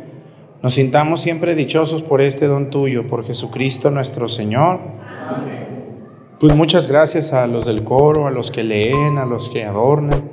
nos 0.62 0.72
sintamos 0.72 1.20
siempre 1.20 1.54
dichosos 1.54 2.02
por 2.02 2.22
este 2.22 2.46
don 2.46 2.70
tuyo, 2.70 3.06
por 3.06 3.26
Jesucristo 3.26 3.90
nuestro 3.90 4.26
Señor. 4.28 4.80
Pues 6.40 6.56
muchas 6.56 6.88
gracias 6.88 7.34
a 7.34 7.46
los 7.46 7.66
del 7.66 7.84
coro, 7.84 8.26
a 8.26 8.30
los 8.30 8.50
que 8.50 8.64
leen, 8.64 9.18
a 9.18 9.26
los 9.26 9.50
que 9.50 9.66
adornan. 9.66 10.30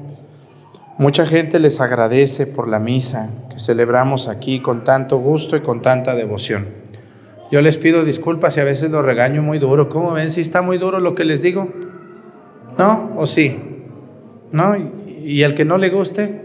Mucha 0.97 1.25
gente 1.25 1.59
les 1.59 1.81
agradece 1.81 2.47
por 2.47 2.69
la 2.69 2.79
misa 2.79 3.31
que 3.49 3.59
celebramos 3.59 4.29
aquí 4.29 4.61
con 4.61 4.85
tanto 4.85 5.17
gusto 5.17 5.57
y 5.57 5.59
con 5.59 5.81
tanta 5.81 6.15
devoción. 6.15 6.84
Yo 7.55 7.61
les 7.61 7.77
pido 7.77 8.03
disculpas 8.03 8.55
si 8.55 8.59
a 8.59 8.65
veces 8.65 8.91
los 8.91 9.05
regaño 9.05 9.41
muy 9.41 9.59
duro. 9.59 9.87
¿Cómo 9.87 10.11
ven? 10.11 10.29
Si 10.29 10.41
está 10.41 10.61
muy 10.61 10.77
duro 10.77 10.99
lo 10.99 11.15
que 11.15 11.23
les 11.23 11.41
digo. 11.41 11.69
¿No? 12.77 13.13
¿O 13.15 13.25
sí? 13.27 13.57
¿No? 14.51 14.75
Y 15.23 15.41
el 15.41 15.53
que 15.53 15.63
no 15.63 15.77
le 15.77 15.87
guste, 15.87 16.41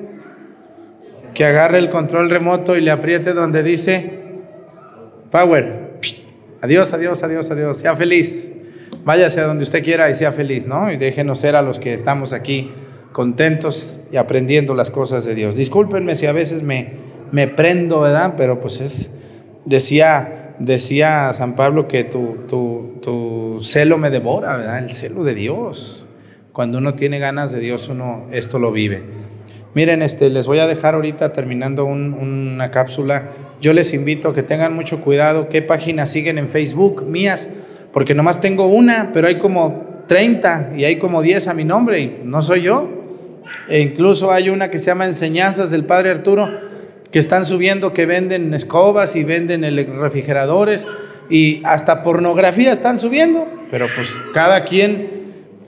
que 1.35 1.45
agarre 1.45 1.79
el 1.79 1.91
control 1.91 2.31
remoto 2.31 2.77
y 2.77 2.81
le 2.81 2.93
apriete 2.93 3.33
donde 3.33 3.65
dice 3.65 4.21
Power. 5.33 5.99
Adiós, 6.61 6.93
adiós, 6.93 7.25
adiós, 7.25 7.51
adiós. 7.51 7.79
Sea 7.79 7.97
feliz. 7.97 8.53
Váyase 9.03 9.41
a 9.41 9.47
donde 9.49 9.65
usted 9.65 9.83
quiera 9.83 10.09
y 10.11 10.15
sea 10.15 10.31
feliz, 10.31 10.65
¿no? 10.65 10.93
Y 10.93 10.97
déjenos 10.97 11.41
ser 11.41 11.57
a 11.57 11.63
los 11.63 11.81
que 11.81 11.93
estamos 11.93 12.33
aquí 12.33 12.71
contentos 13.11 13.99
y 14.13 14.17
aprendiendo 14.17 14.77
las 14.77 14.93
cosas 14.93 15.25
de 15.25 15.35
Dios. 15.35 15.57
Discúlpenme 15.57 16.15
si 16.15 16.27
a 16.27 16.33
veces 16.33 16.63
me, 16.63 16.93
me 17.33 17.49
prendo, 17.49 18.03
¿verdad? 18.03 18.35
Pero 18.37 18.61
pues 18.61 18.81
es, 18.81 19.11
decía, 19.65 20.37
decía 20.61 21.33
San 21.35 21.57
Pablo 21.57 21.89
que 21.89 22.05
tu, 22.05 22.37
tu, 22.49 22.99
tu 23.03 23.59
celo 23.63 23.99
me 23.99 24.11
devora, 24.11 24.57
¿verdad? 24.57 24.79
El 24.79 24.91
celo 24.91 25.25
de 25.25 25.35
Dios. 25.35 26.07
Cuando 26.53 26.79
uno 26.79 26.95
tiene 26.95 27.19
ganas 27.19 27.53
de 27.53 27.61
Dios, 27.61 27.89
uno 27.89 28.27
esto 28.31 28.59
lo 28.59 28.71
vive. 28.71 29.03
Miren, 29.75 30.03
este, 30.03 30.31
les 30.31 30.47
voy 30.47 30.59
a 30.59 30.67
dejar 30.67 30.95
ahorita 30.95 31.33
terminando 31.33 31.85
un- 31.85 32.15
una 32.15 32.71
cápsula. 32.71 33.31
Yo 33.61 33.73
les 33.73 33.95
invito 33.95 34.29
a 34.29 34.35
que 34.35 34.43
tengan 34.43 34.75
mucho 34.75 35.01
cuidado 35.01 35.49
qué 35.49 35.63
páginas 35.63 36.11
siguen 36.11 36.39
en 36.39 36.49
Facebook 36.49 37.05
mías, 37.07 37.49
porque 37.93 38.15
nomás 38.15 38.41
tengo 38.41 38.67
una, 38.67 39.11
pero 39.13 39.29
hay 39.29 39.39
como 39.39 40.03
30 40.09 40.73
y 40.77 40.85
hay 40.85 40.97
como 40.99 41.23
10 41.23 41.47
a 41.49 41.55
mi 41.55 41.65
nombre 41.65 42.17
no 42.25 42.43
soy 42.43 42.63
yo. 42.63 42.89
E 43.69 43.81
incluso 43.81 44.33
hay 44.33 44.49
una 44.51 44.71
que 44.71 44.79
se 44.79 44.87
llama 44.87 45.07
Enseñanzas 45.07 45.71
del 45.71 45.85
Padre 45.85 46.11
Arturo, 46.11 46.49
que 47.11 47.19
están 47.19 47.45
subiendo 47.45 47.93
que 47.93 48.07
venden 48.07 48.55
escobas 48.55 49.17
y 49.17 49.25
venden 49.25 49.63
refrigeradores 49.99 50.87
y 51.29 51.61
hasta 51.65 52.03
pornografía 52.03 52.73
están 52.73 52.99
subiendo, 52.99 53.47
pero 53.71 53.87
pues 53.95 54.09
cada 54.33 54.65
quien 54.65 55.21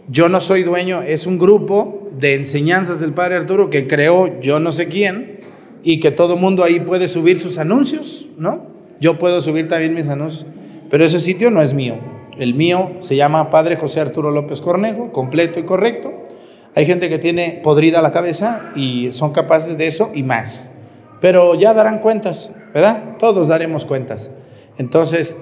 yo 0.08 0.28
no 0.28 0.40
soy 0.40 0.62
dueño, 0.62 1.02
es 1.02 1.26
un 1.26 1.38
grupo 1.38 2.10
de 2.18 2.34
enseñanzas 2.34 3.00
del 3.00 3.12
Padre 3.12 3.36
Arturo 3.36 3.70
que 3.70 3.86
creó 3.86 4.40
yo 4.40 4.60
no 4.60 4.72
sé 4.72 4.88
quién 4.88 5.40
y 5.82 6.00
que 6.00 6.10
todo 6.10 6.36
mundo 6.36 6.64
ahí 6.64 6.80
puede 6.80 7.08
subir 7.08 7.38
sus 7.38 7.58
anuncios, 7.58 8.26
¿no? 8.36 8.66
Yo 9.00 9.18
puedo 9.18 9.40
subir 9.40 9.68
también 9.68 9.94
mis 9.94 10.08
anuncios, 10.08 10.46
pero 10.90 11.04
ese 11.04 11.20
sitio 11.20 11.50
no 11.50 11.62
es 11.62 11.74
mío. 11.74 11.96
El 12.38 12.54
mío 12.54 12.92
se 13.00 13.16
llama 13.16 13.50
Padre 13.50 13.76
José 13.76 14.00
Arturo 14.00 14.30
López 14.30 14.60
Cornejo, 14.60 15.12
completo 15.12 15.60
y 15.60 15.64
correcto. 15.64 16.12
Hay 16.74 16.86
gente 16.86 17.08
que 17.08 17.18
tiene 17.18 17.60
podrida 17.62 18.00
la 18.00 18.10
cabeza 18.10 18.72
y 18.74 19.10
son 19.12 19.32
capaces 19.32 19.76
de 19.76 19.86
eso 19.86 20.10
y 20.14 20.22
más. 20.22 20.71
Pero 21.22 21.54
ya 21.54 21.72
darán 21.72 22.00
cuentas, 22.00 22.50
¿verdad? 22.74 23.16
Todos 23.16 23.46
daremos 23.46 23.86
cuentas. 23.86 24.32
Entonces, 24.76 25.36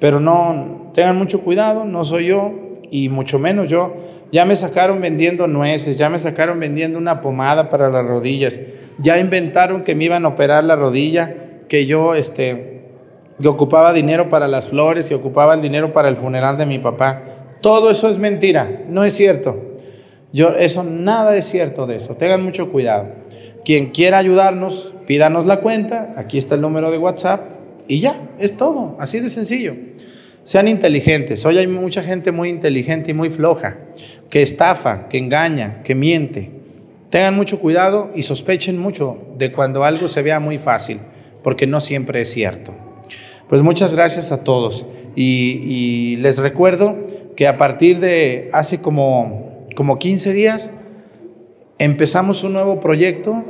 pero 0.00 0.18
no, 0.18 0.90
tengan 0.92 1.16
mucho 1.16 1.42
cuidado, 1.42 1.84
no 1.84 2.04
soy 2.04 2.26
yo 2.26 2.52
y 2.90 3.08
mucho 3.08 3.38
menos 3.38 3.70
yo. 3.70 3.94
Ya 4.32 4.44
me 4.44 4.56
sacaron 4.56 5.00
vendiendo 5.00 5.46
nueces, 5.46 5.96
ya 5.96 6.10
me 6.10 6.18
sacaron 6.18 6.58
vendiendo 6.58 6.98
una 6.98 7.20
pomada 7.20 7.70
para 7.70 7.88
las 7.90 8.04
rodillas, 8.04 8.60
ya 8.98 9.18
inventaron 9.18 9.84
que 9.84 9.94
me 9.94 10.04
iban 10.04 10.24
a 10.24 10.28
operar 10.28 10.64
la 10.64 10.74
rodilla, 10.74 11.32
que 11.68 11.86
yo, 11.86 12.14
este, 12.14 12.82
que 13.40 13.48
ocupaba 13.48 13.92
dinero 13.92 14.28
para 14.28 14.48
las 14.48 14.70
flores, 14.70 15.06
que 15.06 15.14
ocupaba 15.14 15.54
el 15.54 15.62
dinero 15.62 15.92
para 15.92 16.08
el 16.08 16.16
funeral 16.16 16.58
de 16.58 16.66
mi 16.66 16.80
papá. 16.80 17.22
Todo 17.60 17.90
eso 17.90 18.08
es 18.08 18.18
mentira, 18.18 18.82
no 18.88 19.04
es 19.04 19.14
cierto. 19.14 19.78
Yo, 20.32 20.48
eso, 20.48 20.82
nada 20.82 21.36
es 21.36 21.44
cierto 21.44 21.86
de 21.86 21.96
eso. 21.96 22.16
Tengan 22.16 22.42
mucho 22.42 22.72
cuidado. 22.72 23.19
Quien 23.64 23.90
quiera 23.90 24.18
ayudarnos, 24.18 24.94
pídanos 25.06 25.46
la 25.46 25.60
cuenta. 25.60 26.14
Aquí 26.16 26.38
está 26.38 26.54
el 26.54 26.60
número 26.60 26.90
de 26.90 26.98
WhatsApp. 26.98 27.42
Y 27.88 28.00
ya, 28.00 28.14
es 28.38 28.56
todo. 28.56 28.96
Así 28.98 29.20
de 29.20 29.28
sencillo. 29.28 29.74
Sean 30.44 30.68
inteligentes. 30.68 31.44
Hoy 31.44 31.58
hay 31.58 31.66
mucha 31.66 32.02
gente 32.02 32.32
muy 32.32 32.48
inteligente 32.48 33.10
y 33.10 33.14
muy 33.14 33.30
floja, 33.30 33.78
que 34.30 34.42
estafa, 34.42 35.08
que 35.08 35.18
engaña, 35.18 35.82
que 35.82 35.94
miente. 35.94 36.50
Tengan 37.10 37.36
mucho 37.36 37.60
cuidado 37.60 38.10
y 38.14 38.22
sospechen 38.22 38.78
mucho 38.78 39.18
de 39.36 39.52
cuando 39.52 39.84
algo 39.84 40.08
se 40.08 40.22
vea 40.22 40.40
muy 40.40 40.58
fácil, 40.58 41.00
porque 41.42 41.66
no 41.66 41.80
siempre 41.80 42.22
es 42.22 42.32
cierto. 42.32 42.74
Pues 43.48 43.62
muchas 43.62 43.92
gracias 43.94 44.32
a 44.32 44.42
todos. 44.44 44.86
Y, 45.14 45.60
y 45.64 46.16
les 46.16 46.38
recuerdo 46.38 46.96
que 47.36 47.46
a 47.46 47.56
partir 47.56 47.98
de 47.98 48.48
hace 48.52 48.80
como, 48.80 49.66
como 49.74 49.98
15 49.98 50.32
días 50.32 50.70
empezamos 51.80 52.44
un 52.44 52.52
nuevo 52.52 52.78
proyecto. 52.78 53.42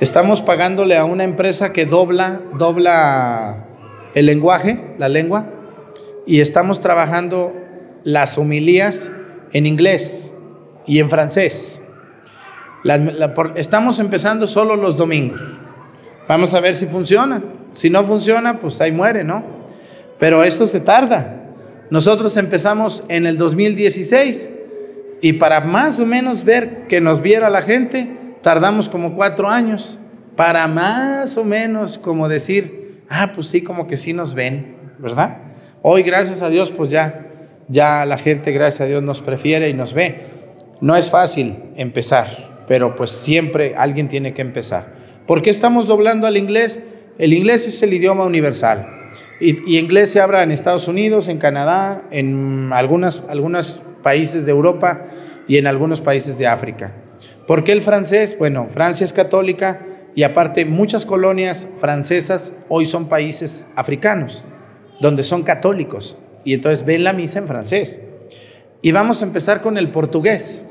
Estamos 0.00 0.40
pagándole 0.40 0.96
a 0.96 1.04
una 1.04 1.24
empresa 1.24 1.72
que 1.72 1.84
dobla, 1.84 2.40
dobla 2.56 3.66
el 4.14 4.26
lenguaje, 4.26 4.94
la 4.96 5.08
lengua, 5.08 5.50
y 6.24 6.40
estamos 6.40 6.80
trabajando 6.80 7.52
las 8.04 8.38
homilías 8.38 9.12
en 9.52 9.66
inglés 9.66 10.32
y 10.86 11.00
en 11.00 11.10
francés. 11.10 11.82
Estamos 13.56 13.98
empezando 13.98 14.46
solo 14.46 14.76
los 14.76 14.96
domingos. 14.96 15.42
Vamos 16.28 16.54
a 16.54 16.60
ver 16.60 16.76
si 16.76 16.86
funciona. 16.86 17.42
Si 17.72 17.90
no 17.90 18.04
funciona, 18.04 18.60
pues 18.60 18.80
ahí 18.80 18.92
muere, 18.92 19.24
¿no? 19.24 19.44
Pero 20.18 20.44
esto 20.44 20.66
se 20.66 20.80
tarda. 20.80 21.42
Nosotros 21.90 22.36
empezamos 22.36 23.02
en 23.08 23.26
el 23.26 23.36
2016 23.36 24.48
y 25.22 25.34
para 25.34 25.60
más 25.60 26.00
o 26.00 26.06
menos 26.06 26.44
ver 26.44 26.86
que 26.88 27.00
nos 27.00 27.20
viera 27.20 27.50
la 27.50 27.62
gente, 27.62 28.10
tardamos 28.42 28.88
como 28.88 29.14
cuatro 29.14 29.48
años. 29.48 30.00
Para 30.36 30.66
más 30.68 31.36
o 31.36 31.44
menos 31.44 31.98
como 31.98 32.28
decir, 32.28 33.02
ah, 33.08 33.32
pues 33.34 33.48
sí, 33.48 33.62
como 33.62 33.86
que 33.86 33.96
sí 33.96 34.12
nos 34.12 34.34
ven, 34.34 34.76
¿verdad? 34.98 35.38
Hoy, 35.82 36.02
gracias 36.02 36.42
a 36.42 36.48
Dios, 36.48 36.70
pues 36.70 36.90
ya, 36.90 37.26
ya 37.68 38.06
la 38.06 38.16
gente, 38.16 38.52
gracias 38.52 38.82
a 38.82 38.86
Dios, 38.86 39.02
nos 39.02 39.20
prefiere 39.20 39.68
y 39.68 39.74
nos 39.74 39.92
ve. 39.92 40.20
No 40.80 40.96
es 40.96 41.10
fácil 41.10 41.56
empezar, 41.76 42.64
pero 42.66 42.96
pues 42.96 43.10
siempre 43.10 43.74
alguien 43.76 44.08
tiene 44.08 44.32
que 44.32 44.40
empezar. 44.40 44.94
¿Por 45.26 45.42
qué 45.42 45.50
estamos 45.50 45.86
doblando 45.86 46.26
al 46.26 46.38
inglés? 46.38 46.80
El 47.18 47.34
inglés 47.34 47.66
es 47.66 47.82
el 47.82 47.92
idioma 47.92 48.24
universal. 48.24 48.86
Y, 49.40 49.70
y 49.70 49.78
inglés 49.78 50.10
se 50.10 50.20
habla 50.20 50.42
en 50.42 50.52
Estados 50.52 50.88
Unidos, 50.88 51.28
en 51.28 51.38
Canadá, 51.38 52.04
en 52.10 52.70
algunas, 52.72 53.24
algunos 53.28 53.82
países 54.02 54.46
de 54.46 54.52
Europa 54.52 55.06
y 55.46 55.56
en 55.56 55.66
algunos 55.66 56.00
países 56.00 56.38
de 56.38 56.46
África. 56.46 56.94
¿Por 57.46 57.64
qué 57.64 57.72
el 57.72 57.82
francés? 57.82 58.36
Bueno, 58.38 58.68
Francia 58.70 59.04
es 59.04 59.12
católica 59.12 59.80
y 60.14 60.22
aparte 60.22 60.64
muchas 60.64 61.06
colonias 61.06 61.68
francesas 61.78 62.54
hoy 62.68 62.86
son 62.86 63.08
países 63.08 63.66
africanos, 63.76 64.44
donde 65.00 65.22
son 65.22 65.42
católicos. 65.42 66.18
Y 66.44 66.54
entonces 66.54 66.84
ven 66.84 67.04
la 67.04 67.12
misa 67.12 67.38
en 67.38 67.46
francés. 67.46 68.00
Y 68.82 68.92
vamos 68.92 69.22
a 69.22 69.26
empezar 69.26 69.60
con 69.60 69.76
el 69.76 69.90
portugués. 69.90 70.62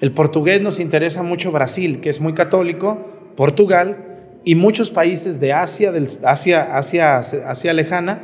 El 0.00 0.12
portugués 0.12 0.60
nos 0.60 0.80
interesa 0.80 1.22
mucho 1.22 1.50
Brasil, 1.50 2.00
que 2.00 2.10
es 2.10 2.20
muy 2.20 2.34
católico, 2.34 3.32
Portugal 3.36 4.04
y 4.44 4.54
muchos 4.54 4.90
países 4.90 5.40
de 5.40 5.52
Asia, 5.52 5.92
del, 5.92 6.08
Asia, 6.24 6.76
Asia, 6.76 7.18
Asia 7.18 7.72
lejana, 7.72 8.22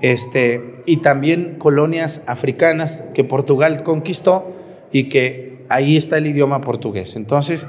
este, 0.00 0.82
y 0.86 0.98
también 0.98 1.56
colonias 1.58 2.22
africanas 2.26 3.04
que 3.14 3.24
Portugal 3.24 3.82
conquistó 3.82 4.52
y 4.92 5.08
que 5.08 5.64
ahí 5.68 5.96
está 5.96 6.18
el 6.18 6.26
idioma 6.26 6.60
portugués. 6.60 7.16
Entonces, 7.16 7.66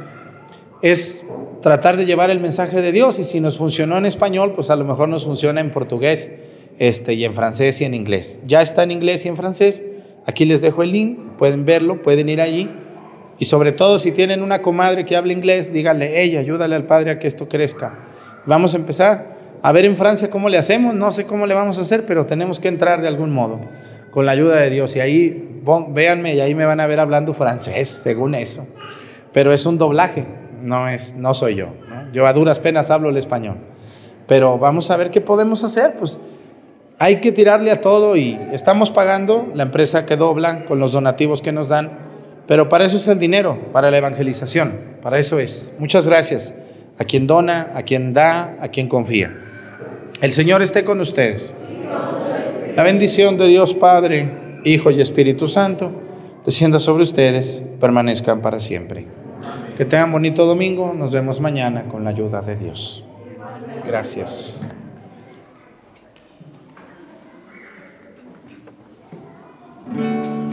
es 0.82 1.26
tratar 1.62 1.98
de 1.98 2.06
llevar 2.06 2.30
el 2.30 2.40
mensaje 2.40 2.82
de 2.82 2.92
Dios 2.92 3.20
y 3.20 3.24
si 3.24 3.40
nos 3.40 3.58
funcionó 3.58 3.98
en 3.98 4.06
español, 4.06 4.54
pues 4.56 4.70
a 4.70 4.76
lo 4.76 4.86
mejor 4.86 5.10
nos 5.10 5.26
funciona 5.26 5.60
en 5.60 5.72
portugués 5.72 6.32
este, 6.78 7.14
y 7.14 7.26
en 7.26 7.34
francés 7.34 7.82
y 7.82 7.86
en 7.86 7.94
inglés. 7.94 8.42
Ya 8.46 8.62
está 8.62 8.84
en 8.84 8.92
inglés 8.92 9.26
y 9.26 9.30
en 9.30 9.36
francés. 9.36 9.84
Aquí 10.26 10.46
les 10.46 10.62
dejo 10.62 10.84
el 10.84 10.92
link, 10.92 11.20
pueden 11.38 11.66
verlo, 11.66 12.02
pueden 12.02 12.30
ir 12.30 12.42
allí. 12.42 12.70
Y 13.40 13.46
sobre 13.46 13.72
todo 13.72 14.00
si 14.00 14.12
tienen 14.12 14.44
una 14.44 14.62
comadre 14.62 15.06
que 15.06 15.16
habla 15.16 15.34
inglés, 15.34 15.74
díganle, 15.74 16.22
ella, 16.22 16.40
ayúdale 16.40 16.76
al 16.76 16.86
padre 16.86 17.12
a 17.12 17.20
que 17.20 17.28
esto 17.28 17.48
crezca. 17.48 18.00
Vamos 18.46 18.74
a 18.74 18.78
empezar 18.78 19.39
a 19.62 19.72
ver 19.72 19.86
en 19.86 19.96
Francia 19.98 20.30
cómo 20.30 20.50
le 20.50 20.58
hacemos, 20.58 20.94
no 20.96 21.12
sé 21.12 21.26
cómo 21.26 21.46
le 21.46 21.54
vamos 21.54 21.78
a 21.80 21.82
hacer, 21.82 22.06
pero 22.06 22.26
tenemos 22.26 22.60
que 22.60 22.68
entrar 22.68 23.02
de 23.02 23.08
algún 23.08 23.32
modo, 23.32 23.60
con 24.12 24.26
la 24.26 24.32
ayuda 24.32 24.56
de 24.58 24.70
Dios. 24.70 24.96
Y 24.96 25.00
ahí, 25.02 25.62
pon- 25.66 25.94
véanme, 25.94 26.34
y 26.36 26.40
ahí 26.40 26.56
me 26.56 26.66
van 26.66 26.80
a 26.80 26.88
ver 26.88 27.00
hablando 27.00 27.34
francés, 27.34 27.90
según 27.90 28.36
eso. 28.36 28.66
Pero 29.34 29.52
es 29.54 29.66
un 29.66 29.78
doblaje, 29.78 30.26
no, 30.62 30.88
es, 30.88 31.16
no 31.16 31.34
soy 31.34 31.56
yo. 31.56 31.68
Yo 32.14 32.26
a 32.26 32.34
duras 32.34 32.60
penas 32.60 32.90
hablo 32.90 33.10
el 33.10 33.18
español. 33.18 33.58
Pero 34.28 34.58
vamos 34.58 34.90
a 34.92 34.98
ver 34.98 35.12
qué 35.12 35.22
podemos 35.22 35.64
hacer, 35.64 35.96
pues 35.98 36.20
hay 36.98 37.18
que 37.22 37.32
tirarle 37.32 37.72
a 37.72 37.78
todo 37.78 38.16
y 38.18 38.40
estamos 38.52 38.92
pagando 38.92 39.50
la 39.56 39.64
empresa 39.64 40.06
que 40.06 40.16
dobla 40.18 40.66
con 40.66 40.80
los 40.80 40.92
donativos 40.92 41.42
que 41.42 41.52
nos 41.52 41.70
dan, 41.70 41.92
pero 42.46 42.68
para 42.70 42.86
eso 42.86 42.98
es 42.98 43.08
el 43.08 43.20
dinero, 43.20 43.58
para 43.72 43.90
la 43.90 43.98
evangelización, 44.00 44.74
para 45.02 45.18
eso 45.18 45.40
es. 45.40 45.72
Muchas 45.80 46.08
gracias 46.08 46.54
a 46.98 47.06
quien 47.06 47.26
dona, 47.26 47.72
a 47.74 47.84
quien 47.84 48.14
da, 48.14 48.58
a 48.60 48.68
quien 48.70 48.88
confía. 48.90 49.39
El 50.22 50.34
Señor 50.34 50.62
esté 50.62 50.84
con 50.84 51.00
ustedes. 51.00 51.54
La 52.76 52.84
bendición 52.84 53.38
de 53.38 53.48
Dios 53.48 53.74
Padre, 53.74 54.30
Hijo 54.66 54.92
y 54.92 55.00
Espíritu 55.00 55.48
Santo, 55.48 55.92
descienda 56.46 56.82
sobre 56.82 57.04
ustedes, 57.04 57.64
permanezcan 57.80 58.42
para 58.42 58.60
siempre. 58.60 59.08
Que 59.78 59.86
tengan 59.86 60.12
bonito 60.12 60.46
domingo, 60.46 60.94
nos 60.94 61.14
vemos 61.14 61.40
mañana 61.40 61.86
con 61.86 62.04
la 62.04 62.10
ayuda 62.10 62.42
de 62.42 62.58
Dios. 62.58 63.06
Gracias. 63.86 64.60
Los 69.96 70.49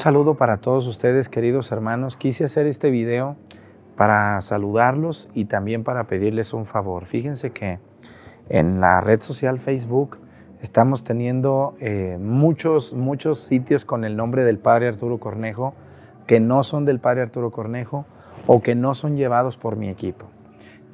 Saludo 0.00 0.32
para 0.32 0.56
todos 0.56 0.86
ustedes, 0.86 1.28
queridos 1.28 1.70
hermanos. 1.72 2.16
Quise 2.16 2.46
hacer 2.46 2.66
este 2.66 2.88
video 2.90 3.36
para 3.98 4.40
saludarlos 4.40 5.28
y 5.34 5.44
también 5.44 5.84
para 5.84 6.04
pedirles 6.04 6.54
un 6.54 6.64
favor. 6.64 7.04
Fíjense 7.04 7.50
que 7.50 7.80
en 8.48 8.80
la 8.80 9.02
red 9.02 9.20
social 9.20 9.58
Facebook 9.58 10.16
estamos 10.62 11.04
teniendo 11.04 11.74
eh, 11.80 12.16
muchos, 12.18 12.94
muchos 12.94 13.40
sitios 13.40 13.84
con 13.84 14.06
el 14.06 14.16
nombre 14.16 14.42
del 14.42 14.56
Padre 14.56 14.88
Arturo 14.88 15.18
Cornejo 15.18 15.74
que 16.26 16.40
no 16.40 16.62
son 16.62 16.86
del 16.86 16.98
Padre 16.98 17.20
Arturo 17.20 17.50
Cornejo 17.50 18.06
o 18.46 18.62
que 18.62 18.74
no 18.74 18.94
son 18.94 19.18
llevados 19.18 19.58
por 19.58 19.76
mi 19.76 19.90
equipo. 19.90 20.24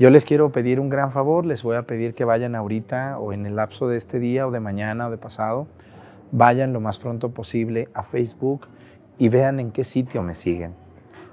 Yo 0.01 0.11
les 0.11 0.25
quiero 0.25 0.51
pedir 0.51 0.81
un 0.81 0.89
gran 0.89 1.13
favor, 1.13 1.47
les 1.47 1.63
voy 1.63 1.77
a 1.77 1.83
pedir 1.83 2.15
que 2.15 2.25
vayan 2.25 2.57
ahorita 2.57 3.21
o 3.21 3.33
en 3.33 3.47
el 3.47 3.55
lapso 3.55 3.87
de 3.87 3.99
este 3.99 4.19
día 4.19 4.49
o 4.49 4.51
de 4.51 4.59
mañana 4.59 5.07
o 5.07 5.13
de 5.13 5.17
pasado, 5.17 5.69
vayan 6.33 6.73
lo 6.73 6.81
más 6.81 6.99
pronto 6.99 7.31
posible 7.31 7.89
a 7.95 8.03
Facebook 8.03 8.67
y 9.19 9.29
vean 9.29 9.61
en 9.61 9.71
qué 9.71 9.85
sitio 9.85 10.23
me 10.23 10.35
siguen. 10.35 10.75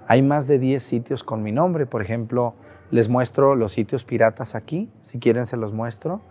Hay 0.07 0.22
más 0.22 0.47
de 0.47 0.60
10 0.60 0.84
sitios 0.84 1.23
con 1.23 1.43
mi 1.43 1.51
nombre, 1.51 1.85
por 1.85 2.01
ejemplo, 2.01 2.55
les 2.91 3.10
muestro 3.10 3.55
los 3.55 3.72
sitios 3.72 4.03
piratas 4.03 4.53
aquí, 4.53 4.89
si 5.01 5.19
quieren 5.19 5.45
se 5.45 5.57
los 5.57 5.73
muestro. 5.73 6.22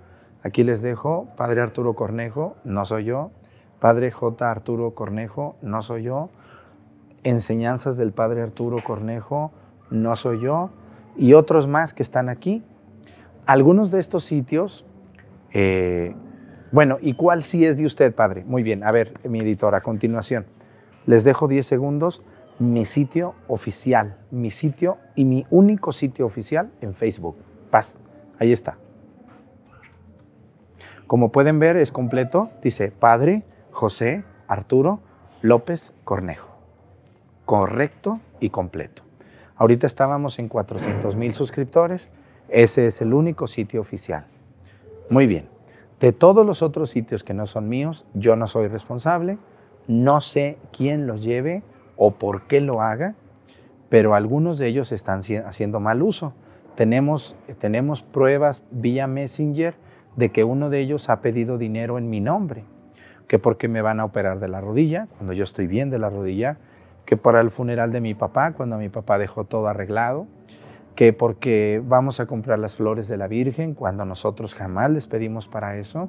Aquí 0.45 0.63
les 0.63 0.83
dejo 0.83 1.29
Padre 1.37 1.61
Arturo 1.61 1.95
Cornejo, 1.95 2.57
no 2.65 2.85
soy 2.85 3.05
yo. 3.05 3.31
Padre 3.81 4.13
J. 4.13 4.49
Arturo 4.49 4.95
Cornejo, 4.95 5.57
no 5.61 5.83
soy 5.83 6.05
yo. 6.05 6.31
Enseñanzas 7.25 7.97
del 7.97 8.13
Padre 8.13 8.43
Arturo 8.43 8.77
Cornejo, 8.85 9.51
no 9.91 10.15
soy 10.15 10.41
yo. 10.41 10.71
Y 11.17 11.33
otros 11.33 11.67
más 11.67 11.95
que 11.95 12.05
están 12.05 12.29
aquí. 12.29 12.63
Algunos 13.45 13.91
de 13.91 13.99
estos 13.99 14.23
sitios, 14.25 14.85
eh, 15.53 16.15
bueno, 16.71 16.99
¿y 17.01 17.15
cuál 17.15 17.43
sí 17.43 17.65
es 17.65 17.77
de 17.77 17.87
usted, 17.87 18.15
Padre? 18.15 18.45
Muy 18.45 18.63
bien, 18.63 18.85
a 18.85 18.93
ver, 18.93 19.15
mi 19.29 19.41
editor, 19.41 19.75
a 19.75 19.81
continuación. 19.81 20.47
Les 21.07 21.25
dejo 21.25 21.49
10 21.49 21.67
segundos 21.67 22.23
mi 22.59 22.85
sitio 22.85 23.35
oficial, 23.49 24.17
mi 24.31 24.51
sitio 24.51 24.99
y 25.15 25.25
mi 25.25 25.47
único 25.51 25.93
sitio 25.93 26.27
oficial 26.27 26.71
en 26.81 26.95
Facebook. 26.95 27.37
Paz, 27.71 28.01
ahí 28.39 28.53
está. 28.53 28.77
Como 31.07 31.33
pueden 31.33 31.59
ver, 31.59 31.77
es 31.77 31.93
completo. 31.93 32.51
Dice 32.63 32.91
Padre 32.91 33.43
José 33.71 34.25
Arturo 34.47 35.01
López 35.43 35.93
Cornejo. 36.05 36.49
Correcto 37.45 38.21
y 38.41 38.51
completo. 38.51 39.03
Ahorita 39.57 39.87
estábamos 39.87 40.39
en 40.39 40.49
400 40.49 41.17
mil 41.17 41.35
suscriptores. 41.35 42.09
Ese 42.49 42.87
es 42.87 43.01
el 43.03 43.13
único 43.13 43.47
sitio 43.47 43.81
oficial. 43.81 44.27
Muy 45.11 45.27
bien. 45.27 45.49
De 46.01 46.13
todos 46.13 46.47
los 46.47 46.63
otros 46.63 46.91
sitios 46.91 47.23
que 47.23 47.35
no 47.35 47.47
son 47.47 47.69
míos, 47.69 48.07
yo 48.15 48.35
no 48.35 48.47
soy 48.47 48.69
responsable. 48.69 49.39
No 49.89 50.21
sé 50.21 50.59
quién 50.77 51.07
los 51.07 51.25
lleve 51.25 51.63
o 51.97 52.13
por 52.13 52.43
qué 52.43 52.61
lo 52.61 52.81
haga, 52.81 53.15
pero 53.89 54.15
algunos 54.15 54.59
de 54.59 54.69
ellos 54.69 54.93
están 54.93 55.21
haci- 55.21 55.45
haciendo 55.45 55.81
mal 55.81 56.03
uso. 56.03 56.33
Tenemos, 56.77 57.37
tenemos 57.59 58.03
pruebas 58.03 58.63
vía 58.71 59.07
Messenger 59.07 59.75
de 60.17 60.31
que 60.31 60.45
uno 60.45 60.71
de 60.71 60.81
ellos 60.81 61.11
ha 61.11 61.21
pedido 61.21 61.59
dinero 61.59 61.99
en 61.99 62.09
mi 62.09 62.21
nombre, 62.21 62.65
que 63.29 63.39
porque 63.39 63.69
me 63.69 63.83
van 63.83 64.01
a 64.01 64.05
operar 64.05 64.41
de 64.41 64.49
la 64.49 64.61
rodilla, 64.61 65.09
cuando 65.17 65.33
yo 65.33 65.45
estoy 65.45 65.67
bien 65.67 65.91
de 65.91 65.99
la 65.99 66.11
rodilla, 66.11 66.59
que 67.05 67.17
para 67.17 67.41
el 67.41 67.51
funeral 67.51 67.91
de 67.91 68.01
mi 68.01 68.15
papá, 68.15 68.53
cuando 68.53 68.79
mi 68.79 68.89
papá 68.89 69.19
dejó 69.19 69.45
todo 69.45 69.69
arreglado, 69.69 70.27
que 70.95 71.13
porque 71.13 71.83
vamos 71.85 72.21
a 72.21 72.27
comprar 72.27 72.59
las 72.59 72.77
flores 72.77 73.09
de 73.09 73.17
la 73.17 73.27
Virgen, 73.27 73.75
cuando 73.75 74.05
nosotros 74.05 74.55
jamás 74.55 74.91
les 74.91 75.07
pedimos 75.07 75.49
para 75.49 75.77
eso, 75.77 76.09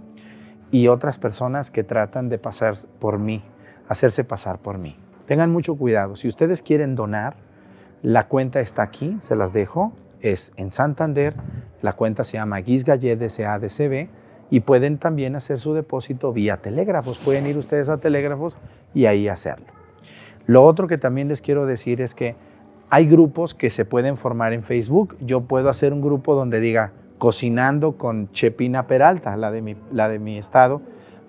y 0.72 0.88
otras 0.88 1.18
personas 1.18 1.72
que 1.72 1.84
tratan 1.84 2.30
de 2.30 2.38
pasar 2.38 2.78
por 3.00 3.20
mí, 3.20 3.44
hacerse 3.88 4.24
pasar 4.24 4.60
por 4.60 4.78
mí. 4.78 4.98
Tengan 5.26 5.52
mucho 5.52 5.76
cuidado. 5.76 6.16
Si 6.16 6.28
ustedes 6.28 6.62
quieren 6.62 6.96
donar, 6.96 7.36
la 8.02 8.28
cuenta 8.28 8.60
está 8.60 8.84
aquí, 8.84 9.18
se 9.22 9.36
las 9.36 9.54
dejo. 9.54 9.94
Es 10.22 10.54
en 10.56 10.72
Santander, 10.72 11.36
la 11.82 11.94
cuenta 11.94 12.24
se 12.24 12.34
llama 12.34 12.60
Guis 12.60 12.86
Gallet 12.86 13.28
SADCB 13.28 14.08
y 14.50 14.60
pueden 14.62 14.98
también 14.98 15.36
hacer 15.36 15.60
su 15.60 15.74
depósito 15.74 16.32
vía 16.32 16.58
telégrafos. 16.58 17.18
Pueden 17.18 17.48
ir 17.48 17.58
ustedes 17.58 17.90
a 17.90 17.98
telégrafos 17.98 18.58
y 18.94 19.06
ahí 19.06 19.28
hacerlo. 19.28 19.68
Lo 20.46 20.64
otro 20.64 20.88
que 20.88 20.98
también 20.98 21.28
les 21.28 21.42
quiero 21.42 21.66
decir 21.66 22.02
es 22.02 22.16
que 22.16 22.36
hay 22.90 23.08
grupos 23.08 23.54
que 23.54 23.70
se 23.70 23.86
pueden 23.86 24.18
formar 24.18 24.54
en 24.54 24.64
Facebook. 24.64 25.18
Yo 25.20 25.42
puedo 25.42 25.70
hacer 25.70 25.94
un 25.94 26.02
grupo 26.02 26.36
donde 26.36 26.60
diga 26.60 26.92
cocinando 27.18 27.98
con 27.98 28.32
Chepina 28.32 28.86
Peralta, 28.86 29.38
la 29.38 29.50
de 29.50 29.62
mi, 29.62 29.76
la 29.92 30.10
de 30.10 30.20
mi 30.20 30.38
estado, 30.38 30.82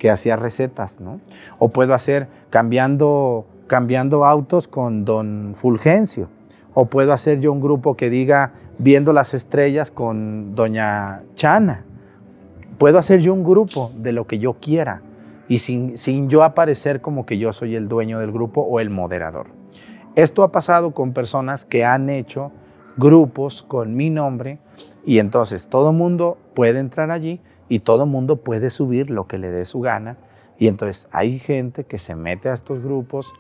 que 0.05 0.11
hacía 0.11 0.37
recetas, 0.37 1.01
¿no? 1.01 1.19
O 1.59 1.71
puedo 1.71 1.95
hacer 1.95 2.29
cambiando, 2.51 3.47
cambiando 3.67 4.27
autos 4.27 4.69
con 4.69 5.07
Don 5.07 5.55
Fulgencio. 5.55 6.29
O 6.75 6.85
puedo 6.85 7.15
hacer 7.15 7.41
yo 7.41 7.51
un 7.51 7.63
grupo 7.63 7.97
que 7.97 8.11
diga 8.11 8.53
viendo 8.77 9.15
las 9.15 9.33
estrellas 9.33 9.91
con 9.91 10.55
Doña 10.55 11.23
Chana. 11.37 11.87
Puedo 12.77 12.99
hacer 12.99 13.21
yo 13.21 13.33
un 13.33 13.45
grupo 13.45 13.93
de 13.97 14.13
lo 14.13 14.27
que 14.27 14.39
yo 14.39 14.59
quiera 14.61 15.01
y 15.49 15.61
sin, 15.61 15.97
sin 15.97 16.29
yo 16.29 16.45
aparecer 16.45 17.01
como 17.01 17.25
que 17.25 17.39
yo 17.39 17.55
soy 17.55 17.75
el 17.75 17.89
dueño 17.89 18.19
del 18.19 18.31
grupo 18.31 18.61
o 18.61 18.81
el 18.81 18.91
moderador. 18.91 19.47
Esto 20.17 20.43
ha 20.43 20.53
pasado 20.53 20.91
con 20.91 21.15
personas 21.15 21.65
que 21.65 21.87
han 21.87 22.11
hecho 22.11 22.53
grupos 22.99 23.63
con 23.63 23.97
mi 23.97 24.11
nombre 24.11 24.59
y 25.07 25.19
entonces 25.19 25.67
todo 25.67 25.95
mundo 25.95 26.37
puede 26.53 26.79
entrar 26.79 27.11
allí 27.11 27.41
y 27.69 27.81
todo 27.81 28.07
mundo 28.07 28.37
puede 28.37 28.71
subir 28.71 29.11
lo 29.11 29.27
que 29.27 29.39
le 29.39 29.51
dé 29.51 29.65
su 29.65 29.81
gana. 29.81 30.17
Y 30.59 30.69
entonces 30.69 31.09
hay 31.11 31.39
gente 31.39 31.85
que 31.85 31.99
se 31.99 32.15
mete 32.15 32.49
a 32.49 32.53
estos 32.53 32.83
grupos 32.83 33.33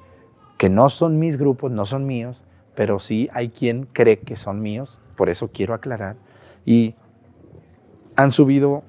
que 0.59 0.69
no 0.69 0.89
son 0.91 1.19
mis 1.19 1.37
grupos, 1.37 1.71
no 1.71 1.85
son 1.85 2.07
míos, 2.07 2.45
pero 2.75 2.99
sí 2.99 3.29
hay 3.33 3.51
quien 3.51 3.87
cree 3.87 4.21
que 4.21 4.37
son 4.37 4.61
míos, 4.61 5.01
por 5.17 5.29
eso 5.29 5.51
quiero 5.53 5.75
aclarar. 5.75 6.17
Y 6.65 6.95
han 8.17 8.33
subido 8.33 8.83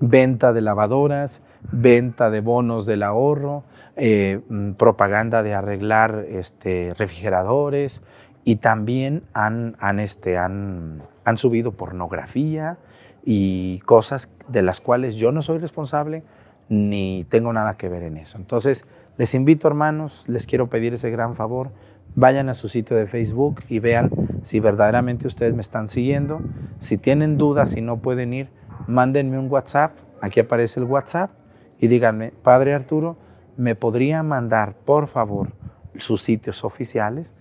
venta 0.00 0.52
de 0.52 0.60
lavadoras, 0.62 1.42
venta 1.70 2.30
de 2.30 2.40
bonos 2.40 2.86
del 2.86 3.02
ahorro, 3.02 3.64
eh, 3.96 4.40
mm, 4.48 4.72
propaganda 4.72 5.42
de 5.42 5.54
arreglar 5.54 6.24
este, 6.28 6.94
refrigeradores 6.96 8.02
y 8.44 8.56
también 8.56 9.24
han, 9.34 9.76
han, 9.78 10.00
este, 10.00 10.38
han, 10.38 11.02
han 11.24 11.36
subido 11.36 11.72
pornografía 11.72 12.78
y 13.24 13.80
cosas 13.80 14.30
de 14.48 14.62
las 14.62 14.80
cuales 14.80 15.14
yo 15.14 15.32
no 15.32 15.42
soy 15.42 15.58
responsable 15.58 16.22
ni 16.68 17.26
tengo 17.28 17.52
nada 17.52 17.76
que 17.76 17.88
ver 17.88 18.04
en 18.04 18.16
eso. 18.16 18.38
Entonces, 18.38 18.84
les 19.18 19.34
invito 19.34 19.68
hermanos, 19.68 20.28
les 20.28 20.46
quiero 20.46 20.68
pedir 20.68 20.94
ese 20.94 21.10
gran 21.10 21.34
favor, 21.34 21.70
vayan 22.14 22.48
a 22.48 22.54
su 22.54 22.68
sitio 22.68 22.96
de 22.96 23.06
Facebook 23.06 23.60
y 23.68 23.80
vean 23.80 24.10
si 24.42 24.60
verdaderamente 24.60 25.26
ustedes 25.26 25.54
me 25.54 25.60
están 25.60 25.88
siguiendo. 25.88 26.40
Si 26.78 26.96
tienen 26.96 27.36
dudas, 27.36 27.70
si 27.70 27.80
no 27.80 27.98
pueden 27.98 28.32
ir, 28.32 28.48
mándenme 28.86 29.38
un 29.38 29.50
WhatsApp, 29.50 29.92
aquí 30.20 30.40
aparece 30.40 30.80
el 30.80 30.86
WhatsApp, 30.86 31.30
y 31.78 31.88
díganme, 31.88 32.32
Padre 32.42 32.74
Arturo, 32.74 33.16
¿me 33.56 33.74
podría 33.74 34.22
mandar, 34.22 34.74
por 34.74 35.08
favor, 35.08 35.52
sus 35.96 36.22
sitios 36.22 36.64
oficiales? 36.64 37.34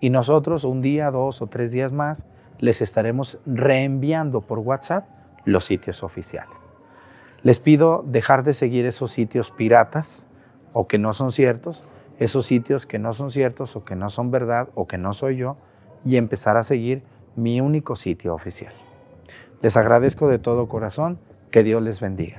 Y 0.00 0.10
nosotros 0.10 0.64
un 0.64 0.82
día, 0.82 1.10
dos 1.10 1.40
o 1.40 1.46
tres 1.46 1.72
días 1.72 1.92
más, 1.92 2.26
les 2.58 2.82
estaremos 2.82 3.38
reenviando 3.46 4.40
por 4.40 4.58
WhatsApp 4.58 5.06
los 5.44 5.64
sitios 5.64 6.02
oficiales. 6.02 6.58
Les 7.42 7.60
pido 7.60 8.02
dejar 8.06 8.42
de 8.42 8.54
seguir 8.54 8.86
esos 8.86 9.12
sitios 9.12 9.50
piratas 9.50 10.26
o 10.72 10.86
que 10.86 10.98
no 10.98 11.12
son 11.12 11.32
ciertos, 11.32 11.84
esos 12.18 12.46
sitios 12.46 12.86
que 12.86 12.98
no 12.98 13.12
son 13.12 13.30
ciertos 13.30 13.76
o 13.76 13.84
que 13.84 13.96
no 13.96 14.10
son 14.10 14.30
verdad 14.30 14.68
o 14.74 14.86
que 14.86 14.98
no 14.98 15.12
soy 15.12 15.36
yo 15.36 15.56
y 16.04 16.16
empezar 16.16 16.56
a 16.56 16.64
seguir 16.64 17.02
mi 17.36 17.60
único 17.60 17.96
sitio 17.96 18.34
oficial. 18.34 18.72
Les 19.62 19.76
agradezco 19.76 20.28
de 20.28 20.38
todo 20.38 20.68
corazón, 20.68 21.18
que 21.50 21.62
Dios 21.62 21.82
les 21.82 22.00
bendiga. 22.00 22.38